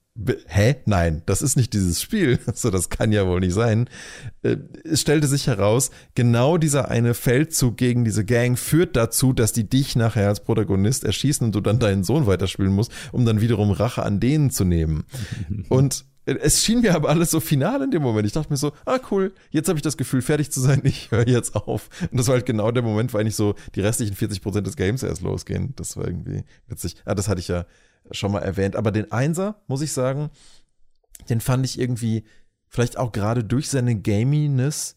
hä? 0.47 0.77
Nein, 0.87 1.23
das 1.27 1.43
ist 1.43 1.57
nicht 1.57 1.73
dieses 1.73 2.01
Spiel. 2.01 2.39
So, 2.55 2.71
das 2.71 2.89
kann 2.89 3.13
ja 3.13 3.27
wohl 3.27 3.41
nicht 3.41 3.53
sein. 3.53 3.89
Äh, 4.43 4.57
es 4.85 5.03
stellte 5.03 5.27
sich 5.27 5.47
heraus, 5.47 5.91
genau 6.15 6.57
dieser 6.57 6.91
eine 6.91 7.13
Feldzug 7.13 7.77
gegen 7.77 8.05
diese 8.05 8.25
Gang 8.25 8.59
führt 8.59 8.97
dazu, 8.97 9.35
dass 9.35 9.53
die 9.53 9.69
dich 9.69 9.95
nachher 9.95 10.29
als 10.29 10.41
Protagonist 10.41 11.05
erschießen 11.05 11.47
und 11.47 11.55
du 11.55 11.61
dann 11.61 11.79
deinen 11.79 12.03
Sohn 12.03 12.27
weiterspielen 12.27 12.73
musst, 12.73 12.93
um 13.13 13.27
dann 13.27 13.43
wiederum 13.43 13.73
Rache 13.73 14.03
an 14.03 14.21
denen 14.21 14.51
zu 14.51 14.65
nehmen. 14.65 15.05
Und 15.69 16.07
es 16.27 16.65
schien 16.65 16.81
mir 16.81 16.95
aber 16.95 17.09
alles 17.09 17.31
so 17.31 17.39
final 17.39 17.83
in 17.83 17.93
dem 17.93 18.03
Moment. 18.03 18.27
Ich 18.27 18.33
dachte 18.33 18.53
mir 18.53 18.57
so, 18.57 18.73
ah 18.85 18.99
cool, 19.11 19.33
jetzt 19.51 19.69
habe 19.69 19.79
ich 19.79 19.83
das 19.83 19.97
Gefühl, 19.97 20.23
fertig 20.23 20.51
zu 20.51 20.61
sein, 20.61 20.81
ich 20.85 21.11
höre 21.11 21.29
jetzt 21.29 21.55
auf. 21.55 21.89
Und 22.11 22.19
das 22.19 22.27
war 22.27 22.35
halt 22.35 22.47
genau 22.47 22.71
der 22.73 22.83
Moment, 22.83 23.15
weil 23.15 23.21
eigentlich 23.21 23.37
so 23.37 23.55
die 23.75 23.81
restlichen 23.81 24.17
40 24.17 24.43
Prozent 24.43 24.67
des 24.67 24.77
Games 24.77 25.03
erst 25.03 25.23
losgehen. 25.23 25.73
Das 25.77 25.97
war 25.97 26.07
irgendwie 26.07 26.45
witzig. 26.67 26.97
Ah, 27.05 27.15
das 27.15 27.29
hatte 27.29 27.41
ich 27.41 27.49
ja 27.49 27.65
schon 28.11 28.33
mal 28.33 28.41
erwähnt. 28.41 28.77
Aber 28.77 28.91
den 28.91 29.13
Einser, 29.13 29.63
muss 29.67 29.83
ich 29.83 29.93
sagen, 29.93 30.31
den 31.29 31.41
fand 31.41 31.65
ich 31.65 31.79
irgendwie, 31.79 32.25
vielleicht 32.69 32.99
auch 32.99 33.13
gerade 33.13 33.45
durch 33.45 33.69
seine 33.69 33.97
Gaminess, 33.97 34.97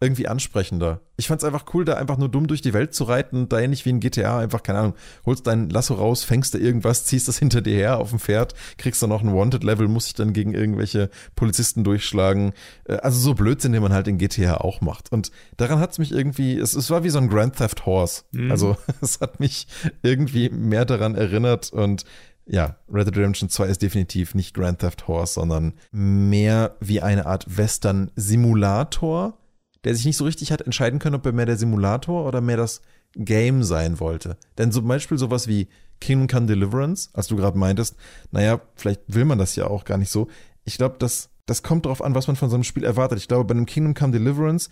irgendwie 0.00 0.28
ansprechender. 0.28 1.00
Ich 1.16 1.26
fand 1.26 1.42
es 1.42 1.44
einfach 1.44 1.64
cool, 1.74 1.84
da 1.84 1.94
einfach 1.94 2.18
nur 2.18 2.28
dumm 2.28 2.46
durch 2.46 2.62
die 2.62 2.72
Welt 2.72 2.94
zu 2.94 3.02
reiten, 3.02 3.48
da 3.48 3.58
ähnlich 3.58 3.84
wie 3.84 3.90
in 3.90 3.98
GTA, 3.98 4.38
einfach, 4.38 4.62
keine 4.62 4.78
Ahnung, 4.78 4.94
holst 5.26 5.44
dein 5.48 5.68
Lasso 5.70 5.94
raus, 5.94 6.22
fängst 6.22 6.54
da 6.54 6.58
irgendwas, 6.58 7.04
ziehst 7.04 7.26
das 7.26 7.38
hinter 7.38 7.62
dir 7.62 7.74
her 7.74 7.98
auf 7.98 8.10
dem 8.10 8.20
Pferd, 8.20 8.54
kriegst 8.76 9.02
dann 9.02 9.10
noch 9.10 9.22
ein 9.22 9.34
Wanted-Level, 9.34 9.88
muss 9.88 10.06
ich 10.06 10.14
dann 10.14 10.32
gegen 10.32 10.54
irgendwelche 10.54 11.10
Polizisten 11.34 11.82
durchschlagen. 11.82 12.52
Äh, 12.84 12.98
also 12.98 13.18
so 13.18 13.34
Blödsinn, 13.34 13.72
den 13.72 13.82
man 13.82 13.92
halt 13.92 14.06
in 14.06 14.18
GTA 14.18 14.58
auch 14.58 14.80
macht. 14.80 15.10
Und 15.10 15.32
daran 15.56 15.80
hat 15.80 15.90
es 15.90 15.98
mich 15.98 16.12
irgendwie, 16.12 16.56
es, 16.56 16.74
es 16.74 16.90
war 16.90 17.02
wie 17.02 17.10
so 17.10 17.18
ein 17.18 17.28
Grand 17.28 17.56
Theft 17.56 17.84
Horse. 17.84 18.22
Mhm. 18.30 18.52
Also 18.52 18.76
es 19.00 19.20
hat 19.20 19.40
mich 19.40 19.66
irgendwie 20.02 20.48
mehr 20.48 20.84
daran 20.84 21.16
erinnert 21.16 21.72
und 21.72 22.04
ja, 22.48 22.76
Red 22.90 23.06
Dead 23.06 23.16
Redemption 23.16 23.48
2 23.48 23.66
ist 23.66 23.82
definitiv 23.82 24.34
nicht 24.34 24.54
Grand 24.54 24.78
Theft 24.78 25.06
Horse, 25.06 25.34
sondern 25.34 25.74
mehr 25.92 26.76
wie 26.80 27.00
eine 27.02 27.26
Art 27.26 27.58
Western-Simulator, 27.58 29.38
der 29.84 29.94
sich 29.94 30.06
nicht 30.06 30.16
so 30.16 30.24
richtig 30.24 30.50
hat 30.50 30.62
entscheiden 30.62 30.98
können, 30.98 31.16
ob 31.16 31.26
er 31.26 31.32
mehr 31.32 31.46
der 31.46 31.58
Simulator 31.58 32.26
oder 32.26 32.40
mehr 32.40 32.56
das 32.56 32.80
Game 33.14 33.62
sein 33.62 34.00
wollte. 34.00 34.36
Denn 34.56 34.72
zum 34.72 34.88
Beispiel 34.88 35.18
sowas 35.18 35.46
wie 35.46 35.68
Kingdom 36.00 36.28
Come 36.28 36.46
Deliverance, 36.46 37.10
als 37.12 37.26
du 37.26 37.36
gerade 37.36 37.58
meintest, 37.58 37.96
naja, 38.30 38.60
vielleicht 38.76 39.02
will 39.08 39.24
man 39.24 39.38
das 39.38 39.56
ja 39.56 39.66
auch 39.66 39.84
gar 39.84 39.98
nicht 39.98 40.10
so. 40.10 40.28
Ich 40.64 40.78
glaube, 40.78 40.96
das, 40.98 41.30
das 41.46 41.62
kommt 41.62 41.84
darauf 41.84 42.02
an, 42.02 42.14
was 42.14 42.26
man 42.28 42.36
von 42.36 42.48
so 42.48 42.56
einem 42.56 42.64
Spiel 42.64 42.84
erwartet. 42.84 43.18
Ich 43.18 43.28
glaube, 43.28 43.44
bei 43.44 43.52
einem 43.52 43.66
Kingdom 43.66 43.94
Come 43.94 44.12
Deliverance 44.12 44.70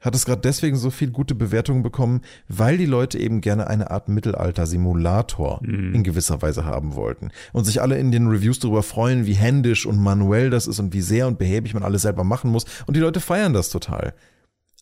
hat 0.00 0.14
es 0.14 0.24
gerade 0.24 0.40
deswegen 0.40 0.76
so 0.76 0.90
viel 0.90 1.10
gute 1.10 1.34
Bewertungen 1.34 1.82
bekommen, 1.82 2.22
weil 2.46 2.78
die 2.78 2.86
Leute 2.86 3.18
eben 3.18 3.40
gerne 3.40 3.66
eine 3.66 3.90
Art 3.90 4.08
Mittelalter-Simulator 4.08 5.60
mhm. 5.62 5.94
in 5.94 6.04
gewisser 6.04 6.40
Weise 6.40 6.64
haben 6.64 6.94
wollten. 6.94 7.30
Und 7.52 7.64
sich 7.64 7.82
alle 7.82 7.98
in 7.98 8.12
den 8.12 8.28
Reviews 8.28 8.60
darüber 8.60 8.82
freuen, 8.82 9.26
wie 9.26 9.34
händisch 9.34 9.86
und 9.86 9.98
manuell 9.98 10.50
das 10.50 10.66
ist 10.66 10.78
und 10.78 10.92
wie 10.92 11.00
sehr 11.00 11.26
und 11.26 11.38
behäbig 11.38 11.74
man 11.74 11.82
alles 11.82 12.02
selber 12.02 12.24
machen 12.24 12.50
muss. 12.50 12.64
Und 12.86 12.96
die 12.96 13.00
Leute 13.00 13.20
feiern 13.20 13.52
das 13.52 13.70
total. 13.70 14.14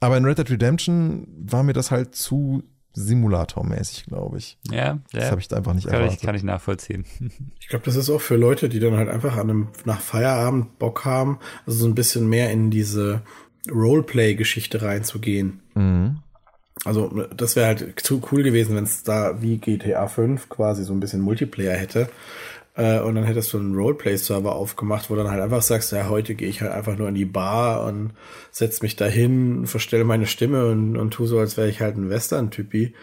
Aber 0.01 0.19
in 0.19 0.25
Red 0.27 0.39
Dead 0.39 0.51
Redemption 0.51 1.27
war 1.39 1.63
mir 1.63 1.73
das 1.73 1.91
halt 1.91 2.15
zu 2.15 2.63
simulatormäßig, 2.97 4.07
glaube 4.07 4.39
ich. 4.39 4.59
Ja, 4.71 4.77
ja. 4.77 5.01
Das 5.13 5.31
habe 5.31 5.41
ich 5.41 5.49
da 5.49 5.57
einfach 5.57 5.75
nicht 5.75 5.87
kann 5.87 5.97
erwartet. 5.97 6.19
Ich, 6.19 6.25
kann 6.25 6.35
ich 6.35 6.43
nachvollziehen. 6.43 7.05
Ich 7.61 7.69
glaube, 7.69 7.85
das 7.85 7.97
ist 7.97 8.11
auch 8.11 8.21
für 8.21 8.37
Leute, 8.37 8.69
die 8.69 8.79
dann 8.79 8.97
halt 8.97 9.09
einfach 9.09 9.37
an 9.37 9.51
einem 9.51 9.69
nach 9.85 10.01
Feierabend 10.01 10.79
Bock 10.79 11.05
haben, 11.05 11.41
also 11.67 11.81
so 11.81 11.87
ein 11.87 11.97
bisschen 11.97 12.29
mehr 12.29 12.53
in 12.53 12.71
diese 12.71 13.23
Roleplay-Geschichte 13.71 14.83
reinzugehen. 14.83 15.61
Mhm. 15.75 16.19
Also 16.85 17.09
das 17.37 17.57
wäre 17.57 17.67
halt 17.67 18.01
zu 18.01 18.23
cool 18.31 18.43
gewesen, 18.43 18.77
wenn 18.77 18.85
es 18.85 19.03
da 19.03 19.41
wie 19.41 19.57
GTA 19.57 20.07
5 20.07 20.49
quasi 20.49 20.85
so 20.85 20.93
ein 20.93 21.01
bisschen 21.01 21.21
Multiplayer 21.21 21.75
hätte. 21.75 22.09
Äh, 22.77 23.01
und 23.01 23.15
dann 23.15 23.25
hättest 23.25 23.53
du 23.53 23.59
einen 23.59 23.75
Roleplay-Server 23.75 24.55
aufgemacht, 24.55 25.09
wo 25.09 25.17
dann 25.17 25.31
halt 25.31 25.43
einfach 25.43 25.63
sagst, 25.63 25.93
ja, 25.93 26.09
heute 26.09 26.35
gehe 26.35 26.49
ich 26.49 26.61
halt 26.61 26.73
einfach 26.73 26.97
nur 26.97 27.09
in 27.09 27.15
die 27.15 27.25
Bar 27.25 27.85
und 27.85 28.11
setz 28.51 28.83
mich 28.83 28.97
dahin, 28.97 29.67
verstelle 29.67 30.05
meine 30.05 30.27
Stimme 30.27 30.67
und, 30.67 30.97
und 30.97 31.11
tu 31.13 31.27
so, 31.27 31.39
als 31.39 31.57
wäre 31.57 31.69
ich 31.69 31.81
halt 31.81 31.97
ein 31.97 32.11
Western-Typi. 32.11 32.95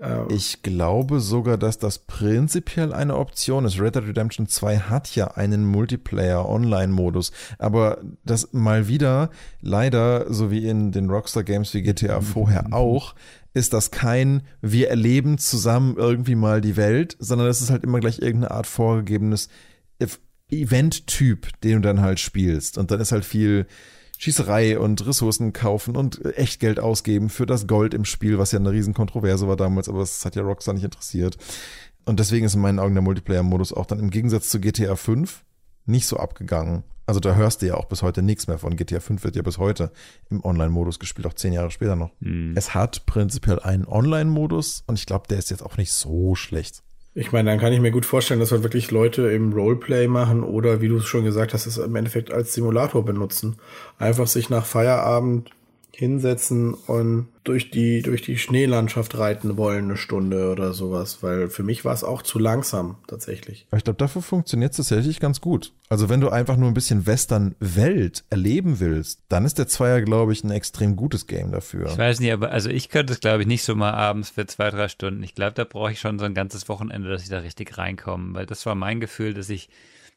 Ähm, 0.00 0.26
ich 0.30 0.62
glaube 0.62 1.20
sogar, 1.20 1.58
dass 1.58 1.78
das 1.78 1.98
prinzipiell 1.98 2.92
eine 2.92 3.16
Option 3.16 3.64
ist. 3.64 3.80
Red 3.80 3.96
Dead 3.96 4.04
Redemption 4.04 4.46
2 4.48 4.78
hat 4.78 5.14
ja 5.14 5.28
einen 5.28 5.64
Multiplayer-Online-Modus, 5.66 7.32
aber 7.58 7.98
das 8.24 8.52
mal 8.52 8.88
wieder 8.88 9.30
leider, 9.60 10.32
so 10.32 10.50
wie 10.50 10.66
in 10.66 10.92
den 10.92 11.10
Rockstar-Games 11.10 11.74
wie 11.74 11.82
GTA 11.82 12.20
vorher 12.20 12.72
auch, 12.72 13.14
ist 13.52 13.72
das 13.72 13.90
kein, 13.90 14.42
wir 14.60 14.88
erleben 14.88 15.38
zusammen 15.38 15.96
irgendwie 15.96 16.36
mal 16.36 16.60
die 16.60 16.76
Welt, 16.76 17.16
sondern 17.18 17.48
es 17.48 17.60
ist 17.60 17.70
halt 17.70 17.84
immer 17.84 18.00
gleich 18.00 18.20
irgendeine 18.20 18.52
Art 18.52 18.66
vorgegebenes 18.66 19.48
Event-Typ, 20.50 21.60
den 21.62 21.74
du 21.74 21.80
dann 21.80 22.00
halt 22.00 22.20
spielst. 22.20 22.78
Und 22.78 22.90
dann 22.90 23.00
ist 23.00 23.12
halt 23.12 23.24
viel 23.24 23.66
Schießerei 24.20 24.78
und 24.78 25.06
Ressourcen 25.06 25.54
kaufen 25.54 25.96
und 25.96 26.22
echt 26.36 26.60
Geld 26.60 26.78
ausgeben 26.78 27.30
für 27.30 27.46
das 27.46 27.66
Gold 27.66 27.94
im 27.94 28.04
Spiel, 28.04 28.36
was 28.36 28.52
ja 28.52 28.58
eine 28.58 28.70
riesen 28.70 28.92
Kontroverse 28.92 29.48
war 29.48 29.56
damals, 29.56 29.88
aber 29.88 30.02
es 30.02 30.26
hat 30.26 30.36
ja 30.36 30.42
Rockstar 30.42 30.74
nicht 30.74 30.84
interessiert. 30.84 31.38
Und 32.04 32.20
deswegen 32.20 32.44
ist 32.44 32.54
in 32.54 32.60
meinen 32.60 32.80
Augen 32.80 32.92
der 32.92 33.02
Multiplayer-Modus 33.02 33.72
auch 33.72 33.86
dann 33.86 33.98
im 33.98 34.10
Gegensatz 34.10 34.50
zu 34.50 34.60
GTA 34.60 34.94
5 34.94 35.42
nicht 35.86 36.06
so 36.06 36.18
abgegangen. 36.18 36.84
Also 37.06 37.18
da 37.18 37.34
hörst 37.34 37.62
du 37.62 37.66
ja 37.66 37.76
auch 37.76 37.86
bis 37.86 38.02
heute 38.02 38.20
nichts 38.20 38.46
mehr 38.46 38.58
von. 38.58 38.76
GTA 38.76 39.00
5 39.00 39.24
wird 39.24 39.36
ja 39.36 39.42
bis 39.42 39.56
heute 39.56 39.90
im 40.28 40.44
Online-Modus 40.44 40.98
gespielt, 40.98 41.26
auch 41.26 41.32
zehn 41.32 41.54
Jahre 41.54 41.70
später 41.70 41.96
noch. 41.96 42.10
Mhm. 42.20 42.52
Es 42.56 42.74
hat 42.74 43.06
prinzipiell 43.06 43.58
einen 43.60 43.86
Online-Modus 43.86 44.84
und 44.86 44.98
ich 44.98 45.06
glaube, 45.06 45.28
der 45.28 45.38
ist 45.38 45.50
jetzt 45.50 45.62
auch 45.62 45.78
nicht 45.78 45.92
so 45.92 46.34
schlecht. 46.34 46.82
Ich 47.20 47.32
meine, 47.32 47.50
dann 47.50 47.60
kann 47.60 47.74
ich 47.74 47.80
mir 47.80 47.90
gut 47.90 48.06
vorstellen, 48.06 48.40
dass 48.40 48.50
halt 48.50 48.62
wirklich 48.62 48.90
Leute 48.90 49.30
im 49.30 49.52
Roleplay 49.52 50.08
machen 50.08 50.42
oder 50.42 50.80
wie 50.80 50.88
du 50.88 50.96
es 50.96 51.04
schon 51.04 51.22
gesagt 51.22 51.52
hast, 51.52 51.66
es 51.66 51.76
im 51.76 51.94
Endeffekt 51.94 52.32
als 52.32 52.54
Simulator 52.54 53.04
benutzen. 53.04 53.58
Einfach 53.98 54.26
sich 54.26 54.48
nach 54.48 54.64
Feierabend 54.64 55.50
hinsetzen 55.92 56.74
und 56.74 57.28
durch 57.44 57.70
die, 57.70 58.02
durch 58.02 58.22
die 58.22 58.38
Schneelandschaft 58.38 59.16
reiten 59.18 59.56
wollen, 59.56 59.84
eine 59.84 59.96
Stunde 59.96 60.50
oder 60.50 60.72
sowas, 60.72 61.22
weil 61.22 61.48
für 61.48 61.62
mich 61.62 61.84
war 61.84 61.94
es 61.94 62.04
auch 62.04 62.22
zu 62.22 62.38
langsam, 62.38 62.96
tatsächlich. 63.06 63.66
Ich 63.74 63.84
glaube, 63.84 63.96
dafür 63.98 64.22
funktioniert 64.22 64.72
es 64.72 64.76
tatsächlich 64.76 65.20
ganz 65.20 65.40
gut. 65.40 65.72
Also 65.88 66.08
wenn 66.08 66.20
du 66.20 66.28
einfach 66.28 66.56
nur 66.56 66.68
ein 66.68 66.74
bisschen 66.74 67.06
Western-Welt 67.06 68.24
erleben 68.30 68.78
willst, 68.78 69.22
dann 69.28 69.44
ist 69.44 69.58
der 69.58 69.68
Zweier, 69.68 70.02
glaube 70.02 70.32
ich, 70.32 70.44
ein 70.44 70.50
extrem 70.50 70.96
gutes 70.96 71.26
Game 71.26 71.50
dafür. 71.50 71.86
Ich 71.86 71.98
weiß 71.98 72.20
nicht, 72.20 72.32
aber 72.32 72.50
also 72.50 72.68
ich 72.70 72.88
könnte 72.90 73.12
es, 73.12 73.20
glaube 73.20 73.42
ich, 73.42 73.48
nicht 73.48 73.64
so 73.64 73.74
mal 73.74 73.92
abends 73.92 74.30
für 74.30 74.46
zwei, 74.46 74.70
drei 74.70 74.88
Stunden. 74.88 75.22
Ich 75.22 75.34
glaube, 75.34 75.54
da 75.54 75.64
brauche 75.64 75.92
ich 75.92 76.00
schon 76.00 76.18
so 76.18 76.24
ein 76.24 76.34
ganzes 76.34 76.68
Wochenende, 76.68 77.08
dass 77.08 77.22
ich 77.22 77.28
da 77.30 77.38
richtig 77.38 77.76
reinkomme, 77.78 78.34
weil 78.34 78.46
das 78.46 78.66
war 78.66 78.74
mein 78.74 79.00
Gefühl, 79.00 79.34
dass 79.34 79.48
ich 79.48 79.68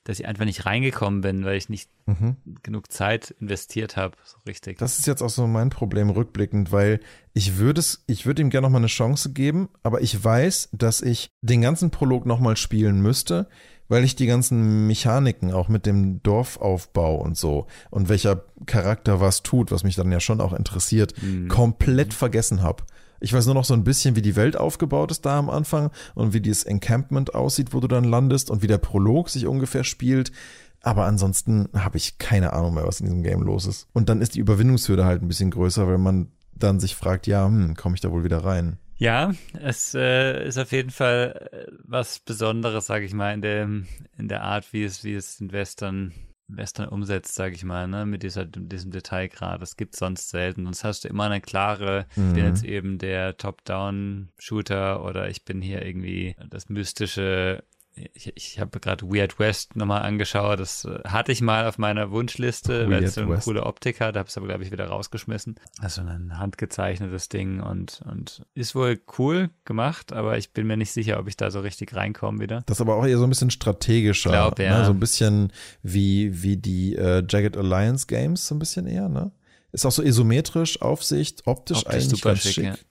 dass 0.03 0.19
ich 0.19 0.27
einfach 0.27 0.45
nicht 0.45 0.65
reingekommen 0.65 1.21
bin, 1.21 1.45
weil 1.45 1.57
ich 1.57 1.69
nicht 1.69 1.89
mhm. 2.05 2.35
genug 2.61 2.91
Zeit 2.91 3.31
investiert 3.39 3.95
habe, 3.95 4.17
so 4.25 4.37
richtig. 4.47 4.77
Das 4.77 4.99
ist 4.99 5.07
jetzt 5.07 5.21
auch 5.21 5.29
so 5.29 5.47
mein 5.47 5.69
Problem 5.69 6.09
rückblickend, 6.09 6.71
weil 6.71 6.99
ich 7.33 7.57
würde 7.57 7.79
es, 7.79 8.03
ich 8.07 8.25
würde 8.25 8.41
ihm 8.41 8.49
gerne 8.49 8.65
nochmal 8.65 8.81
eine 8.81 8.87
Chance 8.87 9.31
geben, 9.31 9.69
aber 9.81 10.01
ich 10.01 10.21
weiß, 10.21 10.69
dass 10.73 11.01
ich 11.01 11.31
den 11.41 11.61
ganzen 11.61 11.89
Prolog 11.89 12.25
nochmal 12.25 12.57
spielen 12.57 13.01
müsste, 13.01 13.47
weil 13.87 14.03
ich 14.03 14.15
die 14.15 14.25
ganzen 14.25 14.87
Mechaniken 14.87 15.51
auch 15.51 15.67
mit 15.67 15.85
dem 15.85 16.21
Dorfaufbau 16.23 17.15
und 17.15 17.37
so 17.37 17.67
und 17.89 18.09
welcher 18.09 18.43
Charakter 18.65 19.21
was 19.21 19.43
tut, 19.43 19.71
was 19.71 19.83
mich 19.83 19.95
dann 19.95 20.11
ja 20.11 20.19
schon 20.19 20.41
auch 20.41 20.53
interessiert, 20.53 21.13
mhm. 21.21 21.47
komplett 21.47 22.13
vergessen 22.13 22.61
habe. 22.61 22.83
Ich 23.23 23.31
weiß 23.31 23.45
nur 23.45 23.55
noch 23.55 23.63
so 23.63 23.73
ein 23.73 23.85
bisschen, 23.85 24.17
wie 24.17 24.21
die 24.21 24.35
Welt 24.35 24.57
aufgebaut 24.57 25.09
ist 25.09 25.25
da 25.25 25.39
am 25.39 25.49
Anfang 25.49 25.91
und 26.13 26.33
wie 26.33 26.41
dieses 26.41 26.63
Encampment 26.63 27.33
aussieht, 27.33 27.73
wo 27.73 27.79
du 27.79 27.87
dann 27.87 28.03
landest 28.03 28.51
und 28.51 28.61
wie 28.61 28.67
der 28.67 28.79
Prolog 28.79 29.29
sich 29.29 29.47
ungefähr 29.47 29.85
spielt. 29.85 30.33
Aber 30.81 31.05
ansonsten 31.05 31.69
habe 31.73 31.95
ich 31.95 32.17
keine 32.17 32.51
Ahnung 32.51 32.73
mehr, 32.73 32.85
was 32.85 32.99
in 32.99 33.05
diesem 33.05 33.23
Game 33.23 33.41
los 33.41 33.65
ist. 33.65 33.87
Und 33.93 34.09
dann 34.09 34.21
ist 34.21 34.35
die 34.35 34.41
Überwindungshürde 34.41 35.05
halt 35.05 35.21
ein 35.21 35.29
bisschen 35.29 35.51
größer, 35.51 35.87
weil 35.87 35.99
man 35.99 36.33
dann 36.53 36.81
sich 36.81 36.95
fragt, 36.95 37.25
ja, 37.25 37.45
hm, 37.45 37.77
komme 37.77 37.95
ich 37.95 38.01
da 38.01 38.11
wohl 38.11 38.25
wieder 38.25 38.43
rein? 38.43 38.77
Ja, 38.97 39.31
es 39.53 39.93
äh, 39.95 40.45
ist 40.45 40.57
auf 40.57 40.73
jeden 40.73 40.91
Fall 40.91 41.49
äh, 41.53 41.71
was 41.85 42.19
Besonderes, 42.19 42.87
sage 42.87 43.05
ich 43.05 43.13
mal, 43.13 43.33
in 43.33 43.41
der, 43.41 43.63
in 43.63 44.27
der 44.27 44.43
Art, 44.43 44.73
wie 44.73 44.83
es, 44.83 45.05
wie 45.05 45.15
es 45.15 45.39
in 45.39 45.53
Western 45.53 46.11
Western 46.47 46.89
umsetzt, 46.89 47.35
sage 47.35 47.55
ich 47.55 47.63
mal, 47.63 47.87
ne, 47.87 48.05
mit 48.05 48.23
dieser, 48.23 48.45
diesem 48.45 48.91
Detailgrad. 48.91 49.61
Das 49.61 49.77
gibt 49.77 49.95
sonst 49.95 50.29
selten. 50.29 50.65
Sonst 50.65 50.83
hast 50.83 51.03
du 51.03 51.07
immer 51.07 51.25
eine 51.25 51.41
klare, 51.41 52.05
mhm. 52.15 52.27
ich 52.27 52.33
bin 52.33 52.45
jetzt 52.45 52.63
eben 52.63 52.97
der 52.97 53.37
Top-Down-Shooter 53.37 55.03
oder 55.03 55.29
ich 55.29 55.45
bin 55.45 55.61
hier 55.61 55.85
irgendwie 55.85 56.35
das 56.49 56.69
mystische 56.69 57.63
ich, 57.95 58.31
ich 58.35 58.59
habe 58.59 58.79
gerade 58.79 59.05
Weird 59.07 59.37
West 59.39 59.75
nochmal 59.75 60.01
angeschaut. 60.01 60.59
Das 60.59 60.85
äh, 60.85 60.99
hatte 61.05 61.31
ich 61.31 61.41
mal 61.41 61.67
auf 61.67 61.77
meiner 61.77 62.11
Wunschliste, 62.11 62.89
weil 62.89 63.03
es 63.03 63.15
so 63.15 63.21
eine 63.21 63.31
West. 63.31 63.45
coole 63.45 63.63
Optik 63.63 64.01
hat. 64.01 64.17
Habe 64.17 64.27
es 64.27 64.37
aber, 64.37 64.47
glaube 64.47 64.63
ich, 64.63 64.71
wieder 64.71 64.87
rausgeschmissen. 64.87 65.55
Also 65.79 66.01
ein 66.01 66.37
handgezeichnetes 66.37 67.29
Ding 67.29 67.61
und, 67.61 68.01
und 68.09 68.43
ist 68.55 68.73
wohl 68.73 68.99
cool 69.19 69.49
gemacht, 69.65 70.11
aber 70.11 70.37
ich 70.37 70.53
bin 70.53 70.65
mir 70.65 70.77
nicht 70.77 70.91
sicher, 70.91 71.19
ob 71.19 71.27
ich 71.27 71.37
da 71.37 71.51
so 71.51 71.59
richtig 71.59 71.95
reinkomme 71.95 72.39
wieder. 72.39 72.63
Das 72.65 72.77
ist 72.77 72.81
aber 72.81 72.95
auch 72.95 73.05
eher 73.05 73.17
so 73.17 73.25
ein 73.25 73.29
bisschen 73.29 73.51
strategischer. 73.51 74.31
Glaub, 74.31 74.59
ja. 74.59 74.79
Ne? 74.79 74.85
So 74.85 74.91
ein 74.91 74.99
bisschen 74.99 75.51
wie, 75.83 76.41
wie 76.41 76.57
die 76.57 76.95
äh, 76.95 77.23
Jagged 77.27 77.57
Alliance 77.57 78.07
Games, 78.07 78.47
so 78.47 78.55
ein 78.55 78.59
bisschen 78.59 78.87
eher, 78.87 79.09
ne? 79.09 79.31
Ist 79.71 79.85
auch 79.85 79.91
so 79.91 80.03
isometrisch, 80.03 80.81
Aufsicht, 80.81 81.47
optisch, 81.47 81.79
optisch 81.79 81.93
eigentlich 81.93 82.09
super 82.09 82.35
schick. 82.35 82.53
schick. 82.53 82.85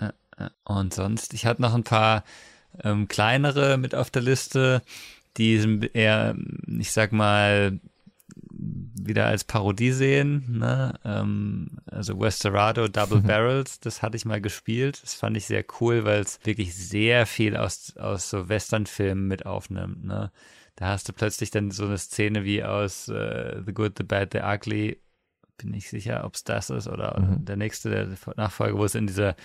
Ja. 0.00 0.50
Und 0.64 0.94
sonst, 0.94 1.32
ich 1.32 1.46
hatte 1.46 1.62
noch 1.62 1.74
ein 1.74 1.84
paar 1.84 2.24
ähm, 2.82 3.08
kleinere 3.08 3.78
mit 3.78 3.94
auf 3.94 4.10
der 4.10 4.22
Liste, 4.22 4.82
die 5.36 5.58
sind 5.58 5.94
eher, 5.94 6.36
ich 6.66 6.92
sag 6.92 7.12
mal, 7.12 7.78
wieder 8.50 9.26
als 9.26 9.44
Parodie 9.44 9.92
sehen. 9.92 10.44
Ne? 10.58 10.98
Ähm, 11.04 11.78
also 11.86 12.20
Westerado 12.20 12.88
Double 12.88 13.20
Barrels, 13.20 13.80
das 13.80 14.02
hatte 14.02 14.16
ich 14.16 14.24
mal 14.24 14.40
gespielt. 14.40 15.00
Das 15.02 15.14
fand 15.14 15.36
ich 15.36 15.46
sehr 15.46 15.64
cool, 15.80 16.04
weil 16.04 16.20
es 16.20 16.40
wirklich 16.44 16.74
sehr 16.74 17.26
viel 17.26 17.56
aus, 17.56 17.96
aus 17.96 18.30
so 18.30 18.48
Western-Filmen 18.48 19.28
mit 19.28 19.46
aufnimmt. 19.46 20.04
Ne? 20.04 20.30
Da 20.76 20.88
hast 20.88 21.08
du 21.08 21.12
plötzlich 21.12 21.50
dann 21.50 21.70
so 21.70 21.86
eine 21.86 21.98
Szene 21.98 22.44
wie 22.44 22.64
aus 22.64 23.08
äh, 23.08 23.62
The 23.64 23.72
Good, 23.72 23.94
The 23.98 24.04
Bad, 24.04 24.30
The 24.32 24.40
Ugly. 24.40 24.98
Bin 25.58 25.70
nicht 25.70 25.88
sicher, 25.88 26.24
ob 26.24 26.34
es 26.34 26.44
das 26.44 26.70
ist 26.70 26.88
oder 26.88 27.18
mhm. 27.20 27.44
der 27.44 27.56
nächste 27.56 27.90
der 27.90 28.08
Nachfolge, 28.36 28.78
wo 28.78 28.84
es 28.84 28.94
in 28.94 29.06
dieser 29.06 29.36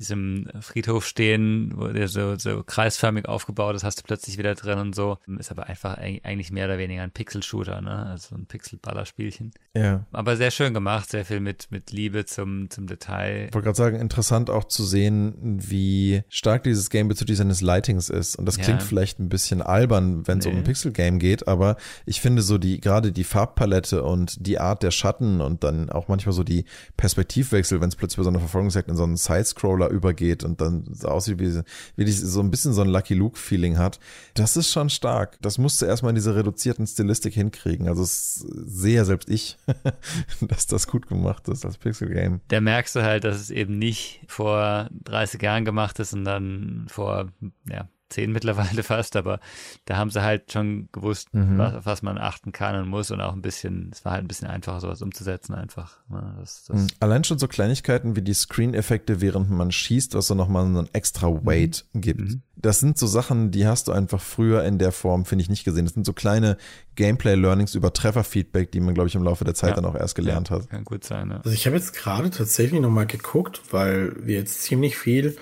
diesem 0.00 0.48
Friedhof 0.60 1.06
stehen, 1.06 1.72
wo 1.76 1.88
der 1.88 2.08
so, 2.08 2.36
so 2.36 2.62
kreisförmig 2.64 3.28
aufgebaut 3.28 3.76
ist, 3.76 3.84
hast 3.84 4.00
du 4.00 4.02
plötzlich 4.02 4.38
wieder 4.38 4.54
drin 4.54 4.78
und 4.78 4.94
so. 4.94 5.18
Ist 5.38 5.50
aber 5.50 5.66
einfach 5.66 5.98
eigentlich 5.98 6.50
mehr 6.50 6.64
oder 6.64 6.78
weniger 6.78 7.02
ein 7.02 7.10
Pixel-Shooter, 7.10 7.82
ne? 7.82 8.06
Also 8.06 8.34
ein 8.34 8.46
Pixel-Ballerspielchen. 8.46 9.52
Ja. 9.76 10.06
Aber 10.10 10.36
sehr 10.36 10.50
schön 10.50 10.72
gemacht, 10.72 11.10
sehr 11.10 11.26
viel 11.26 11.40
mit, 11.40 11.70
mit 11.70 11.92
Liebe 11.92 12.24
zum, 12.24 12.70
zum 12.70 12.86
Detail. 12.86 13.48
Ich 13.48 13.54
wollte 13.54 13.66
gerade 13.66 13.76
sagen, 13.76 14.00
interessant 14.00 14.48
auch 14.48 14.64
zu 14.64 14.84
sehen, 14.84 15.34
wie 15.40 16.22
stark 16.30 16.62
dieses 16.64 16.88
Game 16.88 17.08
bezüglich 17.08 17.36
seines 17.36 17.60
Lightings 17.60 18.08
ist. 18.08 18.36
Und 18.36 18.46
das 18.46 18.56
klingt 18.56 18.80
ja. 18.80 18.86
vielleicht 18.86 19.20
ein 19.20 19.28
bisschen 19.28 19.60
albern, 19.60 20.26
wenn 20.26 20.38
es 20.38 20.46
nee. 20.46 20.52
um 20.52 20.58
ein 20.58 20.64
Pixel-Game 20.64 21.18
geht, 21.18 21.46
aber 21.46 21.76
ich 22.06 22.22
finde 22.22 22.40
so 22.40 22.56
die, 22.56 22.80
gerade 22.80 23.12
die 23.12 23.24
Farbpalette 23.24 24.02
und 24.02 24.46
die 24.46 24.58
Art 24.58 24.82
der 24.82 24.92
Schatten 24.92 25.42
und 25.42 25.59
dann 25.64 25.90
auch 25.90 26.08
manchmal 26.08 26.32
so 26.32 26.42
die 26.42 26.64
Perspektivwechsel, 26.96 27.80
wenn 27.80 27.88
es 27.88 27.96
plötzlich 27.96 28.18
bei 28.18 28.24
so 28.24 28.30
einer 28.30 28.40
Verfolgungsjagd 28.40 28.88
in 28.88 28.96
so 28.96 29.04
einen 29.04 29.16
Sidescroller 29.16 29.88
übergeht 29.88 30.44
und 30.44 30.60
dann 30.60 30.84
so 30.92 31.08
aussieht, 31.08 31.38
wie, 31.38 31.62
wie 31.96 32.10
so 32.10 32.40
ein 32.40 32.50
bisschen 32.50 32.72
so 32.72 32.82
ein 32.82 32.88
Lucky 32.88 33.14
Luke-Feeling 33.14 33.78
hat. 33.78 34.00
Das 34.34 34.56
ist 34.56 34.70
schon 34.70 34.90
stark. 34.90 35.38
Das 35.40 35.58
musste 35.58 35.86
erstmal 35.86 36.10
in 36.10 36.16
dieser 36.16 36.36
reduzierten 36.36 36.86
Stilistik 36.86 37.34
hinkriegen. 37.34 37.88
Also 37.88 38.02
es 38.02 38.44
sehe 38.66 39.04
selbst 39.04 39.30
ich, 39.30 39.56
dass 40.40 40.66
das 40.66 40.86
gut 40.86 41.06
gemacht 41.06 41.48
ist 41.48 41.64
als 41.64 41.78
Pixel-Game. 41.78 42.40
Da 42.48 42.60
merkst 42.60 42.96
du 42.96 43.02
halt, 43.02 43.24
dass 43.24 43.36
es 43.36 43.50
eben 43.50 43.78
nicht 43.78 44.20
vor 44.26 44.88
30 45.04 45.42
Jahren 45.42 45.64
gemacht 45.64 45.98
ist 45.98 46.12
und 46.12 46.24
dann 46.24 46.86
vor, 46.88 47.28
ja, 47.68 47.88
zehn 48.10 48.32
mittlerweile 48.32 48.82
fast, 48.82 49.16
aber 49.16 49.40
da 49.86 49.96
haben 49.96 50.10
sie 50.10 50.22
halt 50.22 50.52
schon 50.52 50.88
gewusst, 50.92 51.32
mhm. 51.32 51.58
was, 51.58 51.74
auf 51.74 51.86
was 51.86 52.02
man 52.02 52.18
achten 52.18 52.52
kann 52.52 52.76
und 52.76 52.88
muss 52.88 53.10
und 53.10 53.20
auch 53.20 53.32
ein 53.32 53.42
bisschen, 53.42 53.90
es 53.92 54.04
war 54.04 54.12
halt 54.12 54.24
ein 54.24 54.28
bisschen 54.28 54.48
einfacher, 54.48 54.80
sowas 54.80 55.02
umzusetzen 55.02 55.54
einfach. 55.54 55.98
Ne? 56.08 56.34
Das, 56.38 56.64
das 56.64 56.76
mhm. 56.76 56.86
Allein 57.00 57.24
schon 57.24 57.38
so 57.38 57.48
Kleinigkeiten 57.48 58.16
wie 58.16 58.22
die 58.22 58.34
Screen-Effekte, 58.34 59.20
während 59.20 59.50
man 59.50 59.72
schießt, 59.72 60.14
was 60.14 60.26
so 60.26 60.34
nochmal 60.34 60.70
so 60.70 60.78
einen 60.78 60.88
extra 60.92 61.28
Weight 61.44 61.86
mhm. 61.92 62.00
gibt. 62.00 62.20
Mhm. 62.20 62.42
das 62.56 62.80
sind 62.80 62.98
so 62.98 63.06
Sachen, 63.06 63.50
die 63.50 63.66
hast 63.66 63.88
du 63.88 63.92
einfach 63.92 64.20
früher 64.20 64.64
in 64.64 64.78
der 64.78 64.92
Form, 64.92 65.24
finde 65.24 65.42
ich, 65.42 65.48
nicht 65.48 65.64
gesehen. 65.64 65.84
Das 65.84 65.94
sind 65.94 66.04
so 66.04 66.12
kleine 66.12 66.56
Gameplay-Learnings 66.96 67.74
über 67.74 67.92
Treffer-Feedback, 67.92 68.72
die 68.72 68.80
man, 68.80 68.94
glaube 68.94 69.08
ich, 69.08 69.14
im 69.14 69.22
Laufe 69.22 69.44
der 69.44 69.54
Zeit 69.54 69.70
ja. 69.70 69.76
dann 69.76 69.84
auch 69.86 69.94
erst 69.94 70.14
gelernt 70.14 70.50
ja, 70.50 70.56
hat. 70.56 70.68
Kann 70.68 70.84
gut 70.84 71.04
sein, 71.04 71.30
ja. 71.30 71.36
Also 71.38 71.50
ich 71.50 71.66
habe 71.66 71.76
jetzt 71.76 71.94
gerade 71.94 72.30
tatsächlich 72.30 72.80
nochmal 72.80 73.06
geguckt, 73.06 73.62
weil 73.70 74.14
wir 74.26 74.36
jetzt 74.36 74.62
ziemlich 74.62 74.98
viel 74.98 75.36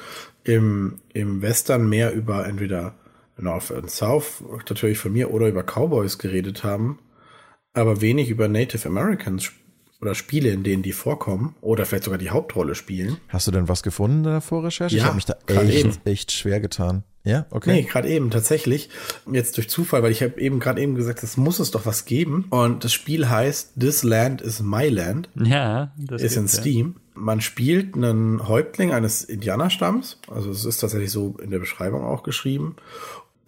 im, 0.49 1.01
im 1.13 1.43
Western 1.43 1.89
mehr 1.89 2.13
über 2.15 2.47
entweder 2.47 2.95
North 3.37 3.71
and 3.71 3.91
South, 3.91 4.43
natürlich 4.69 4.99
von 4.99 5.13
mir, 5.13 5.31
oder 5.31 5.47
über 5.47 5.63
Cowboys 5.63 6.19
geredet 6.19 6.65
haben, 6.65 6.99
aber 7.75 8.01
wenig 8.01 8.31
über 8.31 8.49
Native 8.49 8.89
Americans 8.89 9.53
oder 10.01 10.15
Spiele, 10.15 10.51
in 10.51 10.63
denen 10.63 10.83
die 10.83 10.93
vorkommen 10.93 11.55
oder 11.61 11.85
vielleicht 11.85 12.05
sogar 12.05 12.19
die 12.19 12.31
Hauptrolle 12.31 12.75
spielen. 12.75 13.19
Hast 13.29 13.47
du 13.47 13.51
denn 13.51 13.69
was 13.69 13.83
gefunden 13.83 14.19
in 14.19 14.31
der 14.31 14.41
Vorrecherche? 14.41 14.97
Ja, 14.97 15.03
ich 15.03 15.07
habe 15.07 15.17
mich 15.17 15.27
da 15.27 15.37
echt, 15.47 16.01
echt 16.07 16.33
schwer 16.33 16.61
getan. 16.61 17.05
Ja, 17.25 17.47
okay. 17.51 17.73
Nee, 17.73 17.83
gerade 17.83 18.09
eben 18.09 18.31
tatsächlich. 18.31 18.89
Jetzt 19.31 19.57
durch 19.59 19.69
Zufall, 19.69 20.03
weil 20.03 20.13
ich 20.13 20.23
habe 20.23 20.41
eben 20.41 20.61
gerade 20.61 20.81
eben 20.81 20.95
gesagt, 20.95 21.23
es 21.23 21.37
muss 21.37 21.59
es 21.59 21.71
doch 21.71 21.85
was 21.85 22.07
geben. 22.07 22.47
Und 22.49 22.85
das 22.85 22.93
Spiel 22.95 23.29
heißt 23.29 23.73
This 23.79 24.03
Land 24.03 24.41
is 24.41 24.63
My 24.63 24.89
Land. 24.89 25.29
Ja, 25.35 25.93
das 25.99 26.23
ist 26.23 26.37
in 26.37 26.49
Steam. 26.49 26.95
Ja. 26.97 27.01
Man 27.19 27.41
spielt 27.41 27.95
einen 27.95 28.47
Häuptling 28.49 28.93
eines 28.93 29.25
Indianerstamms. 29.25 30.19
Also 30.29 30.51
es 30.51 30.65
ist 30.65 30.79
tatsächlich 30.79 31.11
so 31.11 31.37
in 31.43 31.51
der 31.51 31.59
Beschreibung 31.59 32.05
auch 32.05 32.23
geschrieben 32.23 32.77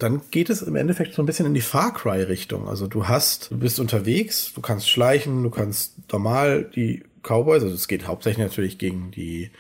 dann 0.03 0.23
geht 0.31 0.51
es 0.51 0.63
im 0.63 0.77
Endeffekt 0.77 1.15
so 1.15 1.23
ein 1.23 1.27
bisschen 1.27 1.47
in 1.47 1.55
die 1.55 1.61
Far 1.61 1.93
Cry 1.93 2.23
Richtung. 2.23 2.69
Also 2.69 2.87
du 2.87 3.07
hast, 3.07 3.51
du 3.51 3.59
bist 3.59 3.79
unterwegs, 3.79 4.53
du 4.55 4.61
kannst 4.61 4.89
schleichen, 4.89 5.43
du 5.43 5.51
kannst 5.51 5.95
normal 6.11 6.65
die 6.75 7.03
Cowboys, 7.23 7.63
also 7.63 7.75
es 7.75 7.87
geht 7.87 8.07
hauptsächlich 8.07 8.45
natürlich 8.45 8.79
gegen 8.79 9.11
die 9.11 9.51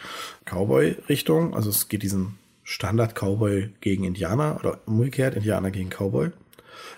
Cowboy 0.46 0.96
Richtung. 1.08 1.54
Also 1.54 1.70
es 1.70 1.88
geht 1.88 2.02
diesen 2.02 2.38
Standard 2.64 3.14
Cowboy 3.14 3.70
gegen 3.80 4.04
Indianer 4.04 4.56
oder 4.58 4.78
umgekehrt 4.86 5.36
Indianer 5.36 5.70
gegen 5.70 5.90
Cowboy 5.90 6.30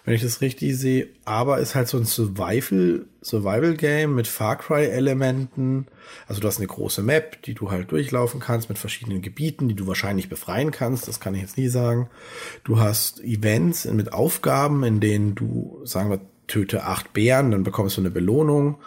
wenn 0.05 0.15
ich 0.15 0.23
das 0.23 0.41
richtig 0.41 0.77
sehe. 0.77 1.09
Aber 1.25 1.59
ist 1.59 1.75
halt 1.75 1.89
so 1.89 1.99
ein 1.99 2.05
Survival, 2.05 3.07
Survival 3.23 3.75
Game 3.75 4.15
mit 4.15 4.27
Far 4.27 4.57
Cry 4.57 4.87
Elementen. 4.87 5.87
Also 6.27 6.41
du 6.41 6.49
hast 6.49 6.59
eine 6.59 6.67
große 6.67 7.03
Map, 7.03 7.43
die 7.43 7.55
du 7.55 7.71
halt 7.71 7.91
durchlaufen 7.93 8.41
kannst 8.41 8.69
mit 8.69 8.79
verschiedenen 8.79 9.23
Gebieten, 9.23 9.69
die 9.69 9.75
du 9.75 9.87
wahrscheinlich 9.87 10.29
befreien 10.29 10.71
kannst. 10.71 11.07
Das 11.07 11.21
kann 11.21 11.35
ich 11.35 11.43
jetzt 11.43 11.59
nie 11.59 11.69
sagen. 11.69 12.09
Du 12.65 12.81
hast 12.81 13.21
Events 13.21 13.85
mit 13.85 14.13
Aufgaben, 14.13 14.83
in 14.85 15.01
denen 15.01 15.35
du, 15.35 15.81
sagen 15.85 16.11
wir, 16.11 16.21
töte 16.49 16.85
acht 16.85 17.13
Bären, 17.13 17.53
dann 17.53 17.63
bekommst 17.63 17.97
du 17.97 18.03
eine 18.03 18.11
Belohnung. 18.11 18.79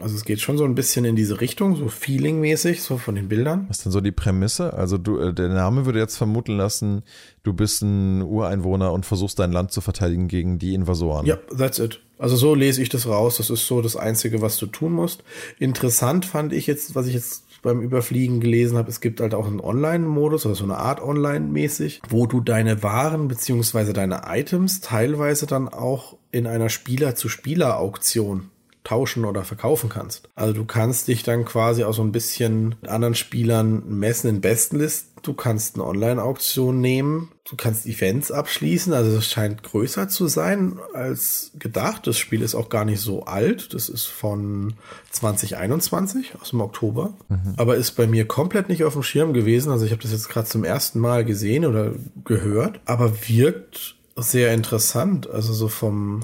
Also 0.00 0.16
es 0.16 0.24
geht 0.24 0.40
schon 0.40 0.58
so 0.58 0.64
ein 0.64 0.74
bisschen 0.74 1.04
in 1.04 1.14
diese 1.14 1.40
Richtung, 1.40 1.76
so 1.76 1.86
feelingmäßig, 1.86 2.82
so 2.82 2.98
von 2.98 3.14
den 3.14 3.28
Bildern. 3.28 3.66
Was 3.68 3.78
ist 3.78 3.84
denn 3.84 3.92
so 3.92 4.00
die 4.00 4.10
Prämisse? 4.10 4.74
Also 4.74 4.98
du, 4.98 5.18
äh, 5.18 5.32
der 5.32 5.48
Name 5.48 5.86
würde 5.86 6.00
jetzt 6.00 6.16
vermuten 6.16 6.56
lassen, 6.56 7.04
du 7.44 7.52
bist 7.52 7.82
ein 7.82 8.22
Ureinwohner 8.22 8.92
und 8.92 9.06
versuchst 9.06 9.38
dein 9.38 9.52
Land 9.52 9.70
zu 9.70 9.80
verteidigen 9.80 10.26
gegen 10.26 10.58
die 10.58 10.74
Invasoren. 10.74 11.26
Ja, 11.26 11.36
that's 11.56 11.78
it. 11.78 12.00
Also 12.18 12.34
so 12.34 12.56
lese 12.56 12.82
ich 12.82 12.88
das 12.88 13.06
raus. 13.06 13.36
Das 13.36 13.50
ist 13.50 13.66
so 13.66 13.82
das 13.82 13.94
Einzige, 13.94 14.42
was 14.42 14.56
du 14.58 14.66
tun 14.66 14.92
musst. 14.92 15.22
Interessant 15.60 16.26
fand 16.26 16.52
ich 16.52 16.66
jetzt, 16.66 16.96
was 16.96 17.06
ich 17.06 17.14
jetzt 17.14 17.44
beim 17.62 17.80
Überfliegen 17.80 18.40
gelesen 18.40 18.76
habe, 18.76 18.90
es 18.90 19.00
gibt 19.00 19.20
halt 19.20 19.32
auch 19.32 19.46
einen 19.46 19.60
Online-Modus 19.60 20.44
oder 20.44 20.54
so 20.54 20.64
eine 20.64 20.76
Art 20.76 21.00
Online-mäßig, 21.00 22.02
wo 22.08 22.26
du 22.26 22.40
deine 22.40 22.82
Waren 22.82 23.26
beziehungsweise 23.26 23.92
deine 23.92 24.22
Items 24.26 24.80
teilweise 24.80 25.46
dann 25.46 25.68
auch 25.68 26.16
in 26.30 26.46
einer 26.46 26.68
Spieler-zu-Spieler-Auktion 26.68 28.50
tauschen 28.84 29.24
oder 29.24 29.44
verkaufen 29.44 29.88
kannst. 29.88 30.28
Also 30.34 30.52
du 30.52 30.64
kannst 30.64 31.08
dich 31.08 31.22
dann 31.22 31.44
quasi 31.44 31.84
auch 31.84 31.94
so 31.94 32.02
ein 32.02 32.12
bisschen 32.12 32.76
mit 32.80 32.88
anderen 32.88 33.14
Spielern 33.14 33.82
messen 33.88 34.28
in 34.28 34.40
Bestenlisten. 34.40 35.14
Du 35.22 35.32
kannst 35.32 35.74
eine 35.74 35.84
Online-Auktion 35.84 36.82
nehmen. 36.82 37.30
Du 37.48 37.56
kannst 37.56 37.86
Events 37.86 38.30
abschließen. 38.30 38.92
Also 38.92 39.16
es 39.16 39.30
scheint 39.30 39.62
größer 39.62 40.08
zu 40.08 40.28
sein 40.28 40.78
als 40.92 41.52
gedacht. 41.58 42.06
Das 42.06 42.18
Spiel 42.18 42.42
ist 42.42 42.54
auch 42.54 42.68
gar 42.68 42.84
nicht 42.84 43.00
so 43.00 43.24
alt. 43.24 43.72
Das 43.72 43.88
ist 43.88 44.04
von 44.04 44.74
2021 45.12 46.34
aus 46.40 46.50
dem 46.50 46.60
Oktober. 46.60 47.14
Mhm. 47.30 47.54
Aber 47.56 47.76
ist 47.76 47.92
bei 47.92 48.06
mir 48.06 48.26
komplett 48.26 48.68
nicht 48.68 48.84
auf 48.84 48.92
dem 48.92 49.02
Schirm 49.02 49.32
gewesen. 49.32 49.72
Also 49.72 49.86
ich 49.86 49.92
habe 49.92 50.02
das 50.02 50.12
jetzt 50.12 50.28
gerade 50.28 50.46
zum 50.46 50.62
ersten 50.62 51.00
Mal 51.00 51.24
gesehen 51.24 51.64
oder 51.64 51.92
gehört. 52.24 52.80
Aber 52.84 53.26
wirkt 53.26 53.96
sehr 54.16 54.52
interessant. 54.52 55.28
Also 55.30 55.54
so 55.54 55.68
vom 55.68 56.20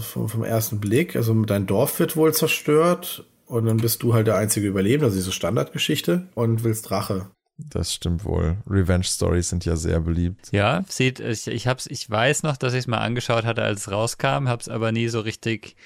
vom, 0.00 0.28
vom 0.28 0.44
ersten 0.44 0.80
Blick. 0.80 1.16
Also 1.16 1.34
dein 1.44 1.66
Dorf 1.66 1.98
wird 1.98 2.16
wohl 2.16 2.32
zerstört 2.34 3.24
und 3.46 3.66
dann 3.66 3.78
bist 3.78 4.02
du 4.02 4.14
halt 4.14 4.26
der 4.26 4.36
einzige 4.36 4.66
Überlebende, 4.66 5.06
also 5.06 5.16
diese 5.16 5.32
Standardgeschichte 5.32 6.28
und 6.34 6.64
willst 6.64 6.90
Rache. 6.90 7.30
Das 7.58 7.94
stimmt 7.94 8.24
wohl. 8.24 8.58
Revenge 8.68 9.04
Stories 9.04 9.48
sind 9.48 9.64
ja 9.64 9.76
sehr 9.76 10.00
beliebt. 10.00 10.48
Ja, 10.52 10.84
sieht, 10.88 11.20
ich, 11.20 11.46
ich 11.46 11.66
hab's, 11.66 11.86
ich 11.86 12.08
weiß 12.08 12.42
noch, 12.42 12.56
dass 12.58 12.74
ich 12.74 12.80
es 12.80 12.86
mal 12.86 12.98
angeschaut 12.98 13.44
hatte, 13.44 13.62
als 13.62 13.82
es 13.82 13.90
rauskam, 13.90 14.48
hab's 14.48 14.68
aber 14.68 14.92
nie 14.92 15.08
so 15.08 15.20
richtig 15.20 15.76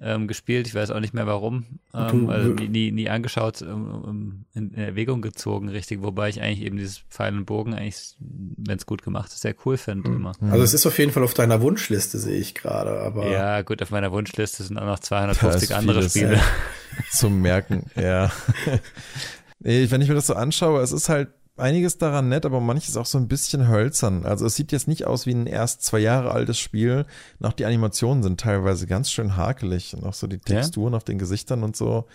ähm, 0.00 0.26
gespielt. 0.26 0.66
Ich 0.66 0.74
weiß 0.74 0.90
auch 0.90 1.00
nicht 1.00 1.14
mehr 1.14 1.26
warum. 1.26 1.64
Ähm, 1.94 2.28
also 2.28 2.50
nie, 2.50 2.68
nie, 2.68 2.90
nie 2.90 3.08
angeschaut, 3.08 3.62
ähm, 3.62 4.44
in 4.54 4.74
Erwägung 4.74 5.22
gezogen, 5.22 5.68
richtig. 5.68 6.02
Wobei 6.02 6.28
ich 6.28 6.40
eigentlich 6.40 6.62
eben 6.62 6.76
dieses 6.76 6.98
Pfeil 6.98 7.34
und 7.34 7.44
Bogen 7.44 7.74
eigentlich, 7.74 8.16
wenn 8.18 8.76
es 8.76 8.86
gut 8.86 9.02
gemacht 9.02 9.32
ist, 9.32 9.42
sehr 9.42 9.54
cool 9.64 9.76
finde 9.76 10.08
mhm. 10.08 10.16
immer. 10.16 10.32
Also 10.50 10.64
es 10.64 10.74
ist 10.74 10.86
auf 10.86 10.98
jeden 10.98 11.12
Fall 11.12 11.22
auf 11.22 11.34
deiner 11.34 11.60
Wunschliste, 11.60 12.18
sehe 12.18 12.38
ich 12.38 12.54
gerade. 12.54 13.00
Aber 13.00 13.30
ja, 13.30 13.62
gut, 13.62 13.82
auf 13.82 13.90
meiner 13.90 14.10
Wunschliste 14.10 14.64
sind 14.64 14.78
auch 14.78 14.86
noch 14.86 14.98
250 14.98 15.74
andere 15.74 16.08
Spiele. 16.08 16.40
Zum 17.10 17.40
Merken, 17.40 17.84
ja. 17.96 18.32
Wenn 19.60 20.00
ich 20.00 20.08
mir 20.08 20.14
das 20.14 20.26
so 20.26 20.34
anschaue, 20.34 20.82
es 20.82 20.92
ist 20.92 21.08
halt 21.08 21.28
einiges 21.56 21.98
daran 21.98 22.28
nett, 22.28 22.46
aber 22.46 22.60
manches 22.60 22.96
auch 22.96 23.06
so 23.06 23.18
ein 23.18 23.28
bisschen 23.28 23.68
hölzern. 23.68 24.24
Also 24.26 24.46
es 24.46 24.56
sieht 24.56 24.72
jetzt 24.72 24.88
nicht 24.88 25.06
aus 25.06 25.26
wie 25.26 25.34
ein 25.34 25.46
erst 25.46 25.82
zwei 25.82 25.98
Jahre 25.98 26.30
altes 26.32 26.58
Spiel. 26.58 27.06
Noch 27.38 27.52
die 27.52 27.64
Animationen 27.64 28.22
sind 28.22 28.40
teilweise 28.40 28.86
ganz 28.86 29.10
schön 29.10 29.36
hakelig 29.36 29.94
und 29.94 30.04
auch 30.04 30.14
so 30.14 30.26
die 30.26 30.38
Texturen 30.38 30.92
ja? 30.92 30.96
auf 30.96 31.04
den 31.04 31.18
Gesichtern 31.18 31.62
und 31.62 31.76
so. 31.76 32.06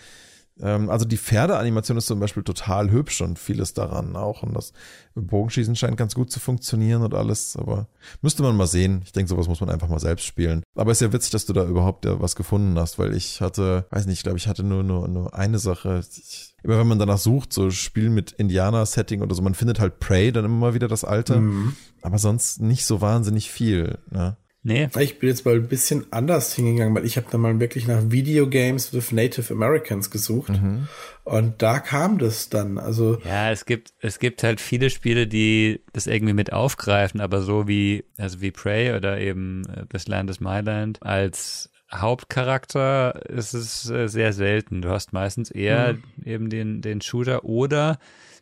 Ähm, 0.62 0.90
also 0.90 1.04
die 1.04 1.16
Pferdeanimation 1.16 1.96
ist 1.96 2.06
zum 2.06 2.20
Beispiel 2.20 2.42
total 2.42 2.90
hübsch 2.90 3.20
und 3.20 3.38
vieles 3.38 3.74
daran 3.74 4.16
auch. 4.16 4.42
Und 4.42 4.54
das 4.54 4.72
Bogenschießen 5.14 5.76
scheint 5.76 5.96
ganz 5.96 6.14
gut 6.14 6.30
zu 6.30 6.40
funktionieren 6.40 7.02
und 7.02 7.14
alles. 7.14 7.56
Aber 7.56 7.88
müsste 8.22 8.42
man 8.42 8.56
mal 8.56 8.66
sehen. 8.66 9.02
Ich 9.04 9.12
denke, 9.12 9.28
sowas 9.28 9.48
muss 9.48 9.60
man 9.60 9.70
einfach 9.70 9.88
mal 9.88 9.98
selbst 9.98 10.24
spielen. 10.24 10.62
Aber 10.74 10.92
ist 10.92 11.00
ja 11.00 11.12
witzig, 11.12 11.30
dass 11.30 11.46
du 11.46 11.52
da 11.52 11.64
überhaupt 11.64 12.06
was 12.06 12.36
gefunden 12.36 12.78
hast, 12.78 12.98
weil 12.98 13.14
ich 13.14 13.40
hatte, 13.40 13.86
weiß 13.90 14.06
nicht, 14.06 14.18
ich 14.18 14.22
glaube, 14.22 14.38
ich 14.38 14.48
hatte 14.48 14.62
nur, 14.62 14.82
nur, 14.82 15.08
nur 15.08 15.34
eine 15.34 15.58
Sache. 15.58 16.02
Ich, 16.16 16.54
immer 16.62 16.78
wenn 16.78 16.88
man 16.88 16.98
danach 16.98 17.18
sucht, 17.18 17.52
so 17.52 17.70
Spiel 17.70 18.10
mit 18.10 18.32
Indianer-Setting 18.32 19.22
oder 19.22 19.34
so, 19.34 19.42
man 19.42 19.54
findet 19.54 19.80
halt 19.80 19.98
Prey 19.98 20.32
dann 20.32 20.44
immer 20.44 20.74
wieder 20.74 20.88
das 20.88 21.04
alte. 21.04 21.40
Mhm. 21.40 21.74
Aber 22.02 22.18
sonst 22.18 22.60
nicht 22.60 22.84
so 22.84 23.00
wahnsinnig 23.00 23.50
viel. 23.50 23.98
Ne? 24.10 24.36
Nee. 24.62 24.90
Ich 24.98 25.18
bin 25.18 25.30
jetzt 25.30 25.46
mal 25.46 25.54
ein 25.54 25.68
bisschen 25.68 26.04
anders 26.10 26.54
hingegangen, 26.54 26.94
weil 26.94 27.06
ich 27.06 27.16
habe 27.16 27.26
dann 27.30 27.40
mal 27.40 27.58
wirklich 27.60 27.86
nach 27.86 28.02
Videogames 28.10 28.92
with 28.92 29.10
Native 29.10 29.52
Americans 29.52 30.10
gesucht. 30.10 30.50
Mhm. 30.50 30.86
Und 31.24 31.62
da 31.62 31.78
kam 31.78 32.18
das 32.18 32.50
dann. 32.50 32.76
Also 32.76 33.18
ja, 33.24 33.50
es 33.50 33.64
gibt 33.64 33.94
es 34.00 34.18
gibt 34.18 34.42
halt 34.42 34.60
viele 34.60 34.90
Spiele, 34.90 35.26
die 35.26 35.80
das 35.94 36.06
irgendwie 36.06 36.34
mit 36.34 36.52
aufgreifen, 36.52 37.22
aber 37.22 37.40
so 37.40 37.68
wie 37.68 38.04
also 38.18 38.42
wie 38.42 38.50
Prey 38.50 38.94
oder 38.94 39.18
eben 39.18 39.62
äh, 39.64 39.86
This 39.86 40.08
Land 40.08 40.28
is 40.28 40.40
My 40.40 40.60
Land 40.60 41.02
als 41.02 41.70
Hauptcharakter 41.90 43.30
ist 43.30 43.54
es 43.54 43.88
äh, 43.88 44.08
sehr 44.08 44.34
selten. 44.34 44.82
Du 44.82 44.90
hast 44.90 45.14
meistens 45.14 45.50
eher 45.50 45.94
mhm. 45.94 46.02
eben 46.26 46.50
den 46.50 46.82
den 46.82 47.00
Shooter 47.00 47.44
oder 47.44 47.98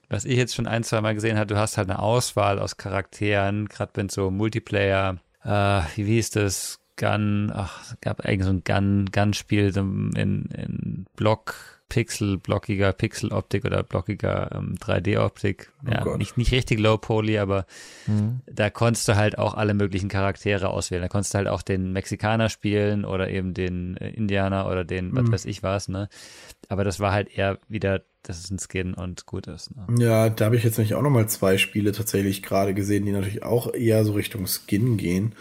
was 0.08 0.24
ich 0.24 0.36
jetzt 0.36 0.54
schon 0.54 0.66
ein, 0.66 0.82
zwei 0.82 1.00
Mal 1.00 1.14
gesehen 1.14 1.36
habe, 1.36 1.46
du 1.46 1.58
hast 1.58 1.76
halt 1.76 1.90
eine 1.90 1.98
Auswahl 1.98 2.58
aus 2.58 2.76
Charakteren, 2.76 3.68
gerade 3.68 3.92
wenn 3.94 4.08
so 4.08 4.30
Multiplayer 4.30 5.18
äh, 5.44 5.82
wie, 5.96 6.04
hieß 6.04 6.30
das? 6.30 6.80
Gun, 6.96 7.52
ach, 7.54 7.94
gab 8.00 8.20
eigentlich 8.22 8.44
so 8.44 8.50
ein 8.50 8.64
Gun, 8.64 9.06
Gun-Spiel 9.12 9.76
in, 9.76 10.12
in 10.16 11.06
Block, 11.14 11.78
Pixel, 11.88 12.36
blockiger 12.36 12.92
Pixel-Optik 12.92 13.64
oder 13.64 13.82
blockiger 13.82 14.50
ähm, 14.52 14.74
3D-Optik. 14.78 15.72
Oh 15.86 15.90
ja, 15.90 16.16
nicht, 16.16 16.36
nicht 16.36 16.52
richtig 16.52 16.78
Low-Poly, 16.80 17.38
aber 17.38 17.66
mhm. 18.06 18.40
da 18.46 18.68
konntest 18.68 19.08
du 19.08 19.16
halt 19.16 19.38
auch 19.38 19.54
alle 19.54 19.72
möglichen 19.72 20.08
Charaktere 20.08 20.68
auswählen. 20.68 21.02
Da 21.02 21.08
konntest 21.08 21.32
du 21.32 21.38
halt 21.38 21.48
auch 21.48 21.62
den 21.62 21.92
Mexikaner 21.92 22.50
spielen 22.50 23.04
oder 23.06 23.30
eben 23.30 23.54
den 23.54 23.96
äh, 23.96 24.10
Indianer 24.10 24.66
oder 24.66 24.84
den, 24.84 25.14
was 25.16 25.24
mhm. 25.24 25.32
weiß 25.32 25.44
ich 25.46 25.62
was, 25.62 25.88
ne? 25.88 26.08
Aber 26.68 26.84
das 26.84 27.00
war 27.00 27.12
halt 27.12 27.30
eher 27.30 27.58
wieder 27.68 28.02
dass 28.28 28.38
es 28.38 28.50
ein 28.50 28.58
Skin 28.58 28.92
und 28.92 29.24
gut 29.24 29.46
ist. 29.46 29.74
Ne? 29.74 30.04
Ja, 30.04 30.28
da 30.28 30.44
habe 30.44 30.56
ich 30.56 30.62
jetzt 30.62 30.76
nämlich 30.76 30.94
auch 30.94 31.02
nochmal 31.02 31.28
zwei 31.28 31.56
Spiele 31.56 31.92
tatsächlich 31.92 32.42
gerade 32.42 32.74
gesehen, 32.74 33.06
die 33.06 33.12
natürlich 33.12 33.42
auch 33.42 33.72
eher 33.72 34.04
so 34.04 34.12
Richtung 34.12 34.46
Skin 34.46 34.98
gehen. 34.98 35.34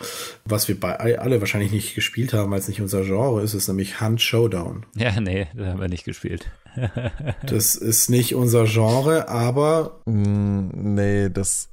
Was 0.46 0.70
wir 0.70 0.80
bei 0.80 1.20
alle 1.20 1.42
wahrscheinlich 1.42 1.74
nicht 1.74 1.96
gespielt 1.96 2.34
haben, 2.34 2.50
weil 2.50 2.60
es 2.60 2.70
nicht 2.70 2.82
unser 2.82 3.04
Genre 3.04 3.42
ist, 3.42 3.54
ist 3.54 3.68
nämlich 3.68 4.00
Hunt 4.00 4.22
Showdown. 4.22 4.86
Ja, 4.96 5.20
nee, 5.20 5.48
das 5.54 5.68
haben 5.68 5.82
wir 5.82 5.90
nicht 5.90 6.06
gespielt. 6.06 6.50
das 7.46 7.76
ist 7.76 8.10
nicht 8.10 8.36
unser 8.36 8.64
Genre, 8.64 9.28
aber. 9.28 10.00
Mm, 10.06 10.70
nee, 10.96 11.30
das 11.30 11.70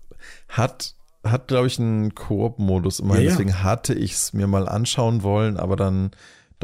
hat 0.49 0.97
hat, 1.23 1.49
glaube 1.49 1.69
ich, 1.69 1.79
einen 1.79 2.15
Koop-Modus 2.15 3.01
immerhin. 3.01 3.23
Ja, 3.23 3.31
ja. 3.31 3.37
Deswegen 3.37 3.63
hatte 3.63 3.95
ich 3.95 4.13
es 4.13 4.33
mir 4.35 4.47
mal 4.47 4.69
anschauen 4.69 5.23
wollen, 5.23 5.57
aber 5.57 5.77
dann 5.77 6.11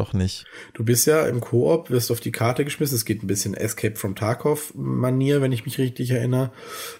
doch 0.00 0.12
nicht. 0.12 0.46
Du 0.74 0.84
bist 0.84 1.06
ja 1.06 1.26
im 1.26 1.40
Koop, 1.40 1.90
wirst 1.90 2.10
auf 2.10 2.20
die 2.20 2.32
Karte 2.32 2.64
geschmissen. 2.64 2.96
Es 2.96 3.04
geht 3.04 3.22
ein 3.22 3.26
bisschen 3.26 3.54
Escape 3.54 3.96
from 3.96 4.16
Tarkov-Manier, 4.16 5.40
wenn 5.40 5.52
ich 5.52 5.64
mich 5.64 5.78
richtig 5.78 6.10
erinnere. 6.10 6.50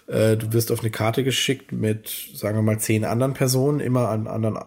Äh, 0.07 0.37
du 0.37 0.53
wirst 0.53 0.71
auf 0.71 0.79
eine 0.79 0.91
Karte 0.91 1.23
geschickt 1.23 1.71
mit, 1.71 2.29
sagen 2.33 2.57
wir 2.57 2.61
mal, 2.61 2.79
zehn 2.79 3.03
anderen 3.03 3.33
Personen, 3.33 3.79
immer 3.79 4.09
an 4.09 4.27
anderen 4.27 4.59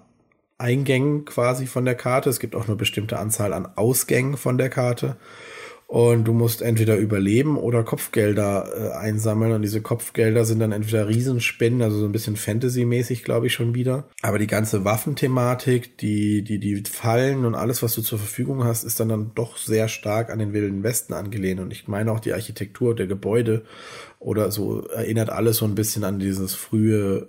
Eingängen 0.59 1.25
quasi 1.25 1.67
von 1.67 1.85
der 1.85 1.95
Karte. 1.95 2.31
Es 2.31 2.41
gibt 2.41 2.55
auch 2.55 2.67
eine 2.67 2.77
bestimmte 2.77 3.19
Anzahl 3.19 3.53
an 3.53 3.67
Ausgängen 3.77 4.37
von 4.37 4.59
der 4.59 4.69
Karte. 4.69 5.17
Und 5.95 6.25
du 6.25 6.33
musst 6.33 6.61
entweder 6.61 6.97
überleben 6.97 7.57
oder 7.57 7.85
Kopfgelder 7.85 8.69
äh, 8.77 8.97
einsammeln. 8.97 9.53
Und 9.53 9.63
diese 9.63 9.81
Kopfgelder 9.81 10.45
sind 10.45 10.59
dann 10.59 10.73
entweder 10.73 11.07
Riesenspenden, 11.07 11.83
also 11.83 11.99
so 11.99 12.05
ein 12.05 12.11
bisschen 12.11 12.35
Fantasy-mäßig, 12.35 13.23
glaube 13.23 13.47
ich, 13.47 13.53
schon 13.53 13.77
wieder. 13.77 14.09
Aber 14.21 14.41
die 14.41 14.49
ganze 14.49 14.85
Waffenthematik, 14.85 15.97
die, 15.99 16.43
die, 16.43 16.59
die 16.59 16.83
Fallen 16.91 17.45
und 17.45 17.55
alles, 17.55 17.81
was 17.85 17.95
du 17.95 18.03
zur 18.03 18.19
Verfügung 18.19 18.65
hast, 18.65 18.83
ist 18.83 18.99
dann, 18.99 19.09
dann 19.09 19.31
doch 19.37 19.57
sehr 19.57 19.87
stark 19.87 20.33
an 20.33 20.41
den 20.41 20.53
Wilden 20.53 20.83
Westen 20.83 21.13
angelehnt. 21.13 21.61
Und 21.61 21.73
ich 21.73 21.87
meine 21.87 22.11
auch 22.11 22.19
die 22.19 22.33
Architektur 22.33 22.97
der 22.97 23.07
Gebäude 23.07 23.63
oder 24.19 24.51
so 24.51 24.89
erinnert 24.89 25.31
alles 25.31 25.59
so 25.59 25.65
ein 25.65 25.77
bisschen 25.77 26.03
an 26.03 26.19
dieses 26.19 26.57
frühe 26.57 27.29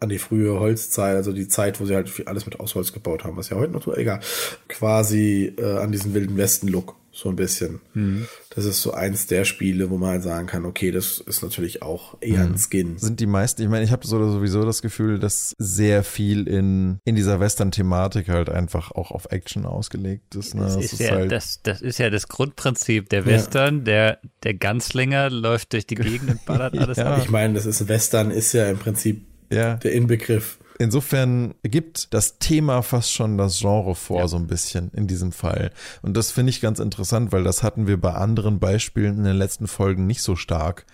an 0.00 0.08
die 0.08 0.18
frühe 0.18 0.60
Holzzeit, 0.60 1.16
also 1.16 1.32
die 1.32 1.48
Zeit, 1.48 1.80
wo 1.80 1.84
sie 1.84 1.96
halt 1.96 2.10
alles 2.26 2.46
mit 2.46 2.60
Ausholz 2.60 2.92
gebaut 2.92 3.24
haben, 3.24 3.36
was 3.36 3.50
ja 3.50 3.56
heute 3.56 3.72
noch 3.72 3.82
so, 3.82 3.94
egal, 3.94 4.20
quasi 4.68 5.52
äh, 5.58 5.78
an 5.78 5.90
diesen 5.90 6.14
wilden 6.14 6.36
Westen-Look 6.36 6.94
so 7.18 7.28
ein 7.28 7.34
bisschen. 7.34 7.80
Mhm. 7.94 8.28
Das 8.54 8.64
ist 8.64 8.80
so 8.80 8.92
eins 8.92 9.26
der 9.26 9.44
Spiele, 9.44 9.90
wo 9.90 9.98
man 9.98 10.10
halt 10.10 10.22
sagen 10.22 10.46
kann, 10.46 10.64
okay, 10.64 10.92
das 10.92 11.18
ist 11.18 11.42
natürlich 11.42 11.82
auch 11.82 12.16
eher 12.20 12.42
ein 12.42 12.52
mhm. 12.52 12.58
Skin. 12.58 12.96
Sind 12.96 13.18
die 13.18 13.26
meisten, 13.26 13.60
ich 13.60 13.68
meine, 13.68 13.84
ich 13.84 13.90
habe 13.90 14.06
so 14.06 14.30
sowieso 14.30 14.64
das 14.64 14.82
Gefühl, 14.82 15.18
dass 15.18 15.52
sehr 15.58 16.04
viel 16.04 16.46
in, 16.46 17.00
in 17.04 17.16
dieser 17.16 17.40
Western-Thematik 17.40 18.28
halt 18.28 18.50
einfach 18.50 18.92
auch 18.92 19.10
auf 19.10 19.32
Action 19.32 19.66
ausgelegt 19.66 20.36
ist. 20.36 20.54
Ne? 20.54 20.62
Das, 20.62 20.76
das, 20.76 20.84
ist, 20.84 20.92
ist 20.92 21.00
ja, 21.00 21.10
halt 21.10 21.32
das, 21.32 21.60
das 21.62 21.80
ist 21.82 21.98
ja 21.98 22.08
das 22.08 22.28
Grundprinzip 22.28 23.08
der 23.08 23.26
Western, 23.26 23.78
ja. 23.78 23.84
der, 23.84 24.18
der 24.44 24.54
Ganzlinger 24.54 25.28
läuft 25.28 25.72
durch 25.72 25.88
die 25.88 25.96
Gegend 25.96 26.30
und 26.30 26.44
ballert 26.44 26.78
alles 26.78 26.98
ja. 26.98 27.16
ab. 27.16 27.20
Ich 27.20 27.30
meine, 27.30 27.54
das 27.54 27.66
ist 27.66 27.88
Western 27.88 28.30
ist 28.30 28.52
ja 28.52 28.70
im 28.70 28.78
Prinzip 28.78 29.26
ja. 29.50 29.74
der 29.74 29.92
Inbegriff. 29.92 30.58
Insofern 30.78 31.54
gibt 31.62 32.14
das 32.14 32.38
Thema 32.38 32.82
fast 32.82 33.12
schon 33.12 33.36
das 33.36 33.58
Genre 33.58 33.94
vor, 33.94 34.20
ja. 34.20 34.28
so 34.28 34.36
ein 34.36 34.46
bisschen 34.46 34.90
in 34.94 35.06
diesem 35.08 35.32
Fall. 35.32 35.72
Und 36.02 36.16
das 36.16 36.30
finde 36.30 36.50
ich 36.50 36.60
ganz 36.60 36.78
interessant, 36.78 37.32
weil 37.32 37.42
das 37.42 37.62
hatten 37.62 37.86
wir 37.86 38.00
bei 38.00 38.14
anderen 38.14 38.60
Beispielen 38.60 39.18
in 39.18 39.24
den 39.24 39.36
letzten 39.36 39.66
Folgen 39.66 40.06
nicht 40.06 40.22
so 40.22 40.36
stark. 40.36 40.86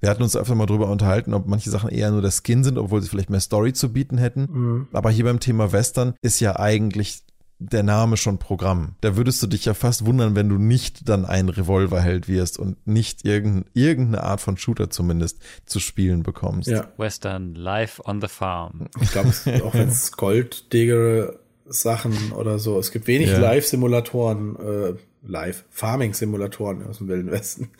Wir 0.00 0.10
hatten 0.10 0.22
uns 0.22 0.36
öfter 0.36 0.56
mal 0.56 0.66
drüber 0.66 0.88
unterhalten, 0.88 1.32
ob 1.32 1.46
manche 1.46 1.70
Sachen 1.70 1.90
eher 1.90 2.10
nur 2.10 2.22
der 2.22 2.32
Skin 2.32 2.64
sind, 2.64 2.76
obwohl 2.76 3.00
sie 3.00 3.08
vielleicht 3.08 3.30
mehr 3.30 3.40
Story 3.40 3.72
zu 3.72 3.92
bieten 3.92 4.18
hätten. 4.18 4.48
Mhm. 4.50 4.88
Aber 4.92 5.10
hier 5.10 5.24
beim 5.24 5.38
Thema 5.38 5.70
Western 5.70 6.14
ist 6.22 6.40
ja 6.40 6.58
eigentlich 6.58 7.22
der 7.70 7.82
Name 7.82 8.16
schon 8.16 8.38
Programm. 8.38 8.94
Da 9.00 9.16
würdest 9.16 9.42
du 9.42 9.46
dich 9.46 9.64
ja 9.64 9.74
fast 9.74 10.04
wundern, 10.06 10.34
wenn 10.34 10.48
du 10.48 10.56
nicht 10.56 11.08
dann 11.08 11.24
ein 11.24 11.48
Revolverheld 11.48 12.28
wirst 12.28 12.58
und 12.58 12.86
nicht 12.86 13.24
irgendein, 13.24 13.64
irgendeine 13.74 14.24
Art 14.24 14.40
von 14.40 14.56
Shooter 14.56 14.90
zumindest 14.90 15.38
zu 15.66 15.80
spielen 15.80 16.22
bekommst. 16.22 16.68
Ja. 16.68 16.88
Western, 16.96 17.54
live 17.54 18.00
on 18.04 18.20
the 18.20 18.28
farm. 18.28 18.88
Ich 19.00 19.12
glaube, 19.12 19.28
auch 19.64 19.74
wenn 19.74 19.88
es 19.88 20.12
Golddigger 20.16 21.34
Sachen 21.66 22.32
oder 22.32 22.58
so. 22.58 22.78
Es 22.78 22.90
gibt 22.90 23.06
wenig 23.06 23.30
ja. 23.30 23.38
Live-Simulatoren, 23.38 24.56
äh, 24.56 24.94
Live-Farming-Simulatoren 25.26 26.86
aus 26.86 26.98
dem 26.98 27.08
Wilden 27.08 27.30
Westen. 27.30 27.70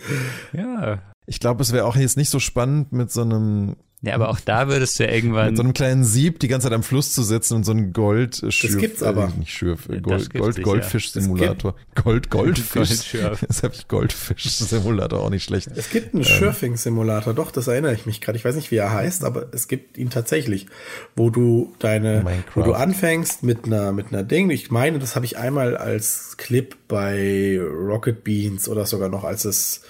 Ja. 0.52 1.02
Ich 1.26 1.40
glaube, 1.40 1.62
es 1.62 1.72
wäre 1.72 1.84
auch 1.84 1.96
jetzt 1.96 2.16
nicht 2.16 2.30
so 2.30 2.40
spannend 2.40 2.92
mit 2.92 3.10
so 3.10 3.22
einem 3.22 3.76
ja, 4.04 4.16
aber 4.16 4.30
auch 4.30 4.40
da 4.40 4.66
würdest 4.66 4.98
du 4.98 5.04
ja 5.04 5.12
irgendwann. 5.12 5.46
Mit 5.46 5.56
so 5.56 5.62
einem 5.62 5.74
kleinen 5.74 6.02
Sieb 6.02 6.40
die 6.40 6.48
ganze 6.48 6.66
Zeit 6.66 6.74
am 6.74 6.82
Fluss 6.82 7.12
zu 7.12 7.22
sitzen 7.22 7.54
und 7.54 7.64
so 7.64 7.70
ein 7.70 7.92
Gold 7.92 8.42
Das 8.42 8.76
gibt's 8.76 9.00
aber. 9.00 9.26
Äh, 9.26 9.38
nicht 9.38 9.52
Schürf, 9.52 9.86
Gold, 9.86 10.34
Gold, 10.34 10.60
Goldfisch-Simulator. 10.60 11.76
Gold, 11.94 12.28
Goldfisch. 12.28 13.14
Jetzt 13.40 13.62
habe 13.62 13.74
ich 13.74 13.86
Goldfisch-Simulator 13.86 15.20
auch 15.20 15.30
nicht 15.30 15.44
schlecht. 15.44 15.68
Es 15.76 15.90
gibt 15.90 16.14
einen 16.14 16.24
ähm. 16.24 16.28
Schürfing-Simulator, 16.28 17.32
doch, 17.32 17.52
das 17.52 17.68
erinnere 17.68 17.94
ich 17.94 18.04
mich 18.04 18.20
gerade. 18.20 18.36
Ich 18.36 18.44
weiß 18.44 18.56
nicht, 18.56 18.72
wie 18.72 18.76
er 18.76 18.92
heißt, 18.92 19.22
aber 19.22 19.46
es 19.52 19.68
gibt 19.68 19.96
ihn 19.96 20.10
tatsächlich, 20.10 20.66
wo 21.14 21.30
du 21.30 21.72
deine, 21.78 22.24
Minecraft. 22.24 22.56
wo 22.56 22.62
du 22.62 22.72
anfängst 22.72 23.44
mit 23.44 23.66
einer, 23.66 23.92
mit 23.92 24.08
einer 24.08 24.24
Ding. 24.24 24.50
Ich 24.50 24.72
meine, 24.72 24.98
das 24.98 25.14
habe 25.14 25.26
ich 25.26 25.38
einmal 25.38 25.76
als 25.76 26.36
Clip 26.38 26.74
bei 26.88 27.60
Rocket 27.60 28.24
Beans 28.24 28.68
oder 28.68 28.84
sogar 28.84 29.10
noch 29.10 29.22
als 29.22 29.44
es, 29.44 29.82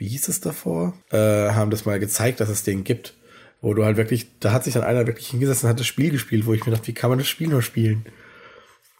wie 0.00 0.08
hieß 0.08 0.28
es 0.28 0.40
davor, 0.40 0.94
äh, 1.12 1.16
haben 1.50 1.70
das 1.70 1.84
mal 1.84 2.00
gezeigt, 2.00 2.40
dass 2.40 2.48
es 2.48 2.64
den 2.64 2.82
gibt 2.82 3.14
wo 3.62 3.74
du 3.74 3.84
halt 3.84 3.96
wirklich, 3.96 4.26
da 4.40 4.52
hat 4.52 4.64
sich 4.64 4.74
dann 4.74 4.82
einer 4.82 5.06
wirklich 5.06 5.28
hingesetzt 5.28 5.64
und 5.64 5.70
hat 5.70 5.80
das 5.80 5.86
Spiel 5.86 6.10
gespielt, 6.10 6.46
wo 6.46 6.54
ich 6.54 6.64
mir 6.64 6.72
dachte, 6.72 6.88
wie 6.88 6.94
kann 6.94 7.10
man 7.10 7.18
das 7.18 7.28
Spiel 7.28 7.48
nur 7.48 7.62
spielen? 7.62 8.06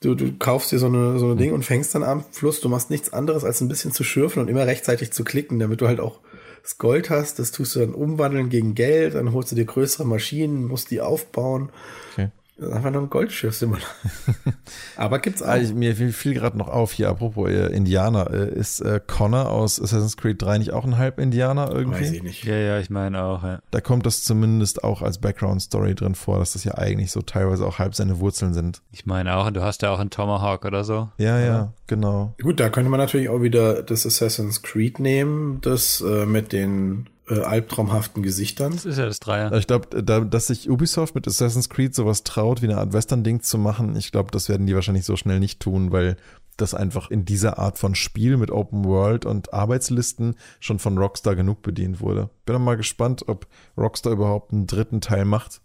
Du, 0.03 0.15
du 0.15 0.33
kaufst 0.39 0.73
dir 0.73 0.79
so 0.79 0.87
eine, 0.87 1.19
so 1.19 1.27
eine 1.27 1.37
Ding 1.37 1.53
und 1.53 1.65
fängst 1.65 1.95
dann 1.95 2.03
am 2.03 2.25
Fluss, 2.31 2.61
du 2.61 2.69
machst 2.69 2.91
nichts 2.91 3.13
anderes 3.13 3.45
als 3.45 3.61
ein 3.61 3.69
bisschen 3.69 3.93
zu 3.93 4.03
schürfen 4.03 4.41
und 4.43 4.49
immer 4.49 4.67
rechtzeitig 4.67 5.13
zu 5.13 5.25
klicken, 5.25 5.59
damit 5.59 5.81
du 5.81 5.89
halt 5.89 6.01
auch 6.01 6.21
das 6.63 6.79
Gold 6.79 7.11
hast, 7.11 7.39
das 7.39 7.53
tust 7.53 7.75
du 7.75 7.81
dann 7.81 7.95
umwandeln 7.95 8.51
gegen 8.51 8.75
Geld, 8.75 9.15
dann 9.15 9.33
holst 9.33 9.51
du 9.53 9.57
dir 9.57 9.65
größere 9.65 10.07
Maschinen, 10.07 10.67
musst 10.67 10.91
die 10.91 11.01
aufbauen. 11.01 11.71
Okay. 12.13 12.29
Das 12.61 12.69
ist 12.69 12.75
einfach 12.75 12.91
nur 12.91 13.01
ein 13.01 13.09
Goldschiff-Simulator. 13.09 13.89
Aber 14.99 15.19
gibt's 15.19 15.43
auch. 15.43 15.49
Also, 15.49 15.75
mir 15.75 15.97
fiel 15.97 16.35
gerade 16.35 16.59
noch 16.59 16.69
auf, 16.69 16.93
hier 16.93 17.09
apropos 17.09 17.49
äh, 17.49 17.75
Indianer, 17.75 18.31
äh, 18.31 18.51
ist 18.53 18.81
äh, 18.81 19.01
Connor 19.07 19.49
aus 19.49 19.81
Assassin's 19.81 20.19
Creed 20.19 20.43
3 20.43 20.59
nicht 20.59 20.73
auch 20.75 20.85
ein 20.85 20.99
Halb-Indianer 20.99 21.73
irgendwie? 21.73 22.03
Weiß 22.03 22.13
ich 22.13 22.23
nicht. 22.23 22.45
Ja, 22.45 22.57
ja, 22.57 22.79
ich 22.79 22.91
meine 22.91 23.23
auch, 23.25 23.43
ja. 23.45 23.61
Da 23.71 23.81
kommt 23.81 24.05
das 24.05 24.25
zumindest 24.25 24.85
auch 24.85 25.01
als 25.01 25.17
Background-Story 25.17 25.95
drin 25.95 26.15
vor, 26.15 26.39
dass 26.39 26.53
das 26.53 26.65
ja 26.65 26.77
eigentlich 26.77 27.13
so 27.13 27.23
teilweise 27.23 27.67
auch 27.67 27.79
halb 27.79 27.95
seine 27.95 28.19
Wurzeln 28.21 28.53
sind. 28.53 28.83
Ich 28.93 29.07
meine 29.07 29.37
auch, 29.37 29.47
und 29.47 29.55
du 29.55 29.63
hast 29.63 29.81
ja 29.81 29.91
auch 29.91 29.99
einen 29.99 30.11
Tomahawk 30.11 30.67
oder 30.67 30.85
so. 30.85 31.09
Ja, 31.17 31.37
oder? 31.37 31.47
ja, 31.47 31.73
genau. 31.87 32.35
Gut, 32.43 32.61
da 32.61 32.69
könnte 32.69 32.91
man 32.91 33.01
natürlich 33.01 33.31
auch 33.31 33.41
wieder 33.41 33.83
das 33.83 34.05
Assassin's 34.05 34.61
Creed 34.61 35.01
nehmen, 35.01 35.63
das 35.63 36.03
äh, 36.03 36.27
mit 36.27 36.53
den 36.53 37.09
äh, 37.31 37.41
albtraumhaften 37.41 38.23
Gesichtern. 38.23 38.73
Das 38.73 38.85
ist 38.85 38.99
ja 38.99 39.07
das 39.07 39.21
Dreier. 39.21 39.53
Ich 39.53 39.67
glaube, 39.67 40.03
da, 40.03 40.21
dass 40.21 40.49
sich 40.49 40.69
Ubisoft 40.69 41.15
mit 41.15 41.27
Assassin's 41.27 41.69
Creed 41.69 41.95
sowas 41.95 42.25
traut, 42.25 42.63
wie 42.63 42.67
eine 42.67 42.79
Art 42.79 42.93
Western-Ding 42.93 43.43
zu 43.43 43.59
machen, 43.59 43.97
ich 43.97 44.13
glaube, 44.13 44.31
das 44.31 44.49
werden 44.49 44.67
die 44.67 44.75
wahrscheinlich 44.75 45.05
so 45.05 45.17
schnell 45.17 45.41
nicht 45.41 45.61
tun, 45.61 45.93
weil 45.93 46.17
das 46.57 46.75
einfach 46.75 47.11
in 47.11 47.25
dieser 47.25 47.59
Art 47.59 47.79
von 47.79 47.95
Spiel 47.95 48.37
mit 48.37 48.51
Open 48.51 48.85
World 48.85 49.25
und 49.25 49.55
Arbeitslisten 49.55 50.35
schon 50.59 50.79
von 50.79 50.99
Rockstar 50.99 51.37
genug 51.37 51.63
bedient 51.63 52.01
wurde. 52.01 52.31
Bin 52.45 52.55
dann 52.55 52.65
mal 52.65 52.77
gespannt, 52.77 53.29
ob 53.29 53.47
Rockstar 53.79 54.13
überhaupt 54.13 54.53
einen 54.53 54.67
dritten 54.67 55.01
Teil 55.01 55.25
macht. 55.25 55.61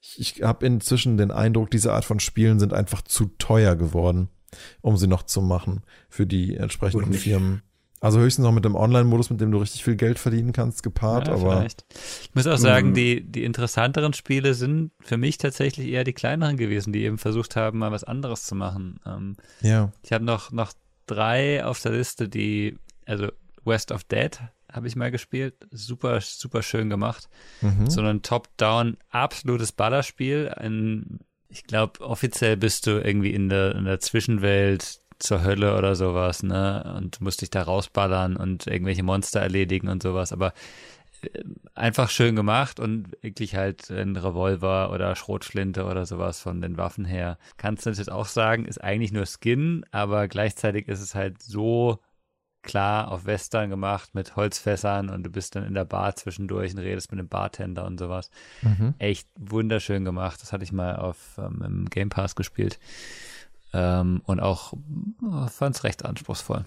Ich, 0.00 0.18
ich 0.18 0.42
habe 0.42 0.66
inzwischen 0.66 1.16
den 1.16 1.30
Eindruck, 1.30 1.70
diese 1.70 1.92
Art 1.92 2.04
von 2.04 2.18
Spielen 2.18 2.58
sind 2.58 2.72
einfach 2.72 3.02
zu 3.02 3.26
teuer 3.38 3.76
geworden, 3.76 4.28
um 4.80 4.96
sie 4.96 5.06
noch 5.06 5.22
zu 5.22 5.40
machen 5.40 5.82
für 6.08 6.26
die 6.26 6.56
entsprechenden 6.56 7.12
Firmen. 7.12 7.62
Also 8.02 8.18
höchstens 8.18 8.42
noch 8.42 8.52
mit 8.52 8.64
dem 8.64 8.74
Online-Modus, 8.74 9.30
mit 9.30 9.40
dem 9.40 9.52
du 9.52 9.58
richtig 9.58 9.84
viel 9.84 9.94
Geld 9.94 10.18
verdienen 10.18 10.52
kannst, 10.52 10.82
gepaart, 10.82 11.28
ja, 11.28 11.34
aber. 11.34 11.58
Vielleicht. 11.58 11.84
Ich 12.24 12.34
muss 12.34 12.48
auch 12.48 12.58
sagen, 12.58 12.88
mhm. 12.88 12.94
die, 12.94 13.22
die 13.22 13.44
interessanteren 13.44 14.12
Spiele 14.12 14.54
sind 14.54 14.90
für 14.98 15.16
mich 15.16 15.38
tatsächlich 15.38 15.86
eher 15.86 16.02
die 16.02 16.12
kleineren 16.12 16.56
gewesen, 16.56 16.92
die 16.92 17.04
eben 17.04 17.16
versucht 17.16 17.54
haben, 17.54 17.78
mal 17.78 17.92
was 17.92 18.02
anderes 18.02 18.44
zu 18.44 18.56
machen. 18.56 18.98
Ähm, 19.06 19.36
ja. 19.60 19.92
Ich 20.02 20.12
habe 20.12 20.24
noch, 20.24 20.50
noch 20.50 20.72
drei 21.06 21.64
auf 21.64 21.80
der 21.80 21.92
Liste, 21.92 22.28
die, 22.28 22.76
also 23.06 23.28
West 23.64 23.92
of 23.92 24.02
Dead 24.02 24.36
habe 24.72 24.88
ich 24.88 24.96
mal 24.96 25.12
gespielt. 25.12 25.54
Super, 25.70 26.20
super 26.20 26.62
schön 26.62 26.90
gemacht. 26.90 27.28
Mhm. 27.60 27.88
So 27.88 28.00
ein 28.00 28.22
Top-Down, 28.22 28.96
absolutes 29.10 29.70
Ballerspiel. 29.70 30.52
Ein, 30.56 31.20
ich 31.48 31.64
glaube, 31.64 32.00
offiziell 32.00 32.56
bist 32.56 32.88
du 32.88 32.92
irgendwie 32.92 33.32
in 33.32 33.48
der, 33.48 33.76
in 33.76 33.84
der 33.84 34.00
Zwischenwelt 34.00 35.01
zur 35.22 35.44
Hölle 35.44 35.76
oder 35.76 35.94
sowas, 35.94 36.42
ne? 36.42 36.94
Und 36.96 37.20
musst 37.20 37.42
dich 37.42 37.50
da 37.50 37.62
rausballern 37.62 38.36
und 38.36 38.66
irgendwelche 38.66 39.02
Monster 39.02 39.40
erledigen 39.40 39.88
und 39.88 40.02
sowas. 40.02 40.32
Aber 40.32 40.52
äh, 41.22 41.42
einfach 41.74 42.10
schön 42.10 42.36
gemacht 42.36 42.80
und 42.80 43.12
wirklich 43.22 43.54
halt 43.54 43.90
ein 43.90 44.16
Revolver 44.16 44.90
oder 44.92 45.14
Schrotflinte 45.16 45.84
oder 45.84 46.06
sowas 46.06 46.40
von 46.40 46.60
den 46.60 46.76
Waffen 46.76 47.04
her. 47.04 47.38
Kannst 47.56 47.86
du 47.86 47.90
natürlich 47.90 48.10
auch 48.10 48.26
sagen, 48.26 48.64
ist 48.64 48.82
eigentlich 48.82 49.12
nur 49.12 49.26
Skin, 49.26 49.84
aber 49.92 50.28
gleichzeitig 50.28 50.88
ist 50.88 51.00
es 51.00 51.14
halt 51.14 51.42
so 51.42 52.00
klar 52.62 53.10
auf 53.10 53.26
Western 53.26 53.70
gemacht 53.70 54.14
mit 54.14 54.36
Holzfässern 54.36 55.10
und 55.10 55.24
du 55.24 55.30
bist 55.30 55.56
dann 55.56 55.64
in 55.64 55.74
der 55.74 55.84
Bar 55.84 56.14
zwischendurch 56.14 56.72
und 56.72 56.78
redest 56.78 57.10
mit 57.10 57.18
dem 57.18 57.28
Bartender 57.28 57.84
und 57.84 57.98
sowas. 57.98 58.30
Mhm. 58.62 58.94
Echt 58.98 59.28
wunderschön 59.36 60.04
gemacht. 60.04 60.40
Das 60.40 60.52
hatte 60.52 60.64
ich 60.64 60.72
mal 60.72 60.96
auf 60.96 61.38
ähm, 61.38 61.62
im 61.64 61.90
Game 61.90 62.08
Pass 62.08 62.36
gespielt. 62.36 62.78
Ähm, 63.72 64.22
und 64.24 64.40
auch 64.40 64.74
oh, 65.22 65.46
fand 65.48 65.76
es 65.76 65.84
recht 65.84 66.04
anspruchsvoll. 66.04 66.64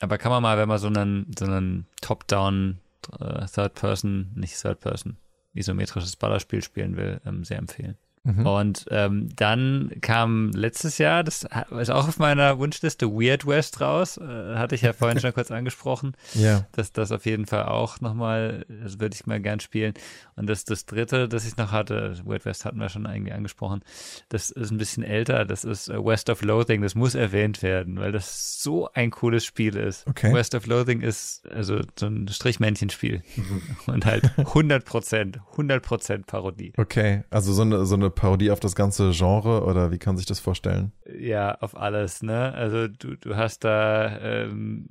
Aber 0.00 0.18
kann 0.18 0.30
man 0.30 0.42
mal, 0.42 0.58
wenn 0.58 0.68
man 0.68 0.78
so 0.78 0.88
einen, 0.88 1.30
so 1.36 1.46
einen 1.46 1.86
Top-Down 2.00 2.78
äh, 3.18 3.46
Third-Person, 3.46 4.32
nicht 4.34 4.60
Third-Person, 4.60 5.16
isometrisches 5.54 6.16
Ballerspiel 6.16 6.62
spielen 6.62 6.96
will, 6.96 7.20
ähm, 7.24 7.44
sehr 7.44 7.58
empfehlen. 7.58 7.96
Mhm. 8.28 8.46
Und 8.46 8.86
ähm, 8.90 9.28
dann 9.34 9.92
kam 10.00 10.50
letztes 10.50 10.98
Jahr, 10.98 11.24
das 11.24 11.46
ist 11.80 11.90
auch 11.90 12.08
auf 12.08 12.18
meiner 12.18 12.58
Wunschliste, 12.58 13.10
Weird 13.10 13.46
West 13.46 13.80
raus. 13.80 14.18
Äh, 14.18 14.56
hatte 14.56 14.74
ich 14.74 14.82
ja 14.82 14.92
vorhin 14.92 15.18
schon 15.20 15.32
kurz 15.32 15.50
angesprochen. 15.50 16.12
Ja. 16.34 16.66
Dass 16.72 16.92
das 16.92 17.10
auf 17.10 17.26
jeden 17.26 17.46
Fall 17.46 17.64
auch 17.64 18.00
nochmal, 18.00 18.66
das 18.68 19.00
würde 19.00 19.14
ich 19.14 19.26
mal 19.26 19.40
gern 19.40 19.60
spielen. 19.60 19.94
Und 20.36 20.46
das 20.46 20.64
das 20.64 20.86
dritte, 20.86 21.28
das 21.28 21.46
ich 21.46 21.56
noch 21.56 21.72
hatte, 21.72 22.16
Weird 22.24 22.44
West 22.44 22.64
hatten 22.64 22.78
wir 22.78 22.88
schon 22.88 23.06
eigentlich 23.06 23.34
angesprochen, 23.34 23.80
das 24.28 24.50
ist 24.50 24.70
ein 24.70 24.78
bisschen 24.78 25.02
älter, 25.02 25.44
das 25.44 25.64
ist 25.64 25.88
äh, 25.88 26.04
West 26.04 26.30
of 26.30 26.42
Loathing, 26.42 26.82
das 26.82 26.94
muss 26.94 27.14
erwähnt 27.14 27.62
werden, 27.62 27.98
weil 27.98 28.12
das 28.12 28.62
so 28.62 28.88
ein 28.92 29.10
cooles 29.10 29.44
Spiel 29.44 29.76
ist. 29.76 30.06
Okay. 30.06 30.32
West 30.32 30.54
of 30.54 30.66
Loathing 30.66 31.00
ist 31.00 31.48
also 31.50 31.80
so 31.98 32.06
ein 32.06 32.28
Strichmännchenspiel 32.28 33.22
und 33.86 34.04
halt 34.04 34.30
100 34.38 34.84
Prozent, 34.84 35.40
100 35.52 35.82
Prozent 35.82 36.26
Parodie. 36.26 36.72
Okay, 36.76 37.24
also 37.30 37.52
so 37.52 37.62
eine, 37.62 37.86
so 37.86 37.94
eine 37.94 38.10
Parodie 38.18 38.50
auf 38.50 38.60
das 38.60 38.74
ganze 38.74 39.12
Genre 39.12 39.64
oder 39.64 39.90
wie 39.92 39.98
kann 39.98 40.16
sich 40.16 40.26
das 40.26 40.40
vorstellen? 40.40 40.92
Ja, 41.18 41.54
auf 41.60 41.76
alles, 41.76 42.22
ne? 42.22 42.52
Also 42.52 42.88
du, 42.88 43.16
du 43.16 43.36
hast 43.36 43.64
da, 43.64 44.18
ähm, 44.20 44.86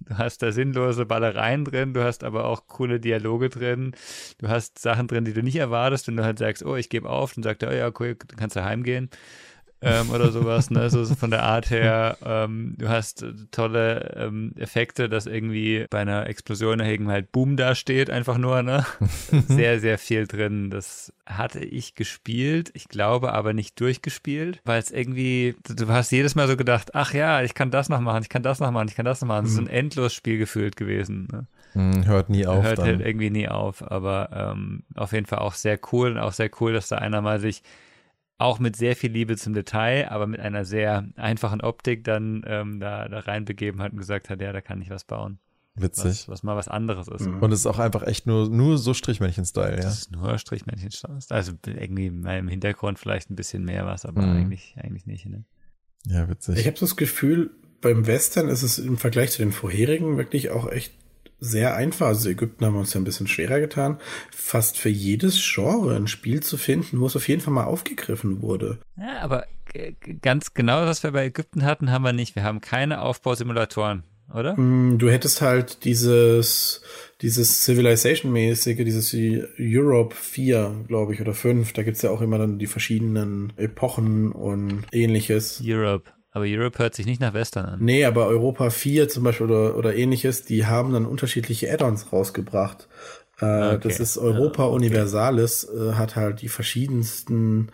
du 0.00 0.18
hast 0.18 0.42
da 0.42 0.50
sinnlose 0.50 1.06
Ballereien 1.06 1.64
drin, 1.64 1.94
du 1.94 2.02
hast 2.02 2.24
aber 2.24 2.46
auch 2.46 2.66
coole 2.66 2.98
Dialoge 2.98 3.50
drin, 3.50 3.92
du 4.38 4.48
hast 4.48 4.80
Sachen 4.80 5.06
drin, 5.06 5.24
die 5.24 5.32
du 5.32 5.42
nicht 5.42 5.56
erwartest, 5.56 6.08
wenn 6.08 6.16
du 6.16 6.24
halt 6.24 6.38
sagst, 6.38 6.64
oh, 6.64 6.74
ich 6.74 6.88
gebe 6.88 7.08
auf, 7.08 7.34
dann 7.34 7.44
sagt 7.44 7.62
er, 7.62 7.70
oh 7.70 7.72
ja, 7.72 7.90
cool, 8.00 8.16
dann 8.16 8.36
kannst 8.36 8.56
du 8.56 8.64
heimgehen 8.64 9.10
ähm, 9.82 10.10
oder 10.10 10.30
sowas, 10.30 10.70
ne? 10.70 10.90
So, 10.90 11.04
so 11.04 11.14
von 11.14 11.30
der 11.30 11.42
Art 11.42 11.70
her. 11.70 12.18
Ähm, 12.24 12.74
du 12.76 12.88
hast 12.88 13.24
tolle 13.50 14.14
ähm, 14.16 14.52
Effekte, 14.56 15.08
dass 15.08 15.26
irgendwie 15.26 15.86
bei 15.88 16.00
einer 16.00 16.26
Explosion 16.26 16.82
halt 16.82 17.32
Boom 17.32 17.56
da 17.56 17.74
steht, 17.74 18.10
einfach 18.10 18.36
nur, 18.36 18.62
ne? 18.62 18.84
sehr, 19.48 19.80
sehr 19.80 19.98
viel 19.98 20.26
drin. 20.26 20.70
Das 20.70 21.12
hatte 21.26 21.60
ich 21.60 21.94
gespielt, 21.94 22.70
ich 22.74 22.88
glaube 22.88 23.32
aber 23.32 23.52
nicht 23.52 23.80
durchgespielt, 23.80 24.60
weil 24.64 24.80
es 24.80 24.90
irgendwie, 24.90 25.54
du 25.68 25.88
hast 25.88 26.10
jedes 26.10 26.34
Mal 26.34 26.48
so 26.48 26.56
gedacht, 26.56 26.94
ach 26.94 27.14
ja, 27.14 27.42
ich 27.42 27.54
kann 27.54 27.70
das 27.70 27.88
noch 27.88 28.00
machen, 28.00 28.22
ich 28.22 28.28
kann 28.28 28.42
das 28.42 28.60
noch 28.60 28.70
machen, 28.70 28.88
ich 28.88 28.96
kann 28.96 29.06
das 29.06 29.20
noch 29.20 29.28
machen. 29.28 29.46
Es 29.46 29.52
ist 29.52 29.58
ein 29.58 29.64
mhm. 29.64 29.70
endlos 29.70 30.12
Spiel 30.12 30.38
gefühlt 30.38 30.76
gewesen. 30.76 31.28
Ne? 31.30 31.46
Mhm, 31.74 32.06
hört 32.06 32.28
nie 32.28 32.46
auf. 32.46 32.64
Hört 32.64 32.78
dann. 32.78 32.86
halt 32.86 33.00
irgendwie 33.00 33.30
nie 33.30 33.48
auf, 33.48 33.88
aber 33.88 34.30
ähm, 34.32 34.82
auf 34.94 35.12
jeden 35.12 35.26
Fall 35.26 35.38
auch 35.38 35.54
sehr 35.54 35.78
cool 35.92 36.10
und 36.10 36.18
auch 36.18 36.32
sehr 36.32 36.50
cool, 36.60 36.72
dass 36.72 36.88
da 36.88 36.98
einer 36.98 37.22
mal 37.22 37.40
sich 37.40 37.62
auch 38.40 38.58
mit 38.58 38.74
sehr 38.74 38.96
viel 38.96 39.12
Liebe 39.12 39.36
zum 39.36 39.52
Detail, 39.52 40.08
aber 40.10 40.26
mit 40.26 40.40
einer 40.40 40.64
sehr 40.64 41.08
einfachen 41.16 41.60
Optik 41.60 42.04
dann 42.04 42.42
ähm, 42.46 42.80
da, 42.80 43.08
da 43.08 43.20
reinbegeben 43.20 43.82
hat 43.82 43.92
und 43.92 43.98
gesagt 43.98 44.30
hat, 44.30 44.40
ja, 44.40 44.52
da 44.52 44.60
kann 44.60 44.80
ich 44.80 44.88
was 44.88 45.04
bauen. 45.04 45.38
Witzig. 45.74 46.04
Was, 46.04 46.28
was 46.28 46.42
mal 46.42 46.56
was 46.56 46.68
anderes 46.68 47.06
ist. 47.08 47.26
Mhm. 47.26 47.42
Und 47.42 47.52
es 47.52 47.60
ist 47.60 47.66
auch 47.66 47.78
einfach 47.78 48.02
echt 48.02 48.26
nur, 48.26 48.48
nur 48.48 48.78
so 48.78 48.94
Strichmännchen-Style, 48.94 49.76
ja? 49.76 49.82
Das 49.82 49.98
ist 49.98 50.12
nur 50.12 50.36
Strichmännchen-Style. 50.38 51.18
Also 51.28 51.52
irgendwie 51.66 52.10
mal 52.10 52.38
im 52.38 52.48
Hintergrund 52.48 52.98
vielleicht 52.98 53.30
ein 53.30 53.36
bisschen 53.36 53.64
mehr 53.64 53.84
was, 53.86 54.06
aber 54.06 54.22
mhm. 54.22 54.36
eigentlich, 54.36 54.74
eigentlich 54.78 55.06
nicht, 55.06 55.26
ne? 55.26 55.44
Ja, 56.06 56.28
witzig. 56.28 56.58
Ich 56.58 56.66
habe 56.66 56.78
so 56.78 56.86
das 56.86 56.96
Gefühl, 56.96 57.50
beim 57.82 58.06
Western 58.06 58.48
ist 58.48 58.62
es 58.62 58.78
im 58.78 58.96
Vergleich 58.96 59.32
zu 59.32 59.42
den 59.42 59.52
vorherigen 59.52 60.16
wirklich 60.16 60.50
auch 60.50 60.70
echt 60.70 60.94
sehr 61.40 61.74
einfach. 61.74 62.08
Also 62.08 62.28
Ägypten 62.28 62.64
haben 62.64 62.74
wir 62.74 62.80
uns 62.80 62.94
ja 62.94 63.00
ein 63.00 63.04
bisschen 63.04 63.26
schwerer 63.26 63.60
getan, 63.60 63.98
fast 64.30 64.76
für 64.76 64.88
jedes 64.90 65.40
Genre 65.42 65.96
ein 65.96 66.06
Spiel 66.06 66.42
zu 66.42 66.56
finden, 66.56 67.00
wo 67.00 67.06
es 67.06 67.16
auf 67.16 67.28
jeden 67.28 67.40
Fall 67.40 67.54
mal 67.54 67.64
aufgegriffen 67.64 68.42
wurde. 68.42 68.78
Ja, 68.96 69.20
aber 69.20 69.46
ganz 70.22 70.54
genau, 70.54 70.82
was 70.82 71.02
wir 71.02 71.12
bei 71.12 71.26
Ägypten 71.26 71.64
hatten, 71.64 71.90
haben 71.90 72.02
wir 72.02 72.12
nicht. 72.12 72.36
Wir 72.36 72.42
haben 72.42 72.60
keine 72.60 73.02
Aufbausimulatoren, 73.02 74.02
oder? 74.34 74.58
Mm, 74.58 74.98
du 74.98 75.10
hättest 75.10 75.40
halt 75.40 75.84
dieses, 75.84 76.82
dieses 77.20 77.64
Civilization-mäßige, 77.64 78.84
dieses 78.84 79.14
Europe 79.58 80.14
4, 80.14 80.84
glaube 80.88 81.14
ich, 81.14 81.20
oder 81.20 81.34
5. 81.34 81.72
Da 81.72 81.82
gibt's 81.82 82.02
ja 82.02 82.10
auch 82.10 82.20
immer 82.20 82.38
dann 82.38 82.58
die 82.58 82.66
verschiedenen 82.66 83.52
Epochen 83.56 84.32
und 84.32 84.84
ähnliches. 84.92 85.62
Europe. 85.64 86.10
Aber 86.32 86.44
Europe 86.46 86.78
hört 86.78 86.94
sich 86.94 87.06
nicht 87.06 87.20
nach 87.20 87.34
Western 87.34 87.66
an. 87.66 87.80
Nee, 87.82 88.04
aber 88.04 88.26
Europa 88.26 88.70
4 88.70 89.08
zum 89.08 89.24
Beispiel 89.24 89.46
oder, 89.46 89.76
oder 89.76 89.96
ähnliches, 89.96 90.44
die 90.44 90.64
haben 90.66 90.92
dann 90.92 91.06
unterschiedliche 91.06 91.72
Add-ons 91.72 92.12
rausgebracht. 92.12 92.88
Äh, 93.40 93.74
okay. 93.74 93.78
Das 93.82 94.00
ist 94.00 94.18
Europa 94.18 94.64
okay. 94.64 94.74
Universalis, 94.76 95.64
äh, 95.64 95.94
hat 95.94 96.16
halt 96.16 96.42
die 96.42 96.48
verschiedensten 96.48 97.68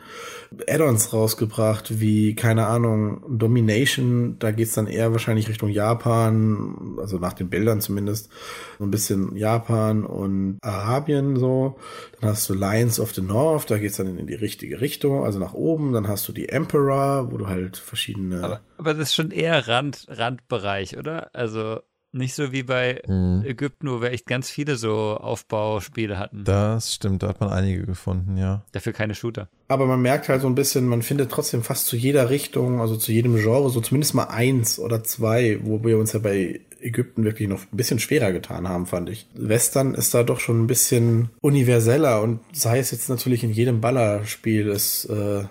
Add-ons 0.69 1.13
rausgebracht, 1.13 2.01
wie, 2.01 2.35
keine 2.35 2.67
Ahnung, 2.67 3.23
Domination, 3.29 4.39
da 4.39 4.53
geht's 4.53 4.75
dann 4.75 4.87
eher 4.87 5.13
wahrscheinlich 5.13 5.49
Richtung 5.49 5.71
Japan, 5.71 6.97
also 7.01 7.19
nach 7.19 7.33
den 7.33 7.51
Bildern 7.51 7.81
zumindest, 7.81 8.31
so 8.79 8.85
ein 8.85 8.91
bisschen 8.91 9.37
Japan 9.37 10.05
und 10.05 10.59
Arabien 10.63 11.37
so. 11.37 11.77
Dann 12.21 12.31
hast 12.31 12.49
du 12.49 12.55
Lions 12.55 13.01
of 13.01 13.13
the 13.15 13.23
North, 13.23 13.71
da 13.71 13.79
geht's 13.79 13.97
dann 13.97 14.19
in 14.19 14.27
die 14.27 14.35
richtige 14.35 14.81
Richtung, 14.81 15.25
also 15.25 15.39
nach 15.39 15.55
oben. 15.55 15.93
Dann 15.93 16.09
hast 16.09 16.29
du 16.29 16.33
die 16.33 16.49
Emperor, 16.49 17.31
wo 17.31 17.39
du 17.39 17.47
halt 17.49 17.77
verschiedene. 17.77 18.43
Aber, 18.43 18.61
aber 18.79 18.95
das 18.95 19.09
ist 19.09 19.15
schon 19.15 19.31
eher 19.31 19.67
Rand, 19.69 20.07
Randbereich, 20.09 20.97
oder? 20.97 21.31
Also 21.35 21.81
nicht 22.13 22.35
so 22.35 22.53
wie 22.53 22.63
bei 22.63 23.03
mhm. 23.07 23.43
Ägypten, 23.45 23.91
wo 23.91 24.01
wir 24.01 24.13
echt 24.13 24.27
ganz 24.27 24.51
viele 24.51 24.77
so 24.77 25.17
Aufbauspiele 25.17 26.19
hatten. 26.19 26.45
Das 26.45 26.95
stimmt, 26.95 27.23
da 27.23 27.29
hat 27.29 27.41
man 27.41 27.51
einige 27.51 27.85
gefunden, 27.85 28.37
ja. 28.37 28.63
Dafür 28.73 28.93
keine 28.93 29.15
Shooter. 29.15 29.49
Aber 29.69 29.87
man 29.87 30.01
merkt 30.01 30.29
halt 30.29 30.43
so 30.43 30.47
ein 30.47 30.55
bisschen, 30.55 30.87
man 30.87 31.03
findet 31.03 31.31
trotzdem 31.31 31.63
fast 31.63 31.87
zu 31.87 31.97
jeder 31.97 32.31
Richtung, 32.31 32.81
also 32.81 32.97
zu 32.97 33.13
jedem 33.13 33.37
Genre, 33.37 33.71
so 33.71 33.81
zumindest 33.81 34.15
mal 34.15 34.25
eins 34.25 34.79
oder 34.79 35.05
zwei, 35.05 35.59
wo 35.63 35.85
wir 35.85 35.99
uns 35.99 36.13
ja 36.13 36.21
bei 36.21 36.61
Ägypten 36.81 37.25
wirklich 37.25 37.49
noch 37.49 37.61
ein 37.61 37.77
bisschen 37.77 37.99
schwerer 37.99 38.33
getan 38.33 38.69
haben, 38.69 38.87
fand 38.87 39.11
ich. 39.11 39.27
Western 39.35 39.95
ist 39.95 40.15
da 40.15 40.23
doch 40.23 40.41
schon 40.41 40.63
ein 40.63 40.67
bisschen 40.67 41.31
universeller 41.41 42.23
und 42.23 42.41
sei 42.53 42.79
es 42.79 42.91
jetzt 42.91 43.09
natürlich 43.09 43.45
in 43.45 43.51
jedem 43.51 43.81
Ballerspiel 43.81 44.69
ist 44.69 45.07
äh, 45.07 45.45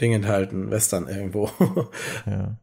Ding 0.00 0.12
enthalten, 0.12 0.70
Western 0.70 1.08
irgendwo. 1.08 1.50
ja. 2.26 2.56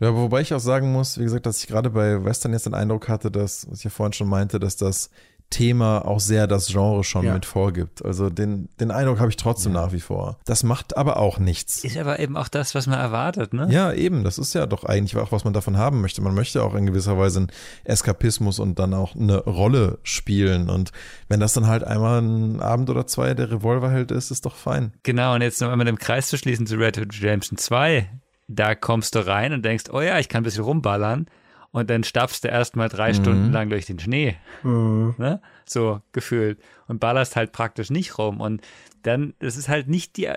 Ja, 0.00 0.14
wobei 0.14 0.40
ich 0.40 0.54
auch 0.54 0.60
sagen 0.60 0.92
muss, 0.92 1.18
wie 1.18 1.24
gesagt, 1.24 1.46
dass 1.46 1.60
ich 1.60 1.66
gerade 1.66 1.90
bei 1.90 2.24
Western 2.24 2.52
jetzt 2.52 2.66
den 2.66 2.74
Eindruck 2.74 3.08
hatte, 3.08 3.30
dass, 3.30 3.70
was 3.70 3.78
ich 3.78 3.84
ja 3.84 3.90
vorhin 3.90 4.12
schon 4.12 4.28
meinte, 4.28 4.58
dass 4.58 4.76
das 4.76 5.10
Thema 5.50 6.04
auch 6.04 6.20
sehr 6.20 6.46
das 6.46 6.66
Genre 6.66 7.02
schon 7.04 7.24
ja. 7.24 7.32
mit 7.32 7.46
vorgibt. 7.46 8.04
Also 8.04 8.28
den, 8.28 8.68
den 8.80 8.90
Eindruck 8.90 9.18
habe 9.18 9.30
ich 9.30 9.36
trotzdem 9.36 9.74
ja. 9.74 9.82
nach 9.82 9.92
wie 9.92 10.00
vor. 10.00 10.38
Das 10.44 10.62
macht 10.62 10.96
aber 10.96 11.16
auch 11.16 11.38
nichts. 11.38 11.84
Ist 11.84 11.96
aber 11.96 12.18
eben 12.18 12.36
auch 12.36 12.48
das, 12.48 12.74
was 12.74 12.86
man 12.86 12.98
erwartet, 12.98 13.54
ne? 13.54 13.66
Ja, 13.70 13.92
eben. 13.92 14.24
Das 14.24 14.36
ist 14.36 14.52
ja 14.54 14.66
doch 14.66 14.84
eigentlich 14.84 15.16
auch, 15.16 15.32
was 15.32 15.44
man 15.44 15.54
davon 15.54 15.78
haben 15.78 16.02
möchte. 16.02 16.20
Man 16.20 16.34
möchte 16.34 16.62
auch 16.62 16.74
in 16.74 16.84
gewisser 16.84 17.18
Weise 17.18 17.40
einen 17.40 17.52
Eskapismus 17.84 18.58
und 18.58 18.78
dann 18.78 18.92
auch 18.92 19.16
eine 19.16 19.38
Rolle 19.38 19.98
spielen. 20.02 20.68
Und 20.68 20.92
wenn 21.28 21.40
das 21.40 21.54
dann 21.54 21.66
halt 21.66 21.82
einmal 21.82 22.20
ein 22.20 22.60
Abend 22.60 22.90
oder 22.90 23.06
zwei 23.06 23.32
der 23.32 23.50
Revolverheld 23.50 24.10
ist, 24.10 24.30
ist 24.30 24.44
doch 24.44 24.56
fein. 24.56 24.92
Genau. 25.02 25.34
Und 25.34 25.40
jetzt 25.40 25.62
noch 25.62 25.70
einmal 25.70 25.88
im 25.88 25.98
Kreis 25.98 26.28
zu 26.28 26.36
schließen 26.36 26.66
zu 26.66 26.76
Red 26.76 26.96
Dead 26.96 27.22
Redemption 27.22 27.56
2 27.56 28.10
da 28.48 28.74
kommst 28.74 29.14
du 29.14 29.26
rein 29.26 29.52
und 29.52 29.64
denkst, 29.64 29.84
oh 29.92 30.00
ja, 30.00 30.18
ich 30.18 30.28
kann 30.28 30.40
ein 30.40 30.44
bisschen 30.44 30.64
rumballern. 30.64 31.26
Und 31.70 31.90
dann 31.90 32.02
stapfst 32.02 32.40
du 32.42 32.48
erstmal 32.48 32.88
drei 32.88 33.10
mhm. 33.10 33.14
Stunden 33.14 33.52
lang 33.52 33.68
durch 33.68 33.84
den 33.84 33.98
Schnee. 33.98 34.36
Mhm. 34.62 35.14
Ne? 35.18 35.42
So 35.66 36.00
gefühlt. 36.12 36.58
Und 36.86 36.98
ballerst 36.98 37.36
halt 37.36 37.52
praktisch 37.52 37.90
nicht 37.90 38.16
rum. 38.16 38.40
Und 38.40 38.62
dann, 39.02 39.34
es 39.38 39.58
ist 39.58 39.68
halt 39.68 39.86
nicht 39.86 40.16
die, 40.16 40.30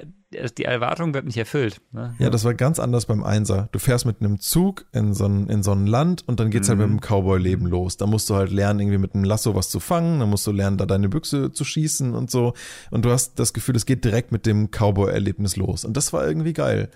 die 0.57 0.65
Erwartung 0.65 1.13
wird 1.13 1.25
nicht 1.25 1.37
erfüllt. 1.37 1.81
Ne? 1.93 2.13
Ja, 2.19 2.29
das 2.29 2.43
war 2.43 2.53
ganz 2.53 2.79
anders 2.79 3.05
beim 3.05 3.23
Einser. 3.23 3.69
Du 3.71 3.79
fährst 3.79 4.05
mit 4.05 4.19
einem 4.19 4.41
Zug 4.41 4.85
in 4.91 5.13
so 5.13 5.25
ein, 5.25 5.47
in 5.47 5.63
so 5.63 5.71
ein 5.71 5.87
Land 5.87 6.27
und 6.27 6.41
dann 6.41 6.51
geht's 6.51 6.67
mhm. 6.67 6.79
halt 6.79 6.89
mit 6.89 6.89
dem 6.89 7.01
Cowboy-Leben 7.01 7.65
los. 7.65 7.95
Da 7.95 8.07
musst 8.07 8.29
du 8.29 8.35
halt 8.35 8.51
lernen, 8.51 8.81
irgendwie 8.81 8.97
mit 8.97 9.15
einem 9.15 9.23
Lasso 9.23 9.55
was 9.55 9.69
zu 9.69 9.79
fangen, 9.79 10.19
dann 10.19 10.29
musst 10.29 10.45
du 10.45 10.51
lernen, 10.51 10.77
da 10.77 10.85
deine 10.85 11.07
Büchse 11.07 11.53
zu 11.53 11.63
schießen 11.63 12.13
und 12.13 12.29
so. 12.29 12.53
Und 12.91 13.05
du 13.05 13.09
hast 13.09 13.39
das 13.39 13.53
Gefühl, 13.53 13.77
es 13.77 13.85
geht 13.85 14.03
direkt 14.03 14.33
mit 14.33 14.45
dem 14.45 14.69
Cowboy-Erlebnis 14.69 15.55
los. 15.55 15.85
Und 15.85 15.95
das 15.95 16.11
war 16.11 16.27
irgendwie 16.27 16.53
geil. 16.53 16.89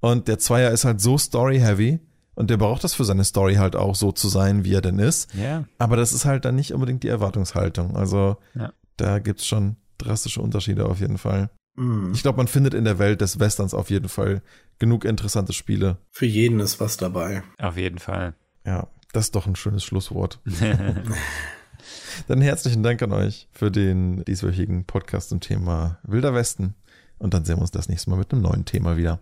Und 0.00 0.28
der 0.28 0.38
Zweier 0.38 0.70
ist 0.70 0.84
halt 0.84 1.00
so 1.00 1.18
story-heavy. 1.18 2.00
Und 2.34 2.48
der 2.48 2.56
braucht 2.56 2.84
das 2.84 2.94
für 2.94 3.04
seine 3.04 3.24
Story 3.24 3.56
halt 3.56 3.76
auch 3.76 3.94
so 3.94 4.12
zu 4.12 4.28
sein, 4.28 4.64
wie 4.64 4.72
er 4.72 4.80
denn 4.80 4.98
ist. 4.98 5.34
Ja. 5.34 5.64
Aber 5.78 5.96
das 5.96 6.12
ist 6.12 6.24
halt 6.24 6.44
dann 6.44 6.54
nicht 6.54 6.72
unbedingt 6.72 7.02
die 7.02 7.08
Erwartungshaltung. 7.08 7.96
Also 7.96 8.38
ja. 8.54 8.72
da 8.96 9.18
gibt's 9.18 9.46
schon 9.46 9.76
drastische 9.98 10.40
Unterschiede 10.40 10.86
auf 10.86 11.00
jeden 11.00 11.18
Fall. 11.18 11.50
Mhm. 11.76 12.12
Ich 12.14 12.22
glaube, 12.22 12.38
man 12.38 12.48
findet 12.48 12.72
in 12.72 12.84
der 12.84 12.98
Welt 12.98 13.20
des 13.20 13.40
Westerns 13.40 13.74
auf 13.74 13.90
jeden 13.90 14.08
Fall 14.08 14.42
genug 14.78 15.04
interessante 15.04 15.52
Spiele. 15.52 15.98
Für 16.10 16.26
jeden 16.26 16.60
ist 16.60 16.80
was 16.80 16.96
dabei. 16.96 17.42
Auf 17.58 17.76
jeden 17.76 17.98
Fall. 17.98 18.34
Ja, 18.64 18.88
das 19.12 19.26
ist 19.26 19.34
doch 19.34 19.46
ein 19.46 19.56
schönes 19.56 19.84
Schlusswort. 19.84 20.40
dann 22.28 22.40
herzlichen 22.40 22.82
Dank 22.82 23.02
an 23.02 23.12
euch 23.12 23.48
für 23.52 23.70
den 23.70 24.24
dieswöchigen 24.24 24.84
Podcast 24.84 25.28
zum 25.28 25.40
Thema 25.40 25.98
Wilder 26.04 26.34
Westen. 26.34 26.74
Und 27.18 27.34
dann 27.34 27.44
sehen 27.44 27.56
wir 27.56 27.62
uns 27.62 27.70
das 27.70 27.88
nächste 27.88 28.08
Mal 28.10 28.16
mit 28.16 28.32
einem 28.32 28.42
neuen 28.42 28.64
Thema 28.64 28.96
wieder. 28.96 29.20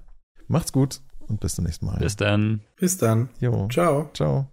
Macht's 0.48 0.72
gut 0.72 1.00
und 1.28 1.40
bis 1.40 1.54
zum 1.54 1.64
nächsten 1.64 1.86
Mal. 1.86 1.98
Bis 1.98 2.16
dann. 2.16 2.62
Bis 2.76 2.98
dann. 2.98 3.28
Jo. 3.40 3.68
Ciao. 3.70 4.10
Ciao. 4.14 4.48